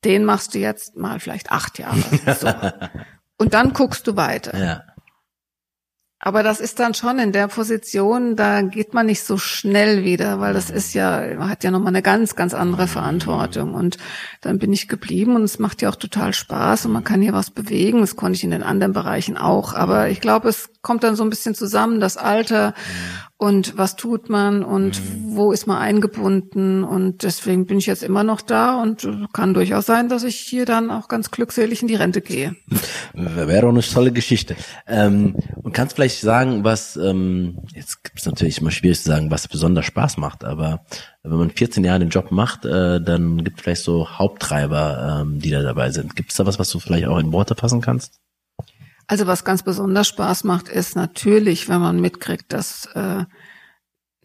den 0.06 0.24
machst 0.24 0.54
du 0.54 0.60
jetzt 0.60 0.96
mal 0.96 1.20
vielleicht 1.20 1.52
acht 1.52 1.80
Jahre. 1.80 2.04
So. 2.40 2.48
und 3.38 3.54
dann 3.56 3.74
guckst 3.74 4.06
du 4.06 4.16
weiter. 4.16 4.58
Ja. 4.58 4.84
Aber 6.20 6.42
das 6.42 6.62
ist 6.62 6.80
dann 6.80 6.94
schon 6.94 7.20
in 7.20 7.34
der 7.34 7.48
Position, 7.50 8.38
da 8.38 8.62
geht 8.62 8.94
man 8.94 9.08
nicht 9.08 9.24
so 9.24 9.38
schnell 9.38 10.06
wieder, 10.06 10.40
weil 10.40 10.54
das 10.54 10.70
ist 10.70 10.94
ja, 10.94 11.22
man 11.38 11.50
hat 11.50 11.66
ja 11.66 11.72
nochmal 11.72 11.90
eine 11.90 12.02
ganz, 12.02 12.36
ganz 12.36 12.54
andere 12.54 12.88
Verantwortung. 12.88 13.74
Und 13.74 13.98
dann 14.40 14.58
bin 14.58 14.72
ich 14.72 14.88
geblieben 14.88 15.36
und 15.36 15.44
es 15.44 15.60
macht 15.60 15.82
ja 15.82 15.90
auch 15.90 15.98
total 15.98 16.34
Spaß 16.34 16.86
und 16.86 16.94
man 16.94 17.04
kann 17.04 17.22
hier 17.22 17.34
was 17.34 17.52
bewegen. 17.52 18.00
Das 18.00 18.16
konnte 18.16 18.38
ich 18.38 18.44
in 18.46 18.52
den 18.52 18.64
anderen 18.64 18.94
Bereichen 18.94 19.38
auch. 19.38 19.74
Aber 19.74 20.08
ich 20.10 20.22
glaube, 20.22 20.48
es 20.48 20.70
kommt 20.82 21.04
dann 21.04 21.18
so 21.18 21.24
ein 21.24 21.30
bisschen 21.30 21.56
zusammen, 21.56 22.00
das 22.00 22.16
Alter 22.16 22.74
und 23.38 23.78
was 23.78 23.96
tut 23.96 24.30
man 24.30 24.64
und 24.64 25.02
mhm. 25.02 25.36
wo 25.36 25.52
ist 25.52 25.68
man 25.68 25.78
eingebunden 25.78 26.84
und 26.84 27.24
deswegen 27.24 27.66
bin 27.66 27.78
ich 27.78 27.88
jetzt 27.88 28.04
immer 28.04 28.24
noch 28.24 28.42
da 28.42 28.82
und 28.82 29.08
kann 29.34 29.54
durchaus 29.54 29.86
sein, 29.86 30.08
dass 30.08 30.24
ich 30.24 30.38
hier 30.38 30.66
dann 30.66 30.92
auch 30.92 31.08
ganz 31.08 31.32
glückselig 31.32 31.82
in 31.82 31.88
die 31.88 31.96
Rente 31.96 32.22
gehe. 32.22 32.56
Wäre 33.14 33.68
auch 33.68 33.72
eine 33.72 33.82
tolle 33.82 34.12
Geschichte. 34.12 34.56
Ähm, 34.88 35.36
und 35.62 35.74
kannst 35.74 35.96
vielleicht 35.96 36.22
sagen, 36.22 36.64
was, 36.64 36.96
ähm, 36.96 37.60
jetzt 37.74 38.04
gibt 38.04 38.20
es 38.20 38.26
natürlich 38.26 38.62
immer 38.62 38.72
schwierig 38.72 39.00
zu 39.00 39.10
sagen, 39.10 39.30
was 39.30 39.48
besonders 39.48 39.86
Spaß 39.86 40.18
macht, 40.18 40.46
aber 40.46 40.86
wenn 41.24 41.38
man 41.38 41.50
14 41.50 41.84
Jahre 41.84 42.00
den 42.00 42.10
Job 42.10 42.32
macht, 42.32 42.66
äh, 42.66 43.02
dann 43.02 43.44
gibt 43.44 43.58
es 43.58 43.64
vielleicht 43.64 43.84
so 43.84 44.10
Haupttreiber, 44.10 45.22
ähm, 45.22 45.40
die 45.40 45.50
da 45.50 45.62
dabei 45.62 45.90
sind. 45.90 46.16
Gibt 46.16 46.32
es 46.32 46.38
da 46.38 46.46
was, 46.46 46.60
was 46.60 46.70
du 46.70 46.80
vielleicht 46.80 47.08
auch 47.08 47.18
in 47.18 47.32
Worte 47.32 47.56
fassen 47.56 47.82
kannst? 47.82 48.20
Also 49.08 49.28
was 49.28 49.44
ganz 49.44 49.64
besonders 49.64 50.08
Spaß 50.08 50.44
macht, 50.46 50.70
ist 50.70 50.96
natürlich, 50.96 51.68
wenn 51.70 51.82
man 51.82 52.00
mitkriegt, 52.00 52.54
dass 52.54 52.86
äh, 52.96 53.26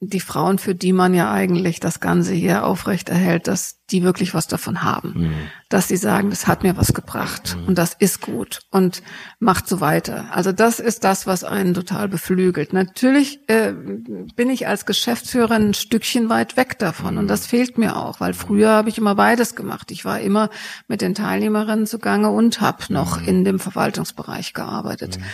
die 0.00 0.20
Frauen, 0.20 0.58
für 0.58 0.74
die 0.74 0.92
man 0.92 1.14
ja 1.14 1.30
eigentlich 1.30 1.80
das 1.80 2.00
Ganze 2.00 2.32
hier 2.32 2.64
aufrechterhält, 2.64 3.48
dass 3.48 3.78
die 3.90 4.02
wirklich 4.02 4.34
was 4.34 4.46
davon 4.46 4.82
haben. 4.82 5.14
Mhm. 5.16 5.34
Dass 5.68 5.88
sie 5.88 5.96
sagen, 5.96 6.30
das 6.30 6.46
hat 6.46 6.62
mir 6.62 6.76
was 6.76 6.92
gebracht 6.92 7.56
mhm. 7.56 7.68
und 7.68 7.78
das 7.78 7.94
ist 7.94 8.20
gut 8.20 8.60
und 8.70 9.02
macht 9.38 9.66
so 9.66 9.80
weiter. 9.80 10.26
Also 10.32 10.52
das 10.52 10.78
ist 10.78 11.04
das, 11.04 11.26
was 11.26 11.42
einen 11.42 11.74
total 11.74 12.08
beflügelt. 12.08 12.72
Natürlich 12.72 13.40
äh, 13.48 13.72
bin 13.72 14.50
ich 14.50 14.68
als 14.68 14.86
Geschäftsführer 14.86 15.54
ein 15.54 15.74
Stückchen 15.74 16.28
weit 16.28 16.56
weg 16.56 16.78
davon 16.78 17.14
mhm. 17.14 17.20
und 17.20 17.28
das 17.28 17.46
fehlt 17.46 17.78
mir 17.78 17.96
auch, 17.96 18.20
weil 18.20 18.34
früher 18.34 18.70
habe 18.70 18.90
ich 18.90 18.98
immer 18.98 19.14
beides 19.14 19.56
gemacht. 19.56 19.90
Ich 19.90 20.04
war 20.04 20.20
immer 20.20 20.50
mit 20.86 21.00
den 21.00 21.14
Teilnehmerinnen 21.14 21.86
zugange 21.86 22.30
und 22.30 22.60
habe 22.60 22.84
noch 22.90 23.20
mhm. 23.20 23.28
in 23.28 23.44
dem 23.44 23.58
Verwaltungsbereich 23.58 24.52
gearbeitet. 24.52 25.18
Mhm. 25.18 25.24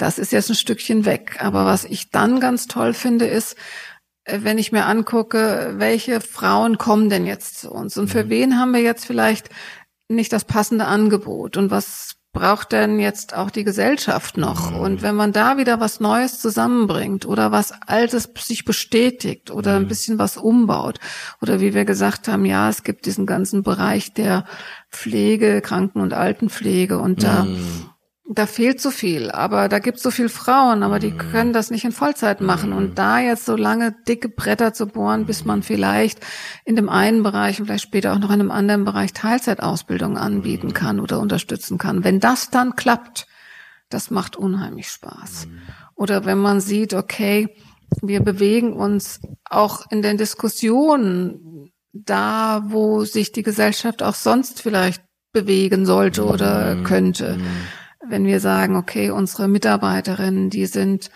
Das 0.00 0.18
ist 0.18 0.32
jetzt 0.32 0.48
ein 0.48 0.56
Stückchen 0.56 1.04
weg. 1.04 1.36
Aber 1.40 1.66
was 1.66 1.84
ich 1.84 2.10
dann 2.10 2.40
ganz 2.40 2.66
toll 2.66 2.94
finde, 2.94 3.26
ist, 3.26 3.54
wenn 4.26 4.58
ich 4.58 4.72
mir 4.72 4.86
angucke, 4.86 5.74
welche 5.76 6.20
Frauen 6.20 6.78
kommen 6.78 7.10
denn 7.10 7.26
jetzt 7.26 7.60
zu 7.60 7.70
uns 7.70 7.96
und 7.96 8.08
für 8.08 8.24
mhm. 8.24 8.30
wen 8.30 8.58
haben 8.58 8.72
wir 8.72 8.82
jetzt 8.82 9.06
vielleicht 9.06 9.48
nicht 10.08 10.32
das 10.32 10.44
passende 10.44 10.86
Angebot 10.86 11.56
und 11.56 11.70
was 11.70 12.16
braucht 12.32 12.70
denn 12.72 13.00
jetzt 13.00 13.34
auch 13.34 13.50
die 13.50 13.64
Gesellschaft 13.64 14.36
noch? 14.36 14.70
Mhm. 14.70 14.76
Und 14.76 15.02
wenn 15.02 15.16
man 15.16 15.32
da 15.32 15.56
wieder 15.56 15.80
was 15.80 16.00
Neues 16.00 16.38
zusammenbringt 16.40 17.26
oder 17.26 17.50
was 17.50 17.72
Altes 17.86 18.28
sich 18.38 18.64
bestätigt 18.64 19.50
oder 19.50 19.76
ein 19.76 19.84
mhm. 19.84 19.88
bisschen 19.88 20.18
was 20.18 20.36
umbaut 20.36 20.98
oder 21.40 21.60
wie 21.60 21.74
wir 21.74 21.84
gesagt 21.84 22.28
haben, 22.28 22.44
ja, 22.44 22.68
es 22.68 22.84
gibt 22.84 23.06
diesen 23.06 23.26
ganzen 23.26 23.62
Bereich 23.62 24.14
der 24.14 24.44
Pflege, 24.90 25.60
Kranken- 25.60 26.00
und 26.00 26.12
Altenpflege 26.12 26.98
und 26.98 27.22
da 27.22 27.46
da 28.32 28.46
fehlt 28.46 28.80
so 28.80 28.90
viel, 28.90 29.30
aber 29.30 29.68
da 29.68 29.80
gibt 29.80 29.98
so 29.98 30.12
viel 30.12 30.28
Frauen, 30.28 30.84
aber 30.84 31.00
die 31.00 31.10
mhm. 31.10 31.18
können 31.18 31.52
das 31.52 31.70
nicht 31.70 31.84
in 31.84 31.90
Vollzeit 31.90 32.40
machen. 32.40 32.72
Und 32.72 32.90
mhm. 32.90 32.94
da 32.94 33.18
jetzt 33.18 33.44
so 33.44 33.56
lange 33.56 33.92
dicke 34.06 34.28
Bretter 34.28 34.72
zu 34.72 34.86
bohren, 34.86 35.26
bis 35.26 35.44
man 35.44 35.64
vielleicht 35.64 36.20
in 36.64 36.76
dem 36.76 36.88
einen 36.88 37.24
Bereich 37.24 37.58
und 37.58 37.66
vielleicht 37.66 37.82
später 37.82 38.12
auch 38.12 38.20
noch 38.20 38.30
in 38.30 38.40
einem 38.40 38.52
anderen 38.52 38.84
Bereich 38.84 39.12
Teilzeitausbildung 39.12 40.16
anbieten 40.16 40.68
mhm. 40.68 40.74
kann 40.74 41.00
oder 41.00 41.18
unterstützen 41.18 41.76
kann. 41.76 42.04
Wenn 42.04 42.20
das 42.20 42.50
dann 42.50 42.76
klappt, 42.76 43.26
das 43.88 44.12
macht 44.12 44.36
unheimlich 44.36 44.88
Spaß. 44.88 45.48
Oder 45.96 46.24
wenn 46.24 46.38
man 46.38 46.60
sieht, 46.60 46.94
okay, 46.94 47.48
wir 48.00 48.20
bewegen 48.20 48.72
uns 48.74 49.20
auch 49.44 49.90
in 49.90 50.02
den 50.02 50.16
Diskussionen 50.16 51.72
da, 51.92 52.62
wo 52.66 53.04
sich 53.04 53.32
die 53.32 53.42
Gesellschaft 53.42 54.04
auch 54.04 54.14
sonst 54.14 54.62
vielleicht 54.62 55.02
bewegen 55.32 55.84
sollte 55.84 56.24
oder 56.24 56.76
könnte 56.84 57.40
wenn 58.10 58.26
wir 58.26 58.40
sagen, 58.40 58.76
okay, 58.76 59.10
unsere 59.10 59.48
Mitarbeiterinnen, 59.48 60.50
die 60.50 60.66
sind 60.66 61.10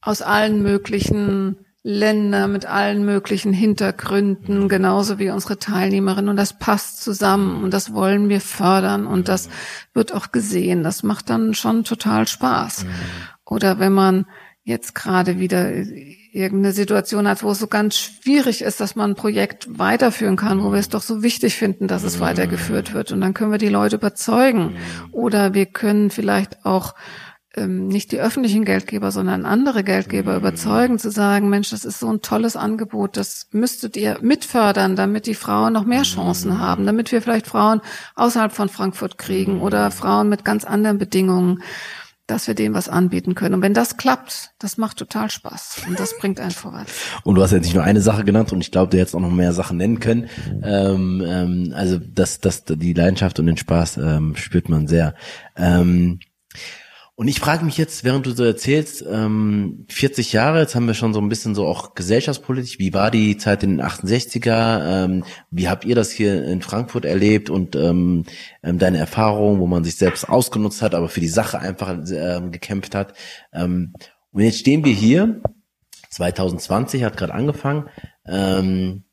aus 0.00 0.22
allen 0.22 0.62
möglichen 0.62 1.56
Ländern 1.82 2.52
mit 2.52 2.66
allen 2.66 3.06
möglichen 3.06 3.54
Hintergründen, 3.54 4.68
genauso 4.68 5.18
wie 5.18 5.30
unsere 5.30 5.58
Teilnehmerinnen. 5.58 6.28
Und 6.28 6.36
das 6.36 6.58
passt 6.58 7.02
zusammen 7.02 7.62
und 7.64 7.72
das 7.72 7.94
wollen 7.94 8.28
wir 8.28 8.42
fördern 8.42 9.06
und 9.06 9.28
das 9.28 9.48
wird 9.94 10.12
auch 10.12 10.30
gesehen. 10.30 10.82
Das 10.82 11.02
macht 11.02 11.30
dann 11.30 11.54
schon 11.54 11.84
total 11.84 12.28
Spaß. 12.28 12.84
Mhm. 12.84 12.90
Oder 13.46 13.78
wenn 13.78 13.94
man 13.94 14.26
jetzt 14.62 14.94
gerade 14.94 15.38
wieder 15.38 15.72
irgendeine 16.32 16.72
Situation 16.72 17.26
hat, 17.26 17.42
wo 17.42 17.50
es 17.50 17.58
so 17.58 17.66
ganz 17.66 17.96
schwierig 17.96 18.62
ist, 18.62 18.80
dass 18.80 18.96
man 18.96 19.12
ein 19.12 19.16
Projekt 19.16 19.66
weiterführen 19.78 20.36
kann, 20.36 20.62
wo 20.62 20.72
wir 20.72 20.78
es 20.78 20.88
doch 20.88 21.02
so 21.02 21.22
wichtig 21.22 21.56
finden, 21.56 21.88
dass 21.88 22.02
es 22.02 22.20
weitergeführt 22.20 22.94
wird. 22.94 23.12
Und 23.12 23.20
dann 23.20 23.34
können 23.34 23.50
wir 23.50 23.58
die 23.58 23.68
Leute 23.68 23.96
überzeugen. 23.96 24.76
Oder 25.12 25.54
wir 25.54 25.66
können 25.66 26.10
vielleicht 26.10 26.64
auch 26.64 26.94
ähm, 27.56 27.88
nicht 27.88 28.12
die 28.12 28.20
öffentlichen 28.20 28.64
Geldgeber, 28.64 29.10
sondern 29.10 29.44
andere 29.44 29.82
Geldgeber 29.82 30.36
überzeugen, 30.36 31.00
zu 31.00 31.10
sagen, 31.10 31.48
Mensch, 31.48 31.70
das 31.70 31.84
ist 31.84 31.98
so 31.98 32.08
ein 32.08 32.22
tolles 32.22 32.54
Angebot, 32.54 33.16
das 33.16 33.48
müsstet 33.50 33.96
ihr 33.96 34.18
mitfördern, 34.20 34.94
damit 34.94 35.26
die 35.26 35.34
Frauen 35.34 35.72
noch 35.72 35.84
mehr 35.84 36.04
Chancen 36.04 36.60
haben, 36.60 36.86
damit 36.86 37.10
wir 37.10 37.20
vielleicht 37.20 37.48
Frauen 37.48 37.80
außerhalb 38.14 38.52
von 38.52 38.68
Frankfurt 38.68 39.18
kriegen 39.18 39.60
oder 39.60 39.90
Frauen 39.90 40.28
mit 40.28 40.44
ganz 40.44 40.64
anderen 40.64 40.98
Bedingungen 40.98 41.62
dass 42.30 42.46
wir 42.46 42.54
denen 42.54 42.74
was 42.74 42.88
anbieten 42.88 43.34
können. 43.34 43.56
Und 43.56 43.62
wenn 43.62 43.74
das 43.74 43.96
klappt, 43.96 44.52
das 44.58 44.78
macht 44.78 44.98
total 44.98 45.30
Spaß 45.30 45.82
und 45.88 45.98
das 45.98 46.16
bringt 46.18 46.40
einen 46.40 46.52
vorwärts. 46.52 46.92
Und 47.24 47.34
du 47.34 47.42
hast 47.42 47.50
jetzt 47.50 47.64
nicht 47.64 47.74
nur 47.74 47.84
eine 47.84 48.00
Sache 48.00 48.24
genannt 48.24 48.52
und 48.52 48.60
ich 48.60 48.70
glaube, 48.70 48.90
du 48.90 48.98
hättest 48.98 49.14
auch 49.14 49.20
noch 49.20 49.30
mehr 49.30 49.52
Sachen 49.52 49.76
nennen 49.76 50.00
können. 50.00 50.28
Ähm, 50.62 51.22
ähm, 51.26 51.72
also 51.74 51.98
das, 51.98 52.40
das, 52.40 52.64
die 52.64 52.92
Leidenschaft 52.92 53.38
und 53.40 53.46
den 53.46 53.56
Spaß 53.56 53.98
ähm, 53.98 54.36
spürt 54.36 54.68
man 54.68 54.86
sehr. 54.86 55.14
Ähm, 55.56 56.20
und 57.20 57.28
ich 57.28 57.38
frage 57.38 57.66
mich 57.66 57.76
jetzt, 57.76 58.02
während 58.02 58.24
du 58.24 58.30
so 58.30 58.44
erzählst, 58.44 59.04
ähm, 59.06 59.84
40 59.90 60.32
Jahre, 60.32 60.60
jetzt 60.60 60.74
haben 60.74 60.86
wir 60.86 60.94
schon 60.94 61.12
so 61.12 61.20
ein 61.20 61.28
bisschen 61.28 61.54
so 61.54 61.66
auch 61.66 61.92
gesellschaftspolitisch, 61.92 62.78
wie 62.78 62.94
war 62.94 63.10
die 63.10 63.36
Zeit 63.36 63.62
in 63.62 63.76
den 63.76 63.86
68er? 63.86 65.04
Ähm, 65.04 65.24
wie 65.50 65.68
habt 65.68 65.84
ihr 65.84 65.94
das 65.94 66.10
hier 66.10 66.42
in 66.46 66.62
Frankfurt 66.62 67.04
erlebt 67.04 67.50
und 67.50 67.76
ähm, 67.76 68.24
ähm, 68.62 68.78
deine 68.78 68.96
Erfahrungen, 68.96 69.60
wo 69.60 69.66
man 69.66 69.84
sich 69.84 69.96
selbst 69.96 70.30
ausgenutzt 70.30 70.80
hat, 70.80 70.94
aber 70.94 71.10
für 71.10 71.20
die 71.20 71.28
Sache 71.28 71.58
einfach 71.58 71.94
ähm, 72.10 72.52
gekämpft 72.52 72.94
hat? 72.94 73.12
Ähm, 73.52 73.92
und 74.32 74.42
jetzt 74.42 74.60
stehen 74.60 74.86
wir 74.86 74.94
hier, 74.94 75.42
2020 76.08 77.04
hat 77.04 77.18
gerade 77.18 77.34
angefangen. 77.34 77.90
Ähm, 78.26 79.04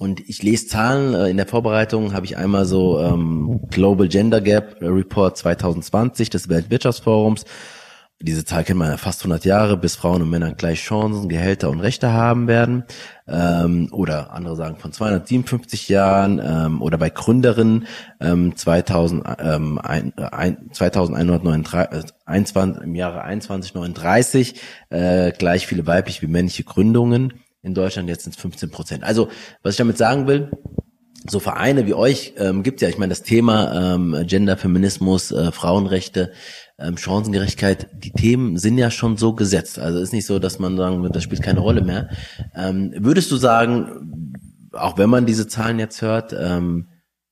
und 0.00 0.26
ich 0.30 0.42
lese 0.42 0.66
Zahlen, 0.66 1.12
äh, 1.12 1.28
in 1.28 1.36
der 1.36 1.46
Vorbereitung 1.46 2.14
habe 2.14 2.24
ich 2.24 2.38
einmal 2.38 2.64
so 2.64 2.98
ähm, 3.00 3.60
Global 3.70 4.08
Gender 4.08 4.40
Gap 4.40 4.76
Report 4.80 5.36
2020 5.36 6.30
des 6.30 6.48
Weltwirtschaftsforums. 6.48 7.44
Diese 8.18 8.46
Zahl 8.46 8.64
kennt 8.64 8.78
man 8.78 8.88
ja 8.88 8.96
fast 8.96 9.20
100 9.20 9.44
Jahre, 9.44 9.76
bis 9.76 9.96
Frauen 9.96 10.22
und 10.22 10.30
Männer 10.30 10.54
gleich 10.54 10.80
Chancen, 10.80 11.28
Gehälter 11.28 11.68
und 11.68 11.80
Rechte 11.80 12.14
haben 12.14 12.48
werden. 12.48 12.84
Ähm, 13.28 13.88
oder 13.92 14.32
andere 14.32 14.56
sagen 14.56 14.78
von 14.78 14.90
257 14.90 15.90
Jahren. 15.90 16.40
Ähm, 16.42 16.80
oder 16.80 16.96
bei 16.96 17.10
Gründerinnen 17.10 17.86
ähm, 18.22 18.56
2000, 18.56 19.24
ähm, 19.38 19.78
ein, 19.78 20.14
ein, 20.16 20.70
2139, 20.72 21.92
äh, 22.26 22.84
im 22.84 22.94
Jahre 22.94 23.18
2139 23.18 24.60
äh, 24.88 25.32
gleich 25.32 25.66
viele 25.66 25.86
weibliche 25.86 26.22
wie 26.22 26.26
männliche 26.26 26.64
Gründungen 26.64 27.34
in 27.62 27.74
Deutschland 27.74 28.08
jetzt 28.08 28.24
sind 28.24 28.34
es 28.34 28.40
15 28.40 28.70
Prozent. 28.70 29.04
Also, 29.04 29.28
was 29.62 29.74
ich 29.74 29.78
damit 29.78 29.98
sagen 29.98 30.26
will, 30.26 30.50
so 31.28 31.38
Vereine 31.38 31.86
wie 31.86 31.94
euch 31.94 32.34
ähm, 32.38 32.62
gibt 32.62 32.80
ja, 32.80 32.88
ich 32.88 32.96
meine, 32.96 33.10
das 33.10 33.22
Thema 33.22 33.94
ähm, 33.94 34.24
Gender, 34.26 34.56
Feminismus, 34.56 35.32
äh, 35.32 35.52
Frauenrechte, 35.52 36.32
ähm, 36.78 36.96
Chancengerechtigkeit, 36.96 37.88
die 37.92 38.12
Themen 38.12 38.56
sind 38.56 38.78
ja 38.78 38.90
schon 38.90 39.18
so 39.18 39.34
gesetzt. 39.34 39.78
Also 39.78 40.00
ist 40.00 40.14
nicht 40.14 40.26
so, 40.26 40.38
dass 40.38 40.58
man 40.58 40.76
sagen 40.78 41.02
wird, 41.02 41.14
das 41.14 41.22
spielt 41.22 41.42
keine 41.42 41.60
Rolle 41.60 41.82
mehr. 41.82 42.08
Ähm, 42.54 42.94
würdest 42.96 43.30
du 43.30 43.36
sagen, 43.36 44.32
auch 44.72 44.96
wenn 44.96 45.10
man 45.10 45.26
diese 45.26 45.46
Zahlen 45.46 45.78
jetzt 45.78 46.00
hört, 46.00 46.32
ähm, 46.32 46.88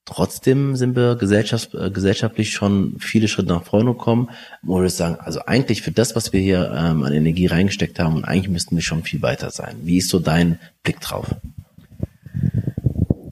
Trotzdem 0.08 0.74
sind 0.74 0.96
wir 0.96 1.16
gesellschaft, 1.16 1.74
äh, 1.74 1.90
gesellschaftlich 1.90 2.52
schon 2.52 2.96
viele 2.98 3.28
Schritte 3.28 3.50
nach 3.50 3.64
vorne 3.64 3.92
gekommen. 3.92 4.30
Wo 4.62 4.82
ich 4.82 4.94
sagen, 4.94 5.16
also 5.20 5.40
eigentlich 5.44 5.82
für 5.82 5.90
das, 5.90 6.16
was 6.16 6.32
wir 6.32 6.40
hier 6.40 6.72
ähm, 6.74 7.02
an 7.02 7.12
Energie 7.12 7.44
reingesteckt 7.44 7.98
haben, 7.98 8.16
und 8.16 8.24
eigentlich 8.24 8.48
müssten 8.48 8.74
wir 8.74 8.82
schon 8.82 9.02
viel 9.02 9.20
weiter 9.20 9.50
sein. 9.50 9.76
Wie 9.82 9.98
ist 9.98 10.08
so 10.08 10.18
dein 10.18 10.58
Blick 10.82 11.00
drauf? 11.00 11.26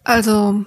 Also, 0.04 0.66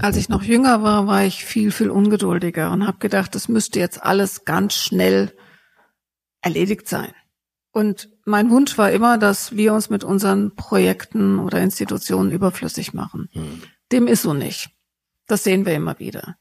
als 0.00 0.16
ich 0.16 0.28
noch 0.28 0.42
jünger 0.42 0.82
war, 0.82 1.06
war 1.06 1.24
ich 1.24 1.44
viel, 1.44 1.70
viel 1.70 1.90
ungeduldiger 1.90 2.72
und 2.72 2.84
habe 2.84 2.98
gedacht, 2.98 3.36
das 3.36 3.46
müsste 3.48 3.78
jetzt 3.78 4.02
alles 4.02 4.44
ganz 4.44 4.74
schnell 4.74 5.32
erledigt 6.40 6.88
sein. 6.88 7.12
Und 7.70 8.08
mein 8.24 8.50
Wunsch 8.50 8.76
war 8.76 8.90
immer, 8.90 9.18
dass 9.18 9.54
wir 9.54 9.72
uns 9.72 9.88
mit 9.88 10.02
unseren 10.02 10.56
Projekten 10.56 11.38
oder 11.38 11.60
Institutionen 11.60 12.32
überflüssig 12.32 12.92
machen. 12.92 13.28
Hm. 13.34 13.62
Dem 13.92 14.08
ist 14.08 14.22
so 14.22 14.34
nicht. 14.34 14.70
Das 15.28 15.44
sehen 15.44 15.64
wir 15.64 15.74
immer 15.74 15.98
wieder. 16.00 16.36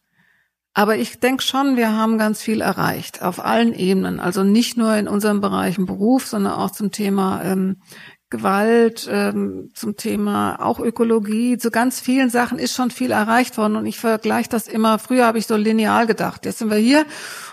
Aber 0.73 0.95
ich 0.95 1.19
denke 1.19 1.41
schon, 1.41 1.75
wir 1.75 1.91
haben 1.91 2.17
ganz 2.19 2.41
viel 2.41 2.61
erreicht 2.61 3.23
auf 3.23 3.43
allen 3.43 3.73
Ebenen. 3.73 4.19
Also 4.19 4.43
nicht 4.43 4.77
nur 4.77 4.95
in 4.95 5.07
unserem 5.07 5.41
Bereich 5.41 5.77
im 5.77 5.87
Beruf, 5.87 6.27
sondern 6.27 6.53
auch 6.53 6.69
zum 6.69 6.91
Thema 6.91 7.43
ähm, 7.43 7.81
Gewalt, 8.29 9.07
ähm, 9.09 9.71
zum 9.73 9.95
Thema 9.95 10.57
auch 10.61 10.81
Ökologie, 10.81 11.57
zu 11.57 11.71
ganz 11.71 12.01
vielen 12.01 12.29
Sachen 12.29 12.59
ist 12.59 12.75
schon 12.75 12.91
viel 12.91 13.11
erreicht 13.11 13.57
worden. 13.57 13.77
Und 13.77 13.85
ich 13.85 13.99
vergleiche 13.99 14.49
das 14.49 14.67
immer, 14.67 14.99
früher 14.99 15.25
habe 15.25 15.37
ich 15.37 15.47
so 15.47 15.55
lineal 15.55 16.07
gedacht, 16.07 16.45
jetzt 16.45 16.59
sind 16.59 16.69
wir 16.69 16.77
hier 16.77 17.05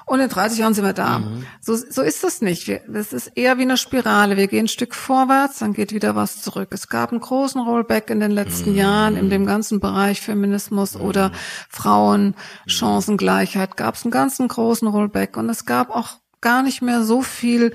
und 0.04 0.18
in 0.18 0.28
30 0.28 0.58
Jahren 0.58 0.74
sind 0.74 0.84
wir 0.84 0.92
da. 0.92 1.20
Mhm. 1.20 1.46
So, 1.60 1.76
so 1.76 2.02
ist 2.02 2.24
das 2.24 2.40
nicht. 2.40 2.66
Wir, 2.66 2.80
das 2.88 3.12
ist 3.12 3.28
eher 3.36 3.56
wie 3.58 3.62
eine 3.62 3.76
Spirale. 3.76 4.36
Wir 4.36 4.48
gehen 4.48 4.64
ein 4.64 4.68
Stück 4.68 4.96
vorwärts, 4.96 5.60
dann 5.60 5.74
geht 5.74 5.92
wieder 5.92 6.16
was 6.16 6.42
zurück. 6.42 6.70
Es 6.72 6.88
gab 6.88 7.12
einen 7.12 7.20
großen 7.20 7.60
Rollback 7.60 8.10
in 8.10 8.18
den 8.18 8.32
letzten 8.32 8.72
mhm. 8.72 8.76
Jahren 8.76 9.16
in 9.16 9.30
dem 9.30 9.46
ganzen 9.46 9.78
Bereich 9.78 10.20
Feminismus 10.20 10.96
mhm. 10.96 11.02
oder 11.02 11.32
Frauen, 11.68 12.34
Chancengleichheit, 12.66 13.76
gab 13.76 13.94
es 13.94 14.04
einen 14.04 14.10
ganzen 14.10 14.48
großen 14.48 14.88
Rollback. 14.88 15.36
Und 15.36 15.48
es 15.48 15.66
gab 15.66 15.90
auch 15.90 16.18
gar 16.40 16.62
nicht 16.62 16.82
mehr 16.82 17.04
so 17.04 17.22
viel 17.22 17.72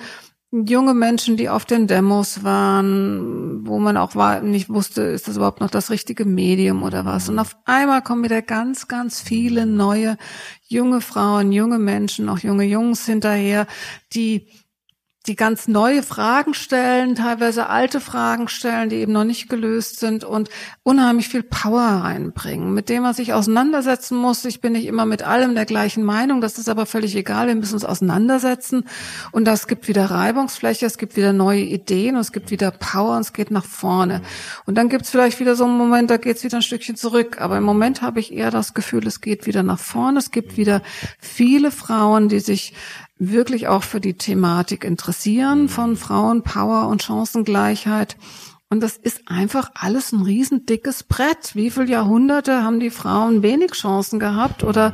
junge 0.52 0.94
Menschen, 0.94 1.38
die 1.38 1.50
auf 1.50 1.66
den 1.66 1.88
Demos 1.88 2.44
waren, 2.44 3.68
wo 3.68 3.80
man 3.80 3.98
auch 3.98 4.16
war, 4.16 4.42
nicht 4.42 4.70
wusste, 4.70 5.04
ist 5.04 5.28
das 5.28 5.38
überhaupt 5.38 5.62
noch 5.62 5.70
das 5.70 5.92
richtige 5.92 6.26
Medium 6.26 6.82
oder 6.84 7.06
was. 7.06 7.30
Und 7.30 7.38
auf 7.38 7.56
einmal 7.66 8.02
kommen 8.02 8.24
wieder 8.24 8.42
ganz, 8.42 8.88
ganz 8.88 9.22
viele 9.22 9.66
neue 9.66 10.18
junge 10.68 11.02
Frauen, 11.02 11.52
junge 11.52 11.78
Menschen, 11.78 12.30
auch 12.30 12.40
junge 12.40 12.66
Jungs 12.66 13.06
hinterher, 13.06 13.68
die 14.14 14.48
die 15.30 15.36
ganz 15.36 15.68
neue 15.68 16.02
Fragen 16.02 16.56
stellen, 16.56 17.14
teilweise 17.14 17.70
alte 17.70 18.02
Fragen 18.02 18.48
stellen, 18.48 18.90
die 18.90 18.96
eben 18.96 19.14
noch 19.14 19.24
nicht 19.24 19.48
gelöst 19.48 20.00
sind 20.00 20.24
und 20.24 20.50
unheimlich 20.82 21.30
viel 21.30 21.44
Power 21.44 22.02
reinbringen, 22.04 22.74
mit 22.74 22.90
dem 22.90 23.04
man 23.04 23.14
sich 23.14 23.32
auseinandersetzen 23.32 24.18
muss. 24.18 24.44
Ich 24.46 24.60
bin 24.60 24.74
nicht 24.74 24.88
immer 24.88 25.06
mit 25.06 25.22
allem 25.22 25.54
der 25.54 25.66
gleichen 25.66 26.04
Meinung, 26.04 26.42
das 26.42 26.58
ist 26.58 26.68
aber 26.68 26.88
völlig 26.88 27.16
egal, 27.16 27.48
wir 27.48 27.54
müssen 27.54 27.76
uns 27.76 27.86
auseinandersetzen 27.86 28.86
und 29.32 29.46
das 29.46 29.68
gibt 29.68 29.88
wieder 29.88 30.06
Reibungsfläche, 30.06 30.88
es 30.88 30.98
gibt 30.98 31.16
wieder 31.16 31.32
neue 31.32 31.62
Ideen, 31.62 32.16
es 32.16 32.32
gibt 32.32 32.50
wieder 32.50 32.72
Power 32.72 33.16
und 33.16 33.22
es 33.22 33.34
geht 33.34 33.52
nach 33.52 33.66
vorne. 33.66 34.24
Und 34.66 34.76
dann 34.76 34.90
gibt 34.90 35.04
es 35.04 35.12
vielleicht 35.12 35.40
wieder 35.40 35.56
so 35.56 35.66
einen 35.66 35.78
Moment, 35.78 36.10
da 36.10 36.18
geht 36.18 36.38
es 36.38 36.44
wieder 36.44 36.58
ein 36.58 36.64
Stückchen 36.64 36.96
zurück, 36.96 37.40
aber 37.40 37.56
im 37.58 37.64
Moment 37.64 38.02
habe 38.02 38.20
ich 38.20 38.34
eher 38.34 38.50
das 38.50 38.74
Gefühl, 38.74 39.06
es 39.06 39.22
geht 39.22 39.46
wieder 39.46 39.62
nach 39.62 39.80
vorne, 39.80 40.18
es 40.18 40.32
gibt 40.32 40.58
wieder 40.58 40.82
viele 41.20 41.70
Frauen, 41.70 42.30
die 42.30 42.40
sich 42.40 42.74
wirklich 43.20 43.68
auch 43.68 43.84
für 43.84 44.00
die 44.00 44.16
Thematik 44.16 44.84
interessieren 44.84 45.64
mhm. 45.64 45.70
von 45.70 45.96
Frauenpower 45.98 46.88
und 46.88 47.04
Chancengleichheit. 47.04 48.18
Und 48.70 48.82
das 48.82 48.98
ist 48.98 49.28
einfach 49.28 49.72
alles 49.74 50.12
ein 50.12 50.22
riesendickes 50.22 51.04
Brett. 51.04 51.56
Wie 51.56 51.72
viele 51.72 51.88
Jahrhunderte 51.88 52.64
haben 52.64 52.80
die 52.80 52.92
Frauen 52.92 53.42
wenig 53.42 53.72
Chancen 53.72 54.20
gehabt 54.20 54.64
oder 54.64 54.94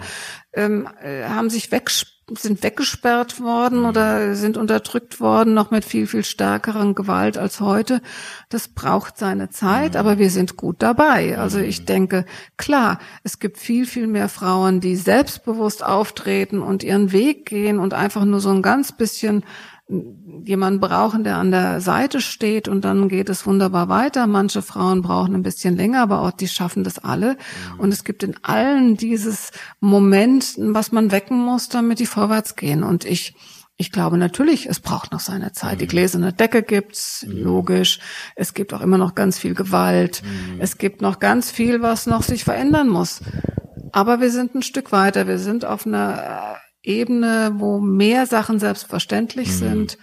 ähm, 0.54 0.88
äh, 1.02 1.26
haben 1.26 1.50
sich 1.50 1.72
weggesperrt? 1.72 2.15
Sind 2.34 2.64
weggesperrt 2.64 3.40
worden 3.40 3.80
mhm. 3.80 3.86
oder 3.86 4.36
sind 4.36 4.58
unterdrückt 4.58 5.20
worden, 5.20 5.54
noch 5.54 5.70
mit 5.70 5.86
viel, 5.86 6.08
viel 6.08 6.24
stärkeren 6.24 6.96
Gewalt 6.96 7.38
als 7.38 7.60
heute. 7.60 8.02
Das 8.50 8.68
braucht 8.68 9.18
seine 9.18 9.50
Zeit, 9.50 9.94
mhm. 9.94 10.00
aber 10.00 10.18
wir 10.18 10.32
sind 10.32 10.58
gut 10.58 10.78
dabei. 10.80 11.38
Also 11.38 11.60
ich 11.60 11.82
mhm. 11.82 11.86
denke, 11.86 12.26
klar, 12.58 13.00
es 13.24 13.40
gibt 13.40 13.58
viel, 13.58 13.86
viel 13.86 14.08
mehr 14.08 14.30
Frauen, 14.30 14.80
die 14.80 14.96
selbstbewusst 14.96 15.84
auftreten 15.84 16.62
und 16.62 16.84
ihren 16.84 17.12
Weg 17.12 17.46
gehen 17.46 17.80
und 17.80 17.94
einfach 17.94 18.26
nur 18.26 18.40
so 18.40 18.50
ein 18.50 18.64
ganz 18.64 18.92
bisschen 18.92 19.44
jemanden 19.88 20.80
brauchen, 20.80 21.24
der 21.24 21.38
an 21.38 21.52
der 21.52 21.80
Seite 21.80 22.20
steht 22.20 22.68
und 22.68 22.84
dann 22.84 23.08
geht 23.08 23.30
es 23.30 23.46
wunderbar 23.46 23.88
weiter. 23.88 24.26
Manche 24.26 24.64
Frauen 24.64 25.04
brauchen 25.04 25.36
ein 25.36 25.44
bisschen 25.44 25.76
länger, 25.76 26.02
aber 26.02 26.22
auch 26.22 26.32
die 26.32 26.48
schaffen 26.48 26.84
das 26.84 26.98
alle. 26.98 27.34
Mhm. 27.74 27.80
Und 27.80 27.94
es 27.94 28.04
gibt 28.04 28.24
in 28.24 28.36
allen 28.42 28.98
dieses 28.98 29.52
Moment, 29.80 30.56
was 30.58 30.92
man 30.92 31.12
wecken 31.12 31.38
muss, 31.38 31.70
damit 31.70 32.00
die 32.00 32.08
vorwärts 32.08 32.56
gehen. 32.56 32.82
Und 32.84 33.06
ich, 33.06 33.36
ich 33.78 33.92
glaube 33.92 34.18
natürlich, 34.18 34.66
es 34.66 34.80
braucht 34.80 35.12
noch 35.12 35.20
seine 35.20 35.52
Zeit. 35.52 35.82
Die 35.82 35.86
mhm. 35.86 35.90
gläserne 35.90 36.34
Decke 36.34 36.64
gibt's, 36.64 37.24
mhm. 37.28 37.44
logisch. 37.44 38.00
Es 38.36 38.56
gibt 38.56 38.74
auch 38.74 38.82
immer 38.82 38.98
noch 38.98 39.14
ganz 39.14 39.38
viel 39.38 39.54
Gewalt. 39.54 40.24
Mhm. 40.24 40.62
Es 40.62 40.80
gibt 40.80 41.04
noch 41.04 41.20
ganz 41.20 41.52
viel, 41.52 41.84
was 41.84 42.08
noch 42.08 42.24
sich 42.24 42.44
verändern 42.44 42.90
muss. 42.90 43.22
Aber 43.92 44.20
wir 44.20 44.32
sind 44.32 44.56
ein 44.56 44.64
Stück 44.64 44.92
weiter. 44.92 45.28
Wir 45.28 45.38
sind 45.38 45.64
auf 45.64 45.86
einer 45.86 46.58
Ebene, 46.88 47.54
wo 47.58 47.80
mehr 47.80 48.26
Sachen 48.26 48.60
selbstverständlich 48.60 49.50
mhm. 49.50 49.54
sind. 49.54 49.98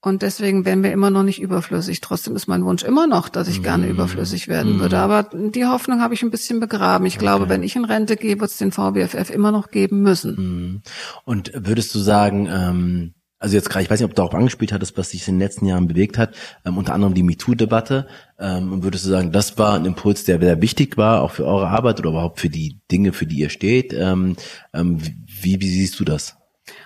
Und 0.00 0.22
deswegen 0.22 0.64
wären 0.64 0.84
wir 0.84 0.92
immer 0.92 1.10
noch 1.10 1.24
nicht 1.24 1.40
überflüssig. 1.40 2.00
Trotzdem 2.00 2.36
ist 2.36 2.46
mein 2.46 2.64
Wunsch 2.64 2.84
immer 2.84 3.08
noch, 3.08 3.28
dass 3.28 3.48
ich 3.48 3.64
gerne 3.64 3.86
mhm. 3.86 3.90
überflüssig 3.90 4.46
werden 4.46 4.76
mhm. 4.76 4.80
würde. 4.80 4.98
Aber 4.98 5.24
die 5.24 5.66
Hoffnung 5.66 6.00
habe 6.00 6.14
ich 6.14 6.22
ein 6.22 6.30
bisschen 6.30 6.60
begraben. 6.60 7.04
Ich 7.06 7.16
okay. 7.16 7.24
glaube, 7.24 7.48
wenn 7.48 7.64
ich 7.64 7.74
in 7.74 7.84
Rente 7.84 8.16
gehe, 8.16 8.38
wird 8.40 8.50
es 8.50 8.58
den 8.58 8.70
VBFF 8.70 9.30
immer 9.30 9.50
noch 9.50 9.70
geben 9.70 10.02
müssen. 10.02 10.36
Mhm. 10.36 10.82
Und 11.24 11.50
würdest 11.54 11.92
du 11.94 11.98
sagen, 11.98 12.48
ähm, 12.50 13.14
also 13.38 13.54
jetzt 13.54 13.70
gerade, 13.70 13.84
ich 13.84 13.90
weiß 13.90 14.00
nicht, 14.00 14.06
ob 14.06 14.12
du 14.12 14.16
darauf 14.16 14.34
angespielt 14.34 14.72
hattest, 14.72 14.98
was 14.98 15.10
sich 15.10 15.26
in 15.28 15.34
den 15.34 15.40
letzten 15.40 15.66
Jahren 15.66 15.86
bewegt 15.86 16.18
hat, 16.18 16.34
ähm, 16.64 16.76
unter 16.76 16.94
anderem 16.94 17.14
die 17.14 17.22
MeToo-Debatte. 17.22 18.08
Ähm, 18.38 18.72
und 18.72 18.82
würdest 18.82 19.04
du 19.04 19.10
sagen, 19.10 19.32
das 19.32 19.58
war 19.58 19.74
ein 19.74 19.84
Impuls, 19.84 20.24
der 20.24 20.40
sehr 20.40 20.60
wichtig 20.60 20.96
war, 20.96 21.22
auch 21.22 21.30
für 21.30 21.46
eure 21.46 21.68
Arbeit 21.68 22.00
oder 22.00 22.10
überhaupt 22.10 22.40
für 22.40 22.50
die 22.50 22.80
Dinge, 22.90 23.12
für 23.12 23.26
die 23.26 23.38
ihr 23.38 23.50
steht? 23.50 23.92
Ähm, 23.92 24.36
ähm, 24.74 24.98
wie, 25.00 25.60
wie 25.60 25.68
siehst 25.68 26.00
du 26.00 26.04
das? 26.04 26.36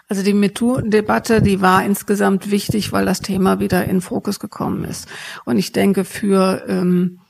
Also 0.09 0.23
die 0.23 0.35
MeToo-Debatte, 0.35 1.41
die 1.41 1.61
war 1.61 1.85
insgesamt 1.85 2.51
wichtig, 2.51 2.93
weil 2.93 3.07
das 3.07 3.21
Thema 3.21 3.59
wieder 3.59 3.85
in 3.87 4.01
Fokus 4.01 4.39
gekommen 4.39 4.85
ist. 4.85 5.09
Und 5.45 5.59
ich 5.59 5.73
denke, 5.73 6.05
für 6.05 6.65
ähm, 6.69 7.22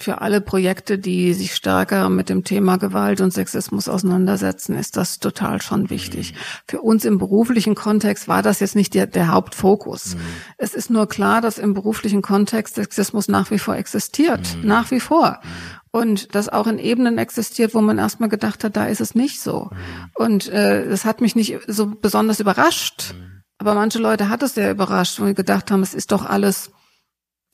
für 0.00 0.20
alle 0.20 0.40
Projekte, 0.40 0.98
die 0.98 1.34
sich 1.34 1.54
stärker 1.54 2.08
mit 2.08 2.28
dem 2.28 2.44
Thema 2.44 2.78
Gewalt 2.78 3.20
und 3.20 3.32
Sexismus 3.32 3.88
auseinandersetzen, 3.88 4.76
ist 4.76 4.96
das 4.96 5.18
total 5.18 5.62
schon 5.62 5.90
wichtig. 5.90 6.32
Mhm. 6.32 6.36
Für 6.68 6.80
uns 6.80 7.04
im 7.04 7.18
beruflichen 7.18 7.74
Kontext 7.74 8.28
war 8.28 8.42
das 8.42 8.60
jetzt 8.60 8.76
nicht 8.76 8.94
der, 8.94 9.06
der 9.06 9.28
Hauptfokus. 9.28 10.14
Mhm. 10.14 10.20
Es 10.58 10.74
ist 10.74 10.90
nur 10.90 11.08
klar, 11.08 11.40
dass 11.40 11.58
im 11.58 11.74
beruflichen 11.74 12.22
Kontext 12.22 12.74
Sexismus 12.74 13.28
nach 13.28 13.50
wie 13.50 13.58
vor 13.58 13.76
existiert. 13.76 14.56
Mhm. 14.56 14.68
Nach 14.68 14.90
wie 14.90 15.00
vor. 15.00 15.40
Mhm. 15.42 15.48
Und 15.90 16.34
das 16.34 16.48
auch 16.48 16.66
in 16.66 16.78
Ebenen 16.78 17.18
existiert, 17.18 17.72
wo 17.72 17.80
man 17.80 17.98
erstmal 17.98 18.28
gedacht 18.28 18.64
hat, 18.64 18.76
da 18.76 18.86
ist 18.86 19.00
es 19.00 19.14
nicht 19.14 19.40
so. 19.40 19.70
Mhm. 19.70 20.10
Und 20.14 20.48
äh, 20.48 20.88
das 20.88 21.04
hat 21.04 21.20
mich 21.20 21.36
nicht 21.36 21.58
so 21.68 21.86
besonders 21.86 22.40
überrascht. 22.40 23.14
Mhm. 23.14 23.42
Aber 23.58 23.74
manche 23.74 23.98
Leute 23.98 24.28
hat 24.28 24.42
es 24.42 24.54
sehr 24.54 24.72
überrascht, 24.72 25.20
wo 25.20 25.26
wir 25.26 25.34
gedacht 25.34 25.70
haben, 25.70 25.82
es 25.82 25.94
ist 25.94 26.10
doch 26.10 26.26
alles 26.26 26.72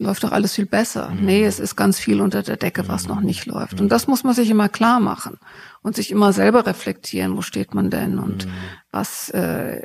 läuft 0.01 0.25
doch 0.25 0.33
alles 0.33 0.55
viel 0.55 0.67
besser. 0.67 1.11
Mhm. 1.11 1.27
Nee, 1.27 1.45
es 1.45 1.61
ist 1.61 1.77
ganz 1.77 1.99
viel 1.99 2.21
unter 2.21 2.43
der 2.43 2.57
Decke, 2.57 2.89
was 2.89 3.05
mhm. 3.05 3.15
noch 3.15 3.21
nicht 3.21 3.47
läuft. 3.47 3.81
Und 3.81 3.91
das 3.91 4.07
muss 4.07 4.25
man 4.25 4.35
sich 4.35 4.51
immer 4.51 4.69
klar 4.69 4.99
machen 4.99 5.37
und 5.83 5.95
sich 5.95 6.11
immer 6.11 6.33
selber 6.33 6.67
reflektieren, 6.67 7.37
wo 7.37 7.43
steht 7.43 7.75
man 7.75 7.91
denn 7.91 8.19
und 8.19 8.47
mhm. 8.47 8.51
was 8.91 9.29
äh, 9.31 9.83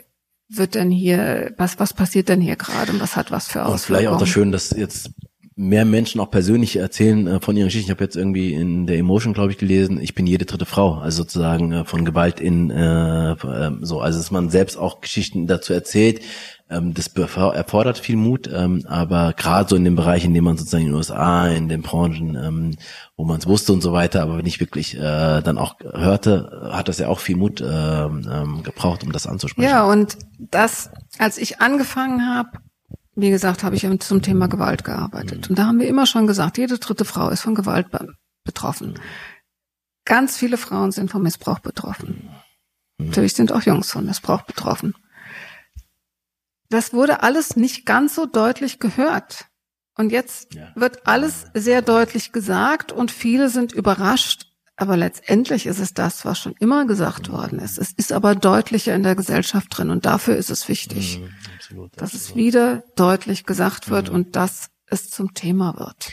wird 0.48 0.76
denn 0.76 0.90
hier, 0.90 1.54
was, 1.58 1.80
was 1.80 1.94
passiert 1.94 2.30
denn 2.30 2.40
hier 2.40 2.56
gerade 2.56 2.92
und 2.92 3.02
was 3.02 3.16
hat 3.16 3.32
was 3.32 3.48
für 3.48 3.66
Auswirkungen. 3.66 3.74
Und 3.74 3.80
vielleicht 3.82 4.08
auch 4.08 4.20
das 4.20 4.30
Schön, 4.30 4.52
dass 4.52 4.70
jetzt 4.72 5.12
mehr 5.58 5.86
Menschen 5.86 6.20
auch 6.20 6.30
persönlich 6.30 6.76
erzählen 6.76 7.28
äh, 7.28 7.40
von 7.40 7.56
ihren 7.56 7.68
Geschichten. 7.68 7.88
Ich 7.88 7.96
habe 7.96 8.04
jetzt 8.04 8.18
irgendwie 8.18 8.54
in 8.54 8.88
der 8.88 8.98
Emotion, 8.98 9.34
glaube 9.34 9.52
ich, 9.52 9.58
gelesen, 9.58 10.00
ich 10.02 10.14
bin 10.14 10.28
jede 10.28 10.46
dritte 10.46 10.66
Frau, 10.66 10.96
also 10.96 11.24
sozusagen 11.24 11.72
äh, 11.72 11.86
von 11.86 12.04
Gewalt 12.04 12.40
in 12.40 12.70
äh, 12.72 13.32
äh, 13.32 13.72
so, 13.82 14.02
also 14.02 14.20
dass 14.20 14.32
man 14.32 14.50
selbst 14.50 14.78
auch 14.78 15.00
Geschichten 15.02 15.48
dazu 15.48 15.74
erzählt, 15.74 16.22
das 16.68 17.08
erfordert 17.16 18.00
viel 18.00 18.16
Mut, 18.16 18.50
ähm, 18.52 18.84
aber 18.88 19.34
gerade 19.34 19.70
so 19.70 19.76
in 19.76 19.84
dem 19.84 19.96
Bereich, 19.96 20.26
in 20.26 20.34
dem 20.34 20.44
man 20.46 20.58
sozusagen 20.58 20.86
in 20.86 20.90
den 20.90 20.96
USA, 20.96 21.48
in 21.48 21.70
den 21.70 21.84
Branchen, 21.84 22.36
ähm, 22.36 22.76
wo 23.16 23.24
man 23.24 23.38
es 23.38 23.46
wusste 23.46 23.72
und 23.72 23.82
so 23.82 23.94
weiter, 23.94 24.24
aber 24.24 24.42
nicht 24.42 24.60
wirklich 24.60 24.96
äh, 24.96 25.42
dann 25.42 25.60
auch 25.60 25.76
hörte, 25.80 26.70
hat 26.72 26.88
das 26.88 26.98
ja 26.98 27.08
auch 27.08 27.20
viel 27.20 27.38
Mut 27.38 27.62
ähm, 27.62 28.28
ähm, 28.32 28.64
gebraucht, 28.64 29.04
um 29.04 29.12
das 29.12 29.28
anzusprechen. 29.28 29.70
Ja, 29.70 29.84
und 29.84 30.18
das, 30.40 30.90
als 31.20 31.38
ich 31.38 31.62
angefangen 31.62 32.28
habe, 32.28 32.50
wie 33.16 33.30
gesagt, 33.30 33.64
habe 33.64 33.76
ich 33.76 33.88
zum 34.00 34.22
Thema 34.24 34.48
Gewalt 34.48 34.84
gearbeitet. 34.84 35.46
Mhm. 35.46 35.52
Und 35.52 35.60
da 35.60 35.68
haben 35.68 35.80
wir 35.80 35.88
immer 35.88 36.08
schon 36.08 36.26
gesagt, 36.26 36.58
jede 36.58 36.80
dritte 36.80 37.06
Frau 37.06 37.30
ist 37.30 37.42
von 37.42 37.54
Gewalt 37.54 37.88
betroffen. 38.44 38.96
Ganz 40.04 40.36
viele 40.38 40.58
Frauen 40.58 40.92
sind 40.92 41.12
vom 41.12 41.22
Missbrauch 41.22 41.60
betroffen. 41.60 42.28
Mhm. 42.98 43.08
Natürlich 43.08 43.34
sind 43.34 43.52
auch 43.52 43.62
Jungs 43.62 43.92
von 43.92 44.06
Missbrauch 44.06 44.42
betroffen 44.42 44.96
das 46.76 46.94
wurde 46.94 47.24
alles 47.24 47.56
nicht 47.56 47.86
ganz 47.86 48.16
so 48.16 48.26
deutlich 48.26 48.80
gehört. 48.80 49.46
Und 49.98 50.12
jetzt 50.12 50.54
ja. 50.54 50.72
wird 50.76 51.08
alles 51.08 51.46
sehr 51.54 51.82
deutlich 51.82 52.32
gesagt 52.32 52.92
und 52.92 53.12
viele 53.12 53.50
sind 53.50 53.72
überrascht. 53.72 54.52
Aber 54.78 54.98
letztendlich 54.98 55.68
ist 55.68 55.80
es 55.80 55.94
das, 55.94 56.26
was 56.26 56.38
schon 56.38 56.54
immer 56.60 56.86
gesagt 56.86 57.32
worden 57.32 57.60
ist. 57.60 57.78
Es 57.78 57.94
ist 57.94 58.12
aber 58.12 58.36
deutlicher 58.36 58.94
in 58.94 59.04
der 59.04 59.16
Gesellschaft 59.16 59.68
drin 59.70 59.90
und 59.90 60.06
dafür 60.06 60.36
ist 60.36 60.50
es 60.50 60.68
wichtig, 60.68 61.20
mhm, 61.20 61.30
absolut, 61.56 61.92
dass 61.94 62.14
absolut. 62.14 62.30
es 62.30 62.36
wieder 62.36 62.84
deutlich 62.98 63.46
gesagt 63.46 63.90
wird 63.90 64.10
mhm. 64.10 64.16
und 64.16 64.36
dass 64.36 64.68
es 64.88 65.10
zum 65.10 65.34
Thema 65.34 65.80
wird. 65.80 66.12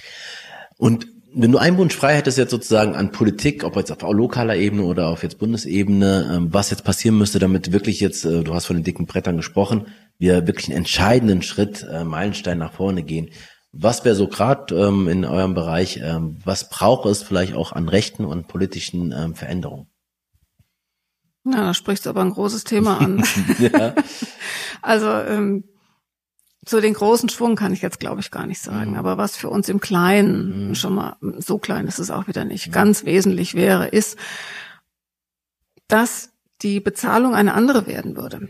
Und 0.76 1.08
wenn 1.34 1.52
du 1.52 1.58
einen 1.58 1.78
Wunsch 1.78 1.96
frei 1.96 2.16
hättest 2.16 2.38
jetzt 2.38 2.50
sozusagen 2.50 2.94
an 2.94 3.10
Politik, 3.12 3.64
ob 3.64 3.76
jetzt 3.76 3.90
auf 3.90 4.02
lokaler 4.02 4.56
Ebene 4.56 4.84
oder 4.84 5.08
auf 5.08 5.22
jetzt 5.22 5.38
Bundesebene, 5.38 6.30
ähm, 6.34 6.48
was 6.52 6.70
jetzt 6.70 6.84
passieren 6.84 7.18
müsste, 7.18 7.38
damit 7.38 7.72
wirklich 7.72 8.00
jetzt, 8.00 8.24
äh, 8.24 8.42
du 8.42 8.54
hast 8.54 8.66
von 8.66 8.76
den 8.76 8.84
dicken 8.84 9.06
Brettern 9.06 9.36
gesprochen, 9.36 9.86
wir 10.18 10.46
wirklich 10.46 10.68
einen 10.68 10.78
entscheidenden 10.78 11.42
Schritt, 11.42 11.86
äh, 11.90 12.04
Meilenstein 12.04 12.58
nach 12.58 12.72
vorne 12.72 13.02
gehen. 13.02 13.30
Was 13.72 14.04
wäre 14.04 14.14
so 14.14 14.28
gerade 14.28 14.74
ähm, 14.74 15.08
in 15.08 15.24
eurem 15.24 15.54
Bereich, 15.54 16.00
ähm, 16.02 16.38
was 16.44 16.68
braucht 16.68 17.06
es 17.06 17.22
vielleicht 17.22 17.54
auch 17.54 17.72
an 17.72 17.88
rechten 17.88 18.24
und 18.24 18.48
politischen 18.48 19.34
Veränderungen? 19.34 19.86
Na, 21.44 21.66
da 21.66 21.74
sprichst 21.74 22.06
du 22.06 22.10
aber 22.10 22.20
ein 22.20 22.30
großes 22.30 22.64
Thema 22.64 22.98
an. 22.98 23.24
ja. 23.58 23.94
Also 24.84 25.06
ähm, 25.06 25.62
so 26.66 26.80
den 26.80 26.94
großen 26.94 27.28
Schwung 27.28 27.56
kann 27.56 27.72
ich 27.72 27.82
jetzt, 27.82 27.98
glaube 27.98 28.20
ich, 28.20 28.30
gar 28.30 28.46
nicht 28.46 28.60
sagen. 28.60 28.92
Mhm. 28.92 28.96
Aber 28.96 29.18
was 29.18 29.36
für 29.36 29.50
uns 29.50 29.68
im 29.68 29.80
Kleinen, 29.80 30.68
mhm. 30.68 30.74
schon 30.74 30.94
mal, 30.94 31.16
so 31.38 31.58
klein 31.58 31.86
ist 31.86 31.98
es 31.98 32.10
auch 32.10 32.28
wieder 32.28 32.44
nicht, 32.44 32.68
mhm. 32.68 32.72
ganz 32.72 33.04
wesentlich 33.04 33.54
wäre, 33.54 33.88
ist, 33.88 34.16
dass 35.88 36.30
die 36.62 36.80
Bezahlung 36.80 37.34
eine 37.34 37.54
andere 37.54 37.86
werden 37.86 38.16
würde. 38.16 38.48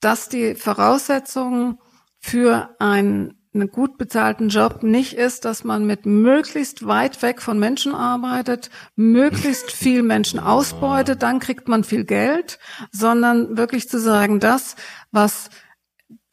Dass 0.00 0.28
die 0.28 0.54
Voraussetzungen 0.54 1.78
für 2.20 2.76
einen, 2.78 3.34
einen 3.52 3.70
gut 3.70 3.98
bezahlten 3.98 4.48
Job 4.50 4.84
nicht 4.84 5.14
ist, 5.14 5.44
dass 5.44 5.64
man 5.64 5.84
mit 5.84 6.06
möglichst 6.06 6.86
weit 6.86 7.20
weg 7.22 7.42
von 7.42 7.58
Menschen 7.58 7.92
arbeitet, 7.92 8.70
möglichst 8.94 9.72
viel 9.72 10.04
Menschen 10.04 10.38
ausbeutet, 10.38 11.24
dann 11.24 11.40
kriegt 11.40 11.66
man 11.66 11.82
viel 11.82 12.04
Geld, 12.04 12.60
sondern 12.92 13.56
wirklich 13.56 13.88
zu 13.88 13.98
sagen, 13.98 14.38
das, 14.38 14.76
was 15.10 15.50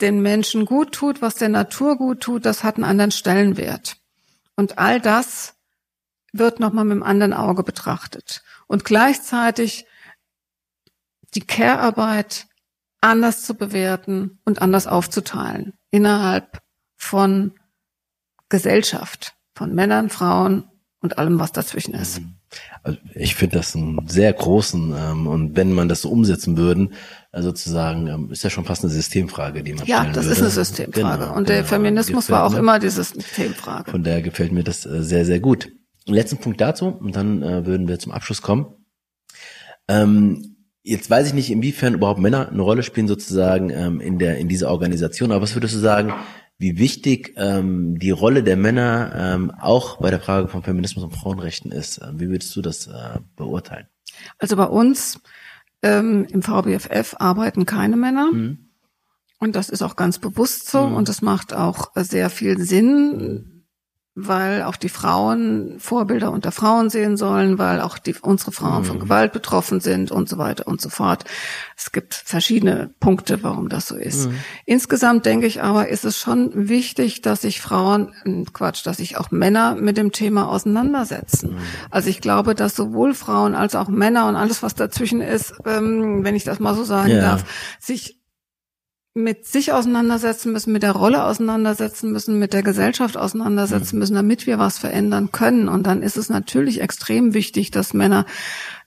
den 0.02 0.22
Menschen 0.22 0.66
gut 0.66 0.91
tut, 0.91 1.22
was 1.22 1.36
der 1.36 1.50
Natur 1.50 1.98
gut 1.98 2.22
tut, 2.22 2.46
das 2.46 2.64
hat 2.64 2.76
einen 2.76 2.84
anderen 2.84 3.12
Stellenwert. 3.12 3.98
Und 4.56 4.78
all 4.78 5.00
das 5.00 5.56
wird 6.34 6.60
nochmal 6.60 6.86
mit 6.86 6.93
einem 6.93 7.04
anderen 7.04 7.34
Auge 7.34 7.64
betrachtet. 7.64 8.43
Und 8.68 8.84
gleichzeitig 8.84 9.86
die 11.34 11.41
Care-Arbeit 11.41 12.48
anders 13.02 13.43
zu 13.43 13.56
bewerten 13.56 14.39
und 14.46 14.62
anders 14.62 14.88
aufzuteilen 14.88 15.74
innerhalb 15.91 16.62
von 16.98 17.54
Gesellschaft, 18.50 19.34
von 19.54 19.74
Männern, 19.74 20.10
Frauen 20.10 20.70
und 21.02 21.18
allem, 21.18 21.39
was 21.39 21.52
dazwischen 21.52 21.93
ist. 21.93 22.20
Mhm. 22.20 22.36
Also 22.84 23.00
ich 23.14 23.36
finde 23.36 23.58
das 23.58 23.76
einen 23.76 24.08
sehr 24.08 24.32
großen 24.32 24.93
ähm, 24.98 25.28
und 25.28 25.56
wenn 25.56 25.74
man 25.74 25.89
das 25.89 26.02
so 26.02 26.10
umsetzen 26.10 26.58
würden, 26.58 26.93
also 27.36 27.50
sozusagen 27.50 28.08
ähm, 28.08 28.32
ist 28.32 28.44
ja 28.46 28.50
schon 28.50 28.64
fast 28.64 28.84
eine 28.84 28.94
Systemfrage, 28.94 29.62
die 29.62 29.74
man 29.74 29.86
ja, 29.86 30.00
stellen 30.00 30.14
das 30.14 30.24
würde. 30.24 30.34
ist 30.36 30.42
eine 30.42 30.50
Systemfrage 30.52 31.24
genau, 31.26 31.36
und 31.36 31.50
der 31.50 31.58
genau. 31.58 31.68
Feminismus 31.68 32.30
war 32.30 32.46
auch 32.46 32.54
mir, 32.54 32.60
immer 32.60 32.80
diese 32.80 33.04
Systemfrage. 33.04 33.92
Von 33.92 34.04
daher 34.04 34.22
gefällt 34.22 34.54
mir 34.54 34.64
das 34.64 34.86
äh, 34.86 35.04
sehr 35.04 35.26
sehr 35.26 35.42
gut. 35.42 35.70
Letzten 36.06 36.38
Punkt 36.38 36.62
dazu 36.62 36.88
und 36.88 37.14
dann 37.16 37.44
äh, 37.44 37.66
würden 37.66 37.90
wir 37.90 38.00
zum 38.00 38.14
Abschluss 38.14 38.42
kommen. 38.42 38.68
Ähm, 39.90 40.56
jetzt 40.82 41.10
weiß 41.10 41.28
ich 41.28 41.34
nicht, 41.34 41.52
inwiefern 41.52 41.96
überhaupt 41.96 42.22
Männer 42.22 42.48
eine 42.50 42.62
Rolle 42.62 42.84
spielen 42.84 43.10
sozusagen 43.10 43.70
ähm, 43.70 44.00
in 44.00 44.18
der 44.18 44.38
in 44.38 44.48
dieser 44.48 44.72
Organisation. 44.72 45.34
Aber 45.34 45.42
was 45.42 45.56
würdest 45.56 45.76
du 45.76 45.80
sagen? 45.80 46.14
wie 46.58 46.78
wichtig 46.78 47.34
ähm, 47.36 48.00
die 48.00 48.12
Rolle 48.12 48.42
der 48.42 48.56
Männer 48.56 49.12
ähm, 49.14 49.52
auch 49.52 49.98
bei 49.98 50.10
der 50.10 50.22
Frage 50.22 50.48
von 50.48 50.64
Feminismus 50.64 51.04
und 51.04 51.12
Frauenrechten 51.12 51.70
ist. 51.70 52.00
Ähm, 52.02 52.22
wie 52.22 52.30
würdest 52.30 52.56
du 52.56 52.62
das 52.62 52.88
äh, 52.88 53.20
beurteilen? 53.36 53.88
Also 54.40 54.56
bei 54.56 54.64
uns 54.64 55.20
ähm, 55.82 56.26
im 56.30 56.41
VBFF 56.41 57.15
arbeiten 57.19 57.65
keine 57.65 57.95
Männer. 57.95 58.32
Mhm. 58.32 58.69
Und 59.39 59.55
das 59.55 59.69
ist 59.69 59.82
auch 59.82 59.95
ganz 59.95 60.19
bewusst 60.19 60.69
so 60.69 60.88
mhm. 60.88 60.95
und 60.95 61.09
das 61.09 61.21
macht 61.21 61.53
auch 61.53 61.91
sehr 61.95 62.30
viel 62.30 62.57
Sinn, 62.59 63.55
weil 64.18 64.63
auch 64.63 64.78
die 64.78 64.88
Frauen 64.88 65.76
Vorbilder 65.78 66.32
unter 66.32 66.53
Frauen 66.53 66.89
sehen 66.89 67.18
sollen, 67.18 67.59
weil 67.59 67.82
auch 67.82 67.97
die, 67.97 68.16
unsere 68.22 68.53
Frauen 68.53 68.84
mhm. 68.84 68.86
von 68.86 68.99
Gewalt 68.99 69.34
betroffen 69.34 69.82
sind 69.82 70.09
und 70.09 70.30
so 70.30 70.38
weiter 70.38 70.68
und 70.68 70.80
so 70.80 70.89
fort. 70.89 71.26
Es 71.76 71.91
gibt 71.91 72.13
verschiedene 72.13 72.91
Punkte, 73.01 73.43
warum 73.43 73.68
das 73.68 73.89
so 73.89 73.97
ist. 73.97 74.30
Mhm. 74.30 74.36
Insgesamt 74.66 75.26
denke 75.26 75.47
ich 75.47 75.61
aber, 75.61 75.89
ist 75.89 76.05
es 76.05 76.18
schon 76.18 76.70
wichtig, 76.70 77.24
dass 77.24 77.41
sich 77.41 77.59
Frauen, 77.59 78.13
hm, 78.24 78.53
Quatsch, 78.53 78.86
dass 78.86 78.97
sich 78.97 79.18
auch 79.18 79.32
Männer 79.32 79.76
mit 79.76 79.97
dem 79.97 80.13
Thema 80.13 80.47
auseinandersetzen. 80.47 81.55
Mhm. 81.55 81.57
Also 81.91 82.09
ich 82.09 82.22
glaube, 82.22 82.55
dass 82.55 82.74
sowohl 82.74 83.13
Frauen 83.13 83.53
als 83.53 83.76
auch 83.76 83.89
Männer 83.89 84.28
und 84.30 84.38
alles, 84.38 84.63
was 84.63 84.76
dazwischen 84.76 85.20
ist, 85.20 85.53
ähm, 85.66 86.24
wenn 86.24 86.36
ich 86.36 86.45
das 86.45 86.61
mal 86.61 86.74
so 86.74 86.86
sagen 86.86 87.11
ja. 87.11 87.20
darf, 87.20 87.43
sich 87.82 88.22
mit 89.16 89.47
sich 89.47 89.72
auseinandersetzen 89.72 90.51
müssen, 90.51 90.74
mit 90.74 90.84
der 90.84 90.91
Rolle 90.91 91.24
auseinandersetzen 91.24 92.11
müssen, 92.11 92.38
mit 92.38 92.51
der 92.51 92.63
Gesellschaft 92.63 93.16
auseinandersetzen 93.16 93.95
mhm. 93.95 93.99
müssen, 93.99 94.16
damit 94.16 94.45
wir 94.45 94.59
was 94.59 94.78
verändern 94.78 95.32
können. 95.32 95.70
Und 95.70 95.88
dann 95.88 96.01
ist 96.01 96.18
es 96.18 96.30
natürlich 96.30 96.82
extrem 96.82 97.34
wichtig, 97.34 97.72
dass 97.72 97.93
Männer 97.93 98.26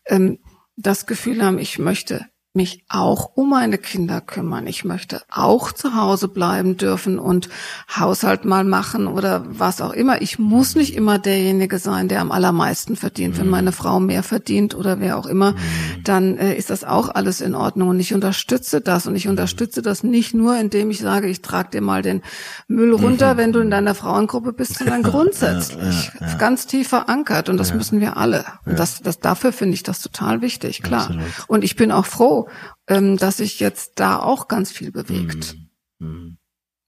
ähm, 0.04 0.38
das 0.76 1.06
Gefühl 1.06 1.42
haben, 1.42 1.58
ich 1.58 1.78
möchte 1.78 2.26
mich 2.54 2.84
auch 2.88 3.36
um 3.36 3.50
meine 3.50 3.78
Kinder 3.78 4.20
kümmern. 4.20 4.66
Ich 4.66 4.84
möchte 4.84 5.22
auch 5.30 5.70
zu 5.70 5.94
Hause 5.94 6.28
bleiben 6.28 6.76
dürfen 6.76 7.18
und 7.18 7.48
Haushalt 7.94 8.44
mal 8.44 8.64
machen 8.64 9.06
oder 9.06 9.44
was 9.48 9.80
auch 9.80 9.92
immer. 9.92 10.22
Ich 10.22 10.38
muss 10.38 10.74
nicht 10.74 10.96
immer 10.96 11.18
derjenige 11.18 11.78
sein, 11.78 12.08
der 12.08 12.20
am 12.20 12.32
allermeisten 12.32 12.96
verdient. 12.96 13.34
Mhm. 13.34 13.40
Wenn 13.40 13.48
meine 13.50 13.72
Frau 13.72 14.00
mehr 14.00 14.22
verdient 14.22 14.74
oder 14.74 14.98
wer 14.98 15.18
auch 15.18 15.26
immer, 15.26 15.52
mhm. 15.52 16.04
dann 16.04 16.38
äh, 16.38 16.54
ist 16.54 16.70
das 16.70 16.84
auch 16.84 17.10
alles 17.10 17.40
in 17.40 17.54
Ordnung. 17.54 17.90
Und 17.90 18.00
ich 18.00 18.14
unterstütze 18.14 18.80
das. 18.80 19.06
Und 19.06 19.14
ich 19.14 19.26
mhm. 19.26 19.32
unterstütze 19.32 19.82
das 19.82 20.02
nicht 20.02 20.34
nur, 20.34 20.58
indem 20.58 20.90
ich 20.90 21.00
sage, 21.00 21.28
ich 21.28 21.42
trage 21.42 21.70
dir 21.70 21.80
mal 21.82 22.02
den 22.02 22.22
Müll 22.66 22.94
runter, 22.94 23.34
mhm. 23.34 23.38
wenn 23.38 23.52
du 23.52 23.60
in 23.60 23.70
deiner 23.70 23.94
Frauengruppe 23.94 24.52
bist, 24.54 24.74
sondern 24.78 25.02
grundsätzlich. 25.02 26.10
Ja, 26.14 26.20
ja, 26.20 26.32
ja. 26.32 26.38
Ganz 26.38 26.66
tief 26.66 26.88
verankert. 26.88 27.50
Und 27.50 27.58
das 27.58 27.74
müssen 27.74 28.00
wir 28.00 28.16
alle. 28.16 28.44
Und 28.64 28.78
das, 28.78 29.00
das, 29.00 29.20
dafür 29.20 29.52
finde 29.52 29.74
ich 29.74 29.82
das 29.82 30.00
total 30.00 30.40
wichtig, 30.40 30.82
klar. 30.82 31.02
Absolut. 31.02 31.24
Und 31.46 31.62
ich 31.62 31.76
bin 31.76 31.92
auch 31.92 32.06
froh, 32.06 32.37
ähm, 32.86 33.16
dass 33.16 33.38
sich 33.38 33.60
jetzt 33.60 33.92
da 33.96 34.18
auch 34.18 34.48
ganz 34.48 34.70
viel 34.70 34.92
bewegt. 34.92 35.56
Mhm. 35.98 36.06
Mhm. 36.06 36.38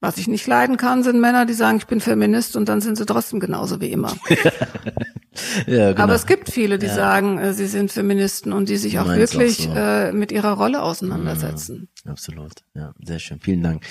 Was 0.03 0.17
ich 0.17 0.29
nicht 0.29 0.47
leiden 0.47 0.79
kann, 0.79 1.03
sind 1.03 1.21
Männer, 1.21 1.45
die 1.45 1.53
sagen, 1.53 1.77
ich 1.77 1.87
bin 1.87 2.01
Feminist 2.01 2.57
und 2.57 2.71
dann 2.71 2.81
sind 2.81 2.97
sie 2.97 3.05
trotzdem 3.05 3.39
genauso 3.39 3.83
wie 3.83 3.93
immer. 3.93 4.17
ja, 5.67 5.93
genau. 5.93 6.03
Aber 6.03 6.15
es 6.15 6.25
gibt 6.25 6.51
viele, 6.51 6.79
die 6.79 6.87
ja. 6.87 6.95
sagen, 6.95 7.39
äh, 7.39 7.53
sie 7.53 7.67
sind 7.67 7.93
Feministen 7.93 8.55
und 8.55 8.71
die 8.71 8.79
sich 8.79 8.99
auch 8.99 9.09
wirklich 9.09 9.69
auch 9.69 9.75
so. 9.75 9.79
äh, 9.79 10.13
mit 10.13 10.33
ihrer 10.33 10.53
Rolle 10.53 10.81
auseinandersetzen. 10.81 11.91
Ja, 12.07 12.13
absolut, 12.13 12.53
ja, 12.75 12.95
sehr 13.05 13.19
schön, 13.19 13.41
vielen 13.41 13.63
Dank. 13.63 13.85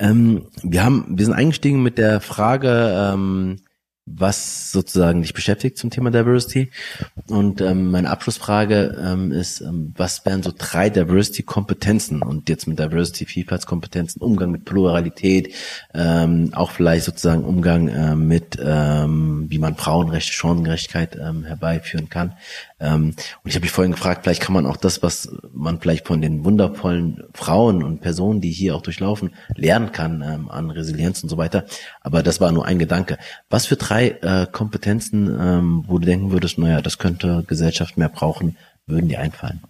Ähm, 0.00 0.48
wir 0.64 0.82
haben, 0.82 1.06
wir 1.16 1.24
sind 1.24 1.34
eingestiegen 1.34 1.84
mit 1.84 1.98
der 1.98 2.20
Frage, 2.20 3.12
ähm, 3.14 3.60
was 4.06 4.70
sozusagen 4.70 5.22
dich 5.22 5.32
beschäftigt 5.32 5.78
zum 5.78 5.88
Thema 5.88 6.10
Diversity. 6.10 6.70
Und 7.28 7.62
ähm, 7.62 7.90
meine 7.90 8.10
Abschlussfrage 8.10 8.98
ähm, 9.02 9.32
ist, 9.32 9.62
ähm, 9.62 9.94
was 9.96 10.26
wären 10.26 10.42
so 10.42 10.52
drei 10.56 10.90
Diversity-Kompetenzen 10.90 12.22
und 12.22 12.50
jetzt 12.50 12.66
mit 12.66 12.78
Diversity, 12.78 13.24
Vielfaltskompetenzen, 13.24 14.20
Umgang 14.20 14.50
mit 14.50 14.66
Pluralität, 14.66 15.54
ähm, 15.94 16.50
auch 16.52 16.70
vielleicht 16.70 17.06
sozusagen 17.06 17.44
Umgang 17.44 17.88
äh, 17.88 18.14
mit, 18.14 18.58
ähm, 18.62 19.46
wie 19.48 19.58
man 19.58 19.76
Frauenrechte, 19.76 20.32
Chancengerechtigkeit 20.32 21.16
ähm, 21.16 21.44
herbeiführen 21.44 22.10
kann. 22.10 22.34
Ähm, 22.84 23.06
und 23.06 23.16
ich 23.44 23.54
habe 23.54 23.62
mich 23.62 23.70
vorhin 23.70 23.92
gefragt, 23.92 24.24
vielleicht 24.24 24.42
kann 24.42 24.52
man 24.52 24.66
auch 24.66 24.76
das, 24.76 25.02
was 25.02 25.34
man 25.52 25.80
vielleicht 25.80 26.06
von 26.06 26.20
den 26.20 26.44
wundervollen 26.44 27.24
Frauen 27.32 27.82
und 27.82 28.00
Personen, 28.00 28.40
die 28.40 28.50
hier 28.50 28.76
auch 28.76 28.82
durchlaufen, 28.82 29.34
lernen 29.54 29.92
kann 29.92 30.22
ähm, 30.22 30.50
an 30.50 30.70
Resilienz 30.70 31.22
und 31.22 31.30
so 31.30 31.38
weiter. 31.38 31.64
Aber 32.02 32.22
das 32.22 32.40
war 32.40 32.52
nur 32.52 32.66
ein 32.66 32.78
Gedanke. 32.78 33.18
Was 33.48 33.66
für 33.66 33.76
drei 33.76 34.08
äh, 34.08 34.46
Kompetenzen, 34.50 35.34
ähm, 35.40 35.84
wo 35.86 35.98
du 35.98 36.06
denken 36.06 36.30
würdest, 36.30 36.58
naja, 36.58 36.82
das 36.82 36.98
könnte 36.98 37.44
Gesellschaft 37.46 37.96
mehr 37.96 38.10
brauchen, 38.10 38.56
würden 38.86 39.08
dir 39.08 39.20
einfallen? 39.20 39.62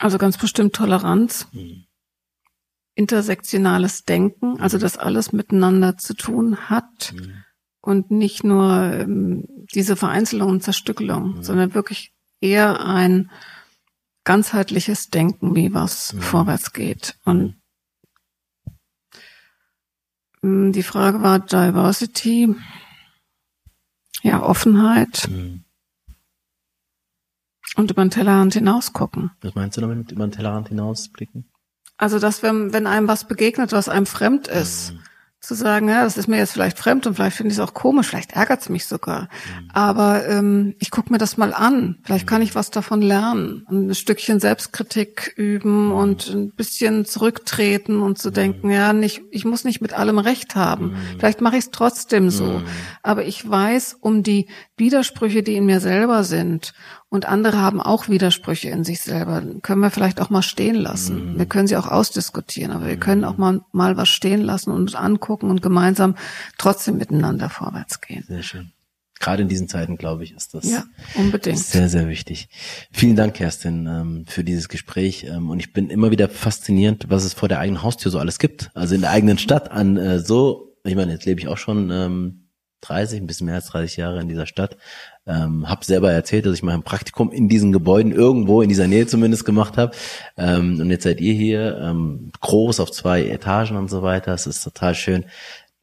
Also 0.00 0.18
ganz 0.18 0.36
bestimmt 0.36 0.74
Toleranz. 0.74 1.46
Mhm. 1.52 1.84
Intersektionales 2.94 4.04
Denken, 4.04 4.60
also 4.60 4.76
das 4.76 4.98
alles 4.98 5.32
miteinander 5.32 5.96
zu 5.96 6.14
tun 6.14 6.68
hat. 6.68 7.14
Mhm 7.14 7.41
und 7.82 8.10
nicht 8.10 8.44
nur 8.44 8.92
ähm, 8.94 9.44
diese 9.74 9.96
Vereinzelung 9.96 10.48
und 10.48 10.62
Zerstückelung, 10.62 11.36
mhm. 11.36 11.42
sondern 11.42 11.74
wirklich 11.74 12.12
eher 12.40 12.84
ein 12.84 13.30
ganzheitliches 14.24 15.10
Denken, 15.10 15.54
wie 15.56 15.74
was 15.74 16.12
mhm. 16.12 16.20
vorwärts 16.20 16.72
geht. 16.72 17.16
Und 17.24 17.60
ähm, 20.42 20.72
die 20.72 20.84
Frage 20.84 21.22
war 21.22 21.40
Diversity, 21.40 22.54
ja, 24.22 24.40
Offenheit 24.40 25.28
mhm. 25.28 25.64
und 27.74 27.90
über 27.90 28.04
den 28.04 28.10
Tellerrand 28.12 28.54
hinausgucken. 28.54 29.32
Was 29.40 29.56
meinst 29.56 29.76
du 29.76 29.80
damit, 29.80 30.12
über 30.12 30.24
den 30.24 30.32
Tellerrand 30.32 30.68
hinausblicken? 30.68 31.50
Also, 31.96 32.20
dass 32.20 32.44
wenn, 32.44 32.72
wenn 32.72 32.86
einem 32.86 33.08
was 33.08 33.26
begegnet, 33.26 33.72
was 33.72 33.88
einem 33.88 34.06
fremd 34.06 34.46
ist, 34.46 34.92
mhm 34.92 35.00
zu 35.42 35.54
sagen, 35.56 35.88
ja, 35.88 36.04
das 36.04 36.16
ist 36.16 36.28
mir 36.28 36.36
jetzt 36.36 36.52
vielleicht 36.52 36.78
fremd 36.78 37.04
und 37.06 37.14
vielleicht 37.14 37.36
finde 37.36 37.50
ich 37.52 37.58
es 37.58 37.60
auch 37.60 37.74
komisch, 37.74 38.06
vielleicht 38.06 38.32
ärgert 38.32 38.60
es 38.60 38.68
mich 38.68 38.86
sogar. 38.86 39.22
Mhm. 39.22 39.70
Aber 39.72 40.28
ähm, 40.28 40.76
ich 40.78 40.92
gucke 40.92 41.12
mir 41.12 41.18
das 41.18 41.36
mal 41.36 41.52
an. 41.52 41.98
Vielleicht 42.04 42.26
mhm. 42.26 42.28
kann 42.28 42.42
ich 42.42 42.54
was 42.54 42.70
davon 42.70 43.02
lernen. 43.02 43.66
Ein 43.68 43.92
Stückchen 43.94 44.38
Selbstkritik 44.38 45.34
üben 45.36 45.86
mhm. 45.86 45.92
und 45.92 46.28
ein 46.28 46.50
bisschen 46.52 47.04
zurücktreten 47.06 48.02
und 48.02 48.18
zu 48.18 48.30
denken, 48.30 48.70
ja, 48.70 48.92
nicht, 48.92 49.22
ich 49.32 49.44
muss 49.44 49.64
nicht 49.64 49.80
mit 49.80 49.94
allem 49.94 50.18
Recht 50.18 50.54
haben. 50.54 50.96
Vielleicht 51.18 51.40
mache 51.40 51.56
ich 51.56 51.64
es 51.64 51.70
trotzdem 51.72 52.30
so. 52.30 52.62
Aber 53.02 53.24
ich 53.24 53.48
weiß 53.48 53.96
um 54.00 54.22
die 54.22 54.46
Widersprüche, 54.76 55.42
die 55.42 55.56
in 55.56 55.66
mir 55.66 55.80
selber 55.80 56.22
sind 56.22 56.72
und 57.12 57.26
andere 57.26 57.58
haben 57.58 57.78
auch 57.78 58.08
Widersprüche 58.08 58.70
in 58.70 58.84
sich 58.84 59.02
selber. 59.02 59.42
Können 59.60 59.82
wir 59.82 59.90
vielleicht 59.90 60.18
auch 60.18 60.30
mal 60.30 60.40
stehen 60.40 60.76
lassen. 60.76 61.34
Mhm. 61.34 61.38
Wir 61.38 61.44
können 61.44 61.68
sie 61.68 61.76
auch 61.76 61.86
ausdiskutieren, 61.86 62.72
aber 62.72 62.86
wir 62.86 62.96
können 62.96 63.24
auch 63.24 63.36
mal, 63.36 63.60
mal 63.70 63.98
was 63.98 64.08
stehen 64.08 64.40
lassen 64.40 64.70
und 64.70 64.80
uns 64.80 64.94
angucken 64.94 65.50
und 65.50 65.60
gemeinsam 65.60 66.16
trotzdem 66.56 66.96
miteinander 66.96 67.50
vorwärts 67.50 68.00
gehen. 68.00 68.24
Sehr 68.26 68.42
schön. 68.42 68.72
gerade 69.20 69.42
in 69.42 69.48
diesen 69.48 69.68
Zeiten, 69.68 69.98
glaube 69.98 70.24
ich, 70.24 70.34
ist 70.34 70.54
das 70.54 70.64
ja, 70.64 70.84
unbedingt. 71.14 71.58
sehr, 71.58 71.90
sehr 71.90 72.08
wichtig. 72.08 72.48
Vielen 72.92 73.14
Dank, 73.14 73.34
Kerstin, 73.34 73.86
ähm, 73.86 74.24
für 74.26 74.42
dieses 74.42 74.70
Gespräch. 74.70 75.24
Ähm, 75.24 75.50
und 75.50 75.60
ich 75.60 75.74
bin 75.74 75.90
immer 75.90 76.12
wieder 76.12 76.30
faszinierend, 76.30 77.10
was 77.10 77.24
es 77.24 77.34
vor 77.34 77.50
der 77.50 77.58
eigenen 77.58 77.82
Haustür 77.82 78.10
so 78.10 78.20
alles 78.20 78.38
gibt. 78.38 78.70
Also 78.72 78.94
in 78.94 79.02
der 79.02 79.10
eigenen 79.10 79.36
Stadt 79.36 79.70
an 79.70 79.98
äh, 79.98 80.18
so, 80.18 80.78
ich 80.82 80.96
meine, 80.96 81.12
jetzt 81.12 81.26
lebe 81.26 81.42
ich 81.42 81.48
auch 81.48 81.58
schon 81.58 81.90
ähm, 81.90 82.42
30, 82.82 83.20
ein 83.20 83.26
bisschen 83.26 83.46
mehr 83.46 83.56
als 83.56 83.66
30 83.66 83.96
Jahre 83.96 84.20
in 84.20 84.28
dieser 84.28 84.46
Stadt. 84.46 84.76
Ähm, 85.26 85.68
hab 85.68 85.84
selber 85.84 86.10
erzählt, 86.10 86.46
dass 86.46 86.54
ich 86.54 86.62
mein 86.62 86.82
Praktikum 86.82 87.30
in 87.30 87.48
diesen 87.48 87.70
Gebäuden 87.70 88.10
irgendwo 88.10 88.60
in 88.60 88.68
dieser 88.68 88.88
Nähe 88.88 89.06
zumindest 89.06 89.44
gemacht 89.44 89.76
habe. 89.76 89.92
Ähm, 90.36 90.80
und 90.80 90.90
jetzt 90.90 91.04
seid 91.04 91.20
ihr 91.20 91.34
hier, 91.34 91.78
ähm, 91.78 92.32
groß 92.40 92.80
auf 92.80 92.90
zwei 92.90 93.24
Etagen 93.26 93.76
und 93.76 93.88
so 93.88 94.02
weiter. 94.02 94.34
Es 94.34 94.46
ist 94.46 94.64
total 94.64 94.94
schön 94.94 95.24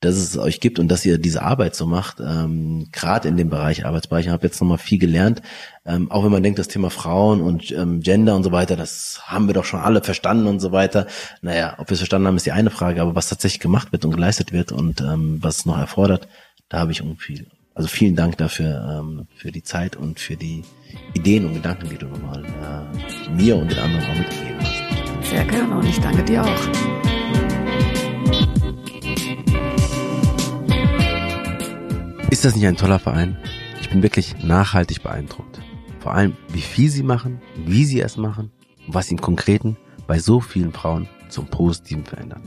dass 0.02 0.16
es 0.16 0.38
euch 0.38 0.62
gibt 0.62 0.80
und 0.80 0.88
dass 0.88 1.06
ihr 1.06 1.18
diese 1.18 1.42
Arbeit 1.42 1.76
so 1.76 1.86
macht, 1.86 2.20
ähm, 2.22 2.88
gerade 2.92 3.28
in 3.28 3.36
dem 3.36 3.50
Bereich 3.50 3.86
Arbeitsbereich. 3.86 4.28
Ich 4.28 4.32
habe 4.32 4.48
jetzt 4.48 4.62
nochmal 4.62 4.78
viel 4.78 4.98
gelernt, 4.98 5.42
ähm, 5.86 6.10
auch 6.10 6.24
wenn 6.24 6.32
man 6.32 6.42
denkt, 6.42 6.58
das 6.58 6.70
Thema 6.70 6.90
Frauen 6.90 7.42
und 7.42 7.72
ähm, 7.72 8.00
Gender 8.00 8.36
und 8.36 8.44
so 8.44 8.52
weiter, 8.52 8.78
das 8.78 9.22
haben 9.26 9.48
wir 9.48 9.54
doch 9.54 9.66
schon 9.66 9.82
alle 9.82 10.02
verstanden 10.02 10.48
und 10.48 10.62
so 10.62 10.72
weiter. 10.72 11.08
Naja, 11.42 11.76
ob 11.80 11.90
wir 11.90 11.94
es 11.94 12.00
verstanden 12.00 12.28
haben, 12.28 12.38
ist 12.38 12.46
die 12.46 12.54
eine 12.54 12.70
Frage, 12.70 13.02
aber 13.02 13.16
was 13.16 13.28
tatsächlich 13.28 13.60
gemacht 13.60 13.92
wird 13.92 14.06
und 14.06 14.12
geleistet 14.12 14.54
wird 14.54 14.72
und 14.72 15.02
ähm, 15.02 15.40
was 15.42 15.60
es 15.60 15.66
noch 15.66 15.78
erfordert, 15.78 16.30
da 16.70 16.80
habe 16.80 16.94
ich 16.94 17.02
irgendwie, 17.02 17.46
also 17.80 17.88
vielen 17.88 18.18
Dank 18.18 18.36
dafür, 18.36 19.00
ähm, 19.00 19.26
für 19.38 19.54
die 19.54 19.64
Zeit 19.64 19.96
und 19.96 20.20
für 20.20 20.36
die 20.36 20.64
Ideen 21.14 21.46
und 21.46 21.54
Gedanken, 21.54 21.88
die 21.88 21.98
du 21.98 22.08
nochmal 22.08 22.44
äh, 22.44 23.30
mir 23.30 23.56
und 23.56 23.72
den 23.72 23.80
anderen 23.80 24.04
auch 24.04 24.18
mitgegeben 24.18 24.60
hast. 24.60 25.30
Sehr 25.30 25.46
gerne 25.46 25.78
und 25.78 25.86
ich 25.88 25.98
danke 25.98 26.22
dir 26.26 26.44
auch. 26.44 26.62
Ist 32.30 32.44
das 32.44 32.54
nicht 32.54 32.68
ein 32.68 32.76
toller 32.76 33.00
Verein? 33.00 33.38
Ich 33.80 33.90
bin 33.90 34.04
wirklich 34.04 34.44
nachhaltig 34.44 35.02
beeindruckt. 35.02 35.62
Vor 36.02 36.14
allem, 36.14 36.36
wie 36.50 36.60
viel 36.60 36.90
sie 36.90 37.04
machen, 37.04 37.40
wie 37.66 37.86
sie 37.86 38.02
es 38.02 38.18
machen 38.18 38.52
und 38.88 38.94
was 38.94 39.08
sie 39.08 39.16
im 39.16 39.22
Konkreten 39.22 39.78
bei 40.06 40.20
so 40.20 40.42
vielen 40.42 40.74
Frauen 40.74 41.08
zum 41.30 41.46
Positiven 41.46 42.04
verändern. 42.04 42.44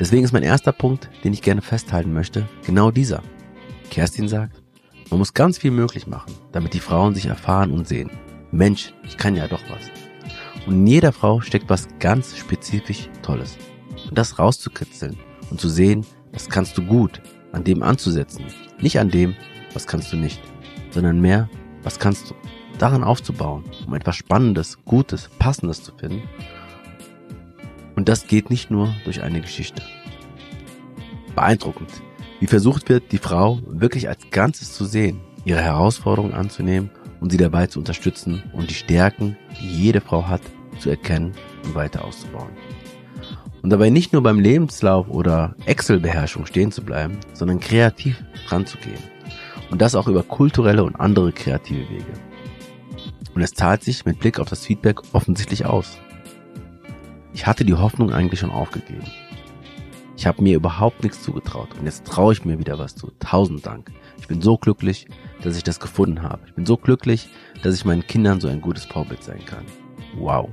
Deswegen 0.00 0.24
ist 0.24 0.32
mein 0.32 0.42
erster 0.42 0.72
Punkt, 0.72 1.08
den 1.22 1.32
ich 1.32 1.42
gerne 1.42 1.62
festhalten 1.62 2.12
möchte, 2.12 2.48
genau 2.66 2.90
dieser. 2.90 3.22
Kerstin 3.88 4.28
sagt, 4.28 4.62
man 5.10 5.18
muss 5.18 5.34
ganz 5.34 5.58
viel 5.58 5.70
möglich 5.70 6.06
machen, 6.06 6.32
damit 6.52 6.74
die 6.74 6.80
Frauen 6.80 7.14
sich 7.14 7.26
erfahren 7.26 7.72
und 7.72 7.88
sehen. 7.88 8.10
Mensch, 8.50 8.92
ich 9.04 9.16
kann 9.16 9.36
ja 9.36 9.48
doch 9.48 9.62
was. 9.70 9.90
Und 10.66 10.74
in 10.74 10.86
jeder 10.86 11.12
Frau 11.12 11.40
steckt 11.40 11.70
was 11.70 11.88
ganz 11.98 12.36
spezifisch 12.36 13.08
Tolles. 13.22 13.56
Und 14.08 14.18
das 14.18 14.38
rauszukitzeln 14.38 15.16
und 15.50 15.60
zu 15.60 15.68
sehen, 15.68 16.04
das 16.32 16.48
kannst 16.48 16.76
du 16.76 16.82
gut, 16.82 17.22
an 17.52 17.64
dem 17.64 17.82
anzusetzen. 17.82 18.44
Nicht 18.80 18.98
an 18.98 19.10
dem, 19.10 19.34
was 19.72 19.86
kannst 19.86 20.12
du 20.12 20.16
nicht, 20.16 20.40
sondern 20.90 21.20
mehr, 21.20 21.48
was 21.82 21.98
kannst 21.98 22.30
du. 22.30 22.34
Daran 22.78 23.02
aufzubauen, 23.02 23.64
um 23.86 23.94
etwas 23.94 24.16
Spannendes, 24.16 24.78
Gutes, 24.84 25.30
Passendes 25.38 25.82
zu 25.82 25.92
finden. 25.96 26.22
Und 27.96 28.08
das 28.08 28.26
geht 28.26 28.50
nicht 28.50 28.70
nur 28.70 28.94
durch 29.04 29.22
eine 29.22 29.40
Geschichte. 29.40 29.82
Beeindruckend, 31.34 31.90
wie 32.40 32.46
versucht 32.46 32.88
wird, 32.88 33.12
die 33.12 33.18
Frau 33.18 33.60
wirklich 33.66 34.08
als 34.08 34.30
Ganzes 34.30 34.72
zu 34.72 34.84
sehen, 34.84 35.20
ihre 35.44 35.60
Herausforderungen 35.60 36.34
anzunehmen 36.34 36.90
und 37.20 37.30
sie 37.30 37.36
dabei 37.36 37.66
zu 37.66 37.78
unterstützen 37.78 38.42
und 38.52 38.70
die 38.70 38.74
Stärken, 38.74 39.36
die 39.60 39.68
jede 39.68 40.00
Frau 40.00 40.28
hat, 40.28 40.42
zu 40.78 40.90
erkennen 40.90 41.32
und 41.64 41.74
weiter 41.74 42.04
auszubauen. 42.04 42.50
Und 43.62 43.70
dabei 43.70 43.90
nicht 43.90 44.12
nur 44.12 44.22
beim 44.22 44.38
Lebenslauf 44.38 45.08
oder 45.08 45.56
Excel-Beherrschung 45.66 46.46
stehen 46.46 46.70
zu 46.70 46.82
bleiben, 46.82 47.18
sondern 47.32 47.58
kreativ 47.58 48.22
ranzugehen. 48.46 49.02
Und 49.70 49.82
das 49.82 49.94
auch 49.94 50.06
über 50.06 50.22
kulturelle 50.22 50.84
und 50.84 50.96
andere 50.96 51.32
kreative 51.32 51.90
Wege. 51.90 52.12
Und 53.34 53.42
es 53.42 53.52
zahlt 53.52 53.82
sich 53.82 54.04
mit 54.04 54.20
Blick 54.20 54.38
auf 54.38 54.48
das 54.48 54.64
Feedback 54.64 55.00
offensichtlich 55.12 55.66
aus. 55.66 55.98
Ich 57.34 57.46
hatte 57.46 57.64
die 57.64 57.74
Hoffnung 57.74 58.12
eigentlich 58.12 58.40
schon 58.40 58.50
aufgegeben. 58.50 59.04
Ich 60.18 60.26
habe 60.26 60.42
mir 60.42 60.56
überhaupt 60.56 61.04
nichts 61.04 61.22
zugetraut 61.22 61.68
und 61.78 61.86
jetzt 61.86 62.04
traue 62.04 62.32
ich 62.32 62.44
mir 62.44 62.58
wieder 62.58 62.76
was 62.76 62.96
zu. 62.96 63.12
Tausend 63.20 63.64
Dank. 63.64 63.92
Ich 64.18 64.26
bin 64.26 64.42
so 64.42 64.58
glücklich, 64.58 65.06
dass 65.42 65.56
ich 65.56 65.62
das 65.62 65.78
gefunden 65.78 66.22
habe. 66.22 66.42
Ich 66.44 66.54
bin 66.54 66.66
so 66.66 66.76
glücklich, 66.76 67.28
dass 67.62 67.76
ich 67.76 67.84
meinen 67.84 68.04
Kindern 68.04 68.40
so 68.40 68.48
ein 68.48 68.60
gutes 68.60 68.84
Vorbild 68.84 69.22
sein 69.22 69.44
kann. 69.46 69.64
Wow. 70.16 70.48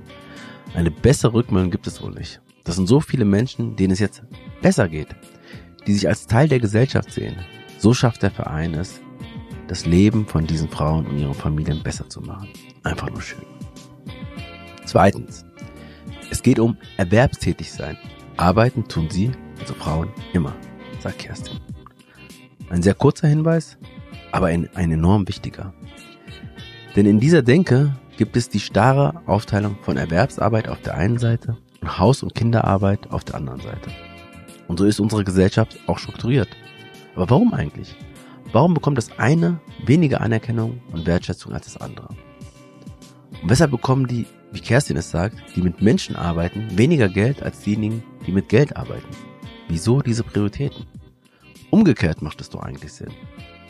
Eine 0.76 0.92
bessere 0.92 1.34
Rückmeldung 1.34 1.72
gibt 1.72 1.88
es 1.88 2.00
wohl 2.00 2.12
nicht. 2.12 2.42
Das 2.64 2.76
sind 2.76 2.86
so 2.86 3.00
viele 3.00 3.26
Menschen, 3.26 3.76
denen 3.76 3.94
es 3.94 3.98
jetzt 3.98 4.22
besser 4.62 4.88
geht, 4.88 5.16
die 5.88 5.94
sich 5.94 6.08
als 6.08 6.28
Teil 6.28 6.48
der 6.48 6.60
Gesellschaft 6.60 7.12
sehen. 7.12 7.36
So 7.80 7.96
schafft 7.96 8.22
der 8.22 8.30
Verein 8.30 8.76
es, 8.76 9.02
das 9.68 9.88
Leben 9.88 10.28
von 10.28 10.46
diesen 10.46 10.70
Frauen 10.70 11.08
und 11.08 11.18
ihren 11.18 11.34
Familien 11.34 11.82
besser 11.82 12.08
zu 12.08 12.22
machen. 12.22 12.50
Einfach 12.84 13.10
nur 13.10 13.22
schön. 13.22 13.42
Zweitens. 14.86 15.44
Es 16.30 16.44
geht 16.44 16.60
um 16.60 16.78
erwerbstätig 16.98 17.72
sein. 17.72 17.98
Arbeiten 18.38 18.88
tun 18.88 19.10
sie, 19.10 19.32
also 19.60 19.74
Frauen, 19.74 20.10
immer, 20.34 20.54
sagt 21.00 21.20
Kerstin. 21.20 21.60
Ein 22.70 22.82
sehr 22.82 22.94
kurzer 22.94 23.28
Hinweis, 23.28 23.78
aber 24.32 24.48
ein, 24.48 24.70
ein 24.76 24.92
enorm 24.92 25.28
wichtiger. 25.28 25.74
Denn 26.96 27.06
in 27.06 27.20
dieser 27.20 27.42
Denke 27.42 27.96
gibt 28.18 28.38
es 28.38 28.50
die 28.50 28.60
starre 28.60 29.22
Aufteilung 29.26 29.78
von 29.82 29.98
Erwerbsarbeit 29.98 30.68
auf 30.68 30.82
der 30.82 30.96
einen 30.96 31.18
Seite 31.18 31.58
und 31.82 32.00
Haus- 32.00 32.24
und 32.24 32.34
Kinderarbeit 32.34 33.12
auf 33.12 33.24
der 33.24 33.36
anderen 33.36 33.60
Seite. 33.60 33.92
Und 34.68 34.80
so 34.80 34.86
ist 34.86 35.00
unsere 35.00 35.24
Gesellschaft 35.24 35.78
auch 35.88 36.00
strukturiert. 36.00 36.50
Aber 37.16 37.30
warum 37.30 37.54
eigentlich? 37.54 37.96
Warum 38.52 38.74
bekommt 38.74 38.98
das 38.98 39.20
eine 39.20 39.60
weniger 39.86 40.22
Anerkennung 40.22 40.82
und 40.92 41.06
Wertschätzung 41.06 41.54
als 41.54 41.66
das 41.66 41.78
andere? 41.78 42.08
Und 43.42 43.50
weshalb 43.50 43.72
bekommen 43.72 44.08
die, 44.08 44.26
wie 44.52 44.62
Kerstin 44.62 44.98
es 44.98 45.12
sagt, 45.12 45.38
die 45.56 45.62
mit 45.62 45.82
Menschen 45.82 46.16
arbeiten, 46.16 46.78
weniger 46.78 47.10
Geld 47.10 47.44
als 47.44 47.60
diejenigen, 47.60 48.04
die 48.26 48.32
mit 48.32 48.50
Geld 48.50 48.76
arbeiten? 48.78 49.08
Wieso 49.68 50.02
diese 50.02 50.24
Prioritäten? 50.24 50.86
Umgekehrt 51.72 52.22
macht 52.22 52.42
es 52.42 52.50
doch 52.50 52.62
eigentlich 52.62 52.94
Sinn. 52.94 53.12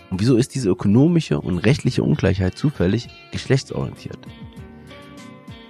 Und 0.09 0.19
wieso 0.19 0.35
ist 0.37 0.53
diese 0.53 0.69
ökonomische 0.69 1.39
und 1.39 1.59
rechtliche 1.59 2.03
Ungleichheit 2.03 2.57
zufällig 2.57 3.07
geschlechtsorientiert? 3.31 4.19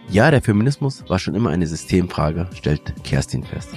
Ja, 0.09 0.30
der 0.30 0.41
Feminismus 0.41 1.03
war 1.07 1.19
schon 1.19 1.36
immer 1.36 1.49
eine 1.49 1.67
Systemfrage, 1.67 2.49
stellt 2.53 2.93
Kerstin 3.03 3.43
fest. 3.43 3.69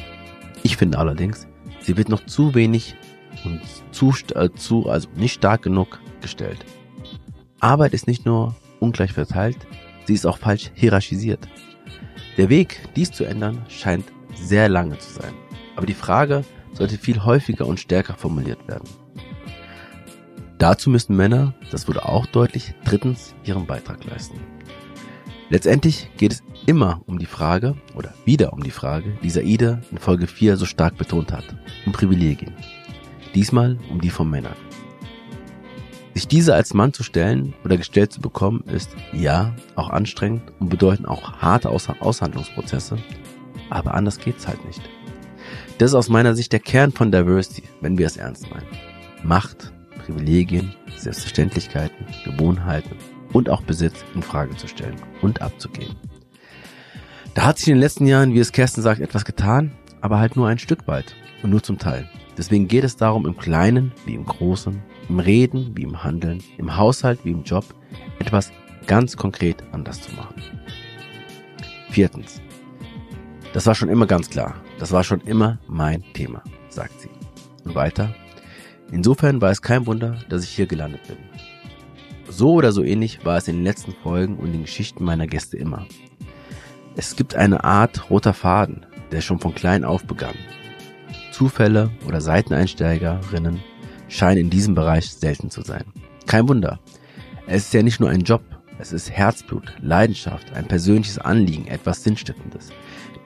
Ich 0.62 0.76
finde 0.76 0.98
allerdings, 0.98 1.46
sie 1.80 1.96
wird 1.96 2.08
noch 2.08 2.24
zu 2.26 2.54
wenig 2.54 2.96
und 3.44 3.60
zu, 3.92 4.12
äh, 4.34 4.50
zu, 4.50 4.88
also 4.88 5.08
nicht 5.16 5.34
stark 5.34 5.62
genug 5.62 6.00
gestellt. 6.20 6.64
Arbeit 7.60 7.94
ist 7.94 8.06
nicht 8.06 8.26
nur 8.26 8.54
ungleich 8.80 9.12
verteilt, 9.12 9.58
sie 10.06 10.14
ist 10.14 10.26
auch 10.26 10.38
falsch 10.38 10.70
hierarchisiert. 10.74 11.48
Der 12.36 12.48
Weg, 12.48 12.80
dies 12.94 13.10
zu 13.10 13.24
ändern, 13.24 13.64
scheint 13.68 14.04
sehr 14.34 14.68
lange 14.68 14.98
zu 14.98 15.12
sein. 15.12 15.34
Aber 15.78 15.86
die 15.86 15.94
Frage 15.94 16.44
sollte 16.72 16.98
viel 16.98 17.24
häufiger 17.24 17.64
und 17.64 17.78
stärker 17.78 18.14
formuliert 18.14 18.66
werden. 18.66 18.88
Dazu 20.58 20.90
müssen 20.90 21.14
Männer, 21.14 21.54
das 21.70 21.86
wurde 21.86 22.04
auch 22.04 22.26
deutlich, 22.26 22.74
drittens 22.84 23.36
ihren 23.44 23.64
Beitrag 23.64 24.04
leisten. 24.04 24.40
Letztendlich 25.50 26.10
geht 26.16 26.32
es 26.32 26.42
immer 26.66 27.00
um 27.06 27.20
die 27.20 27.26
Frage, 27.26 27.76
oder 27.94 28.12
wieder 28.24 28.52
um 28.52 28.64
die 28.64 28.72
Frage, 28.72 29.16
die 29.22 29.30
Saida 29.30 29.80
in 29.92 29.98
Folge 29.98 30.26
4 30.26 30.56
so 30.56 30.66
stark 30.66 30.98
betont 30.98 31.30
hat, 31.30 31.44
um 31.86 31.92
Privilegien. 31.92 32.54
Diesmal 33.36 33.78
um 33.88 34.00
die 34.00 34.10
von 34.10 34.28
Männern. 34.28 34.56
Sich 36.12 36.26
diese 36.26 36.54
als 36.54 36.74
Mann 36.74 36.92
zu 36.92 37.04
stellen 37.04 37.54
oder 37.64 37.76
gestellt 37.76 38.12
zu 38.12 38.20
bekommen, 38.20 38.64
ist 38.66 38.90
ja 39.12 39.54
auch 39.76 39.90
anstrengend 39.90 40.42
und 40.58 40.70
bedeuten 40.70 41.06
auch 41.06 41.34
harte 41.34 41.68
Aus 41.70 41.88
Aushandlungsprozesse, 41.88 42.98
aber 43.70 43.94
anders 43.94 44.18
geht's 44.18 44.48
halt 44.48 44.64
nicht. 44.64 44.82
Das 45.78 45.92
ist 45.92 45.94
aus 45.94 46.08
meiner 46.08 46.34
Sicht 46.34 46.52
der 46.52 46.58
Kern 46.58 46.90
von 46.90 47.12
Diversity, 47.12 47.62
wenn 47.80 47.98
wir 47.98 48.06
es 48.06 48.16
ernst 48.16 48.50
meinen. 48.50 48.66
Macht, 49.22 49.72
Privilegien, 50.04 50.74
Selbstverständlichkeiten, 50.96 52.04
Gewohnheiten 52.24 52.96
und 53.32 53.48
auch 53.48 53.62
Besitz 53.62 54.04
in 54.12 54.22
Frage 54.22 54.56
zu 54.56 54.66
stellen 54.66 54.96
und 55.22 55.40
abzugeben. 55.40 55.94
Da 57.34 57.44
hat 57.44 57.58
sich 57.58 57.68
in 57.68 57.74
den 57.74 57.80
letzten 57.80 58.06
Jahren, 58.06 58.34
wie 58.34 58.40
es 58.40 58.50
Kersten 58.50 58.82
sagt, 58.82 59.00
etwas 59.00 59.24
getan, 59.24 59.70
aber 60.00 60.18
halt 60.18 60.34
nur 60.34 60.48
ein 60.48 60.58
Stück 60.58 60.88
weit 60.88 61.14
und 61.44 61.50
nur 61.50 61.62
zum 61.62 61.78
Teil. 61.78 62.08
Deswegen 62.36 62.66
geht 62.66 62.82
es 62.82 62.96
darum, 62.96 63.24
im 63.24 63.36
Kleinen 63.36 63.92
wie 64.04 64.14
im 64.14 64.24
Großen, 64.24 64.82
im 65.08 65.20
Reden 65.20 65.76
wie 65.76 65.82
im 65.82 66.02
Handeln, 66.02 66.42
im 66.56 66.76
Haushalt 66.76 67.20
wie 67.22 67.30
im 67.30 67.44
Job, 67.44 67.64
etwas 68.18 68.50
ganz 68.88 69.16
konkret 69.16 69.62
anders 69.70 70.00
zu 70.00 70.12
machen. 70.16 70.42
Viertens. 71.90 72.42
Das 73.52 73.66
war 73.66 73.76
schon 73.76 73.88
immer 73.88 74.06
ganz 74.06 74.28
klar. 74.28 74.56
Das 74.78 74.92
war 74.92 75.04
schon 75.04 75.20
immer 75.22 75.58
mein 75.66 76.04
Thema, 76.12 76.42
sagt 76.68 77.00
sie. 77.00 77.10
Und 77.64 77.74
weiter. 77.74 78.14
Insofern 78.90 79.40
war 79.40 79.50
es 79.50 79.60
kein 79.60 79.86
Wunder, 79.86 80.18
dass 80.28 80.44
ich 80.44 80.50
hier 80.50 80.66
gelandet 80.66 81.06
bin. 81.06 81.16
So 82.28 82.52
oder 82.52 82.72
so 82.72 82.82
ähnlich 82.82 83.24
war 83.24 83.38
es 83.38 83.48
in 83.48 83.56
den 83.56 83.64
letzten 83.64 83.92
Folgen 83.92 84.36
und 84.36 84.52
den 84.52 84.62
Geschichten 84.62 85.04
meiner 85.04 85.26
Gäste 85.26 85.56
immer. 85.56 85.86
Es 86.96 87.16
gibt 87.16 87.34
eine 87.34 87.64
Art 87.64 88.10
roter 88.10 88.34
Faden, 88.34 88.86
der 89.10 89.20
schon 89.20 89.40
von 89.40 89.54
klein 89.54 89.84
auf 89.84 90.04
begann. 90.04 90.34
Zufälle 91.32 91.90
oder 92.06 92.20
Seiteneinsteigerinnen 92.20 93.60
scheinen 94.08 94.38
in 94.38 94.50
diesem 94.50 94.74
Bereich 94.74 95.10
selten 95.10 95.50
zu 95.50 95.62
sein. 95.62 95.84
Kein 96.26 96.48
Wunder. 96.48 96.80
Es 97.46 97.66
ist 97.66 97.74
ja 97.74 97.82
nicht 97.82 98.00
nur 98.00 98.10
ein 98.10 98.20
Job, 98.20 98.42
es 98.78 98.92
ist 98.92 99.10
Herzblut, 99.10 99.74
Leidenschaft, 99.80 100.52
ein 100.54 100.66
persönliches 100.66 101.18
Anliegen, 101.18 101.66
etwas 101.66 102.04
Sinnstiftendes. 102.04 102.70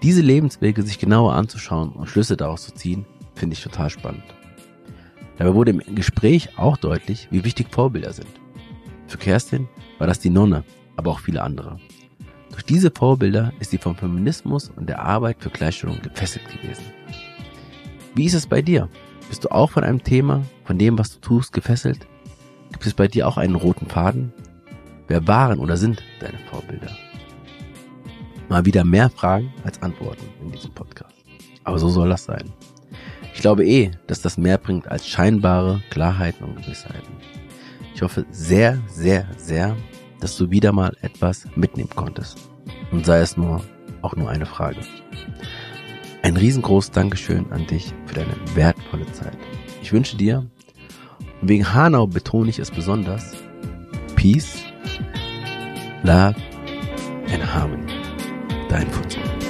Diese 0.03 0.21
Lebenswege 0.21 0.83
sich 0.83 0.99
genauer 0.99 1.35
anzuschauen 1.35 1.91
und 1.91 2.09
Schlüsse 2.09 2.37
daraus 2.37 2.65
zu 2.65 2.75
ziehen, 2.75 3.07
finde 3.35 3.55
ich 3.55 3.63
total 3.63 3.89
spannend. 3.89 4.25
Dabei 5.39 5.55
wurde 5.55 5.71
im 5.71 5.95
Gespräch 5.95 6.59
auch 6.59 6.77
deutlich, 6.77 7.29
wie 7.31 7.45
wichtig 7.45 7.69
Vorbilder 7.71 8.13
sind. 8.13 8.29
Für 9.07 9.19
Kerstin 9.19 9.69
war 9.99 10.09
das 10.09 10.19
die 10.19 10.31
Nonne, 10.31 10.65
aber 10.97 11.13
auch 11.13 11.21
viele 11.21 11.43
andere. 11.43 11.79
Durch 12.51 12.65
diese 12.65 12.91
Vorbilder 12.91 13.53
ist 13.61 13.71
sie 13.71 13.79
vom 13.79 13.95
Feminismus 13.95 14.71
und 14.75 14.89
der 14.89 15.01
Arbeit 15.01 15.37
für 15.39 15.51
Gleichstellung 15.51 16.01
gefesselt 16.03 16.47
gewesen. 16.49 16.85
Wie 18.15 18.27
ist 18.27 18.35
es 18.35 18.47
bei 18.47 18.61
dir? 18.61 18.89
Bist 19.29 19.45
du 19.45 19.53
auch 19.53 19.71
von 19.71 19.85
einem 19.85 20.03
Thema, 20.03 20.43
von 20.65 20.79
dem, 20.79 20.99
was 20.99 21.15
du 21.15 21.21
tust, 21.21 21.53
gefesselt? 21.53 22.07
Gibt 22.73 22.87
es 22.87 22.95
bei 22.95 23.07
dir 23.07 23.29
auch 23.29 23.37
einen 23.39 23.55
roten 23.55 23.87
Faden? 23.87 24.33
Wer 25.07 25.27
waren 25.29 25.61
oder 25.61 25.77
sind 25.77 26.03
deine 26.21 26.39
Vorbilder? 26.51 26.91
Mal 28.53 28.67
wieder 28.67 28.85
mehr 28.85 29.09
Fragen 29.09 29.51
als 29.65 29.81
Antworten 29.81 30.27
in 30.43 30.53
diesem 30.53 30.73
Podcast. 30.73 31.15
Aber 31.65 31.79
so 31.79 31.89
soll 31.89 32.11
das 32.11 32.25
sein. 32.25 32.53
Ich 33.33 33.41
glaube 33.41 33.65
eh, 33.65 33.93
dass 34.09 34.21
das 34.21 34.37
mehr 34.37 34.59
bringt 34.59 34.87
als 34.89 35.09
scheinbare 35.09 35.83
Klarheiten 35.89 36.45
und 36.45 36.57
Gewissheiten. 36.57 37.17
Ich 37.95 38.03
hoffe 38.03 38.27
sehr, 38.31 38.79
sehr, 38.89 39.27
sehr, 39.39 39.75
dass 40.21 40.37
du 40.37 40.51
wieder 40.51 40.71
mal 40.71 40.95
etwas 41.01 41.47
mitnehmen 41.57 41.89
konntest. 41.97 42.47
Und 42.91 43.07
sei 43.07 43.21
es 43.21 43.39
nur, 43.39 43.65
auch 44.03 44.17
nur 44.17 44.29
eine 44.29 44.45
Frage. 44.45 44.81
Ein 46.21 46.37
riesengroßes 46.37 46.91
Dankeschön 46.91 47.51
an 47.53 47.67
dich 47.67 47.95
für 48.05 48.17
deine 48.17 48.35
wertvolle 48.55 49.11
Zeit. 49.13 49.39
Ich 49.81 49.95
wünsche 49.95 50.19
dir, 50.19 50.47
und 51.41 51.49
wegen 51.49 51.73
Hanau 51.73 52.07
betone 52.07 52.51
ich 52.51 52.59
es 52.59 52.71
besonders, 52.71 53.33
Peace, 54.15 54.59
Love 56.03 56.37
and 57.33 57.55
Harmony. 57.55 58.02
Dein 58.73 58.89
Futsal. 58.91 59.42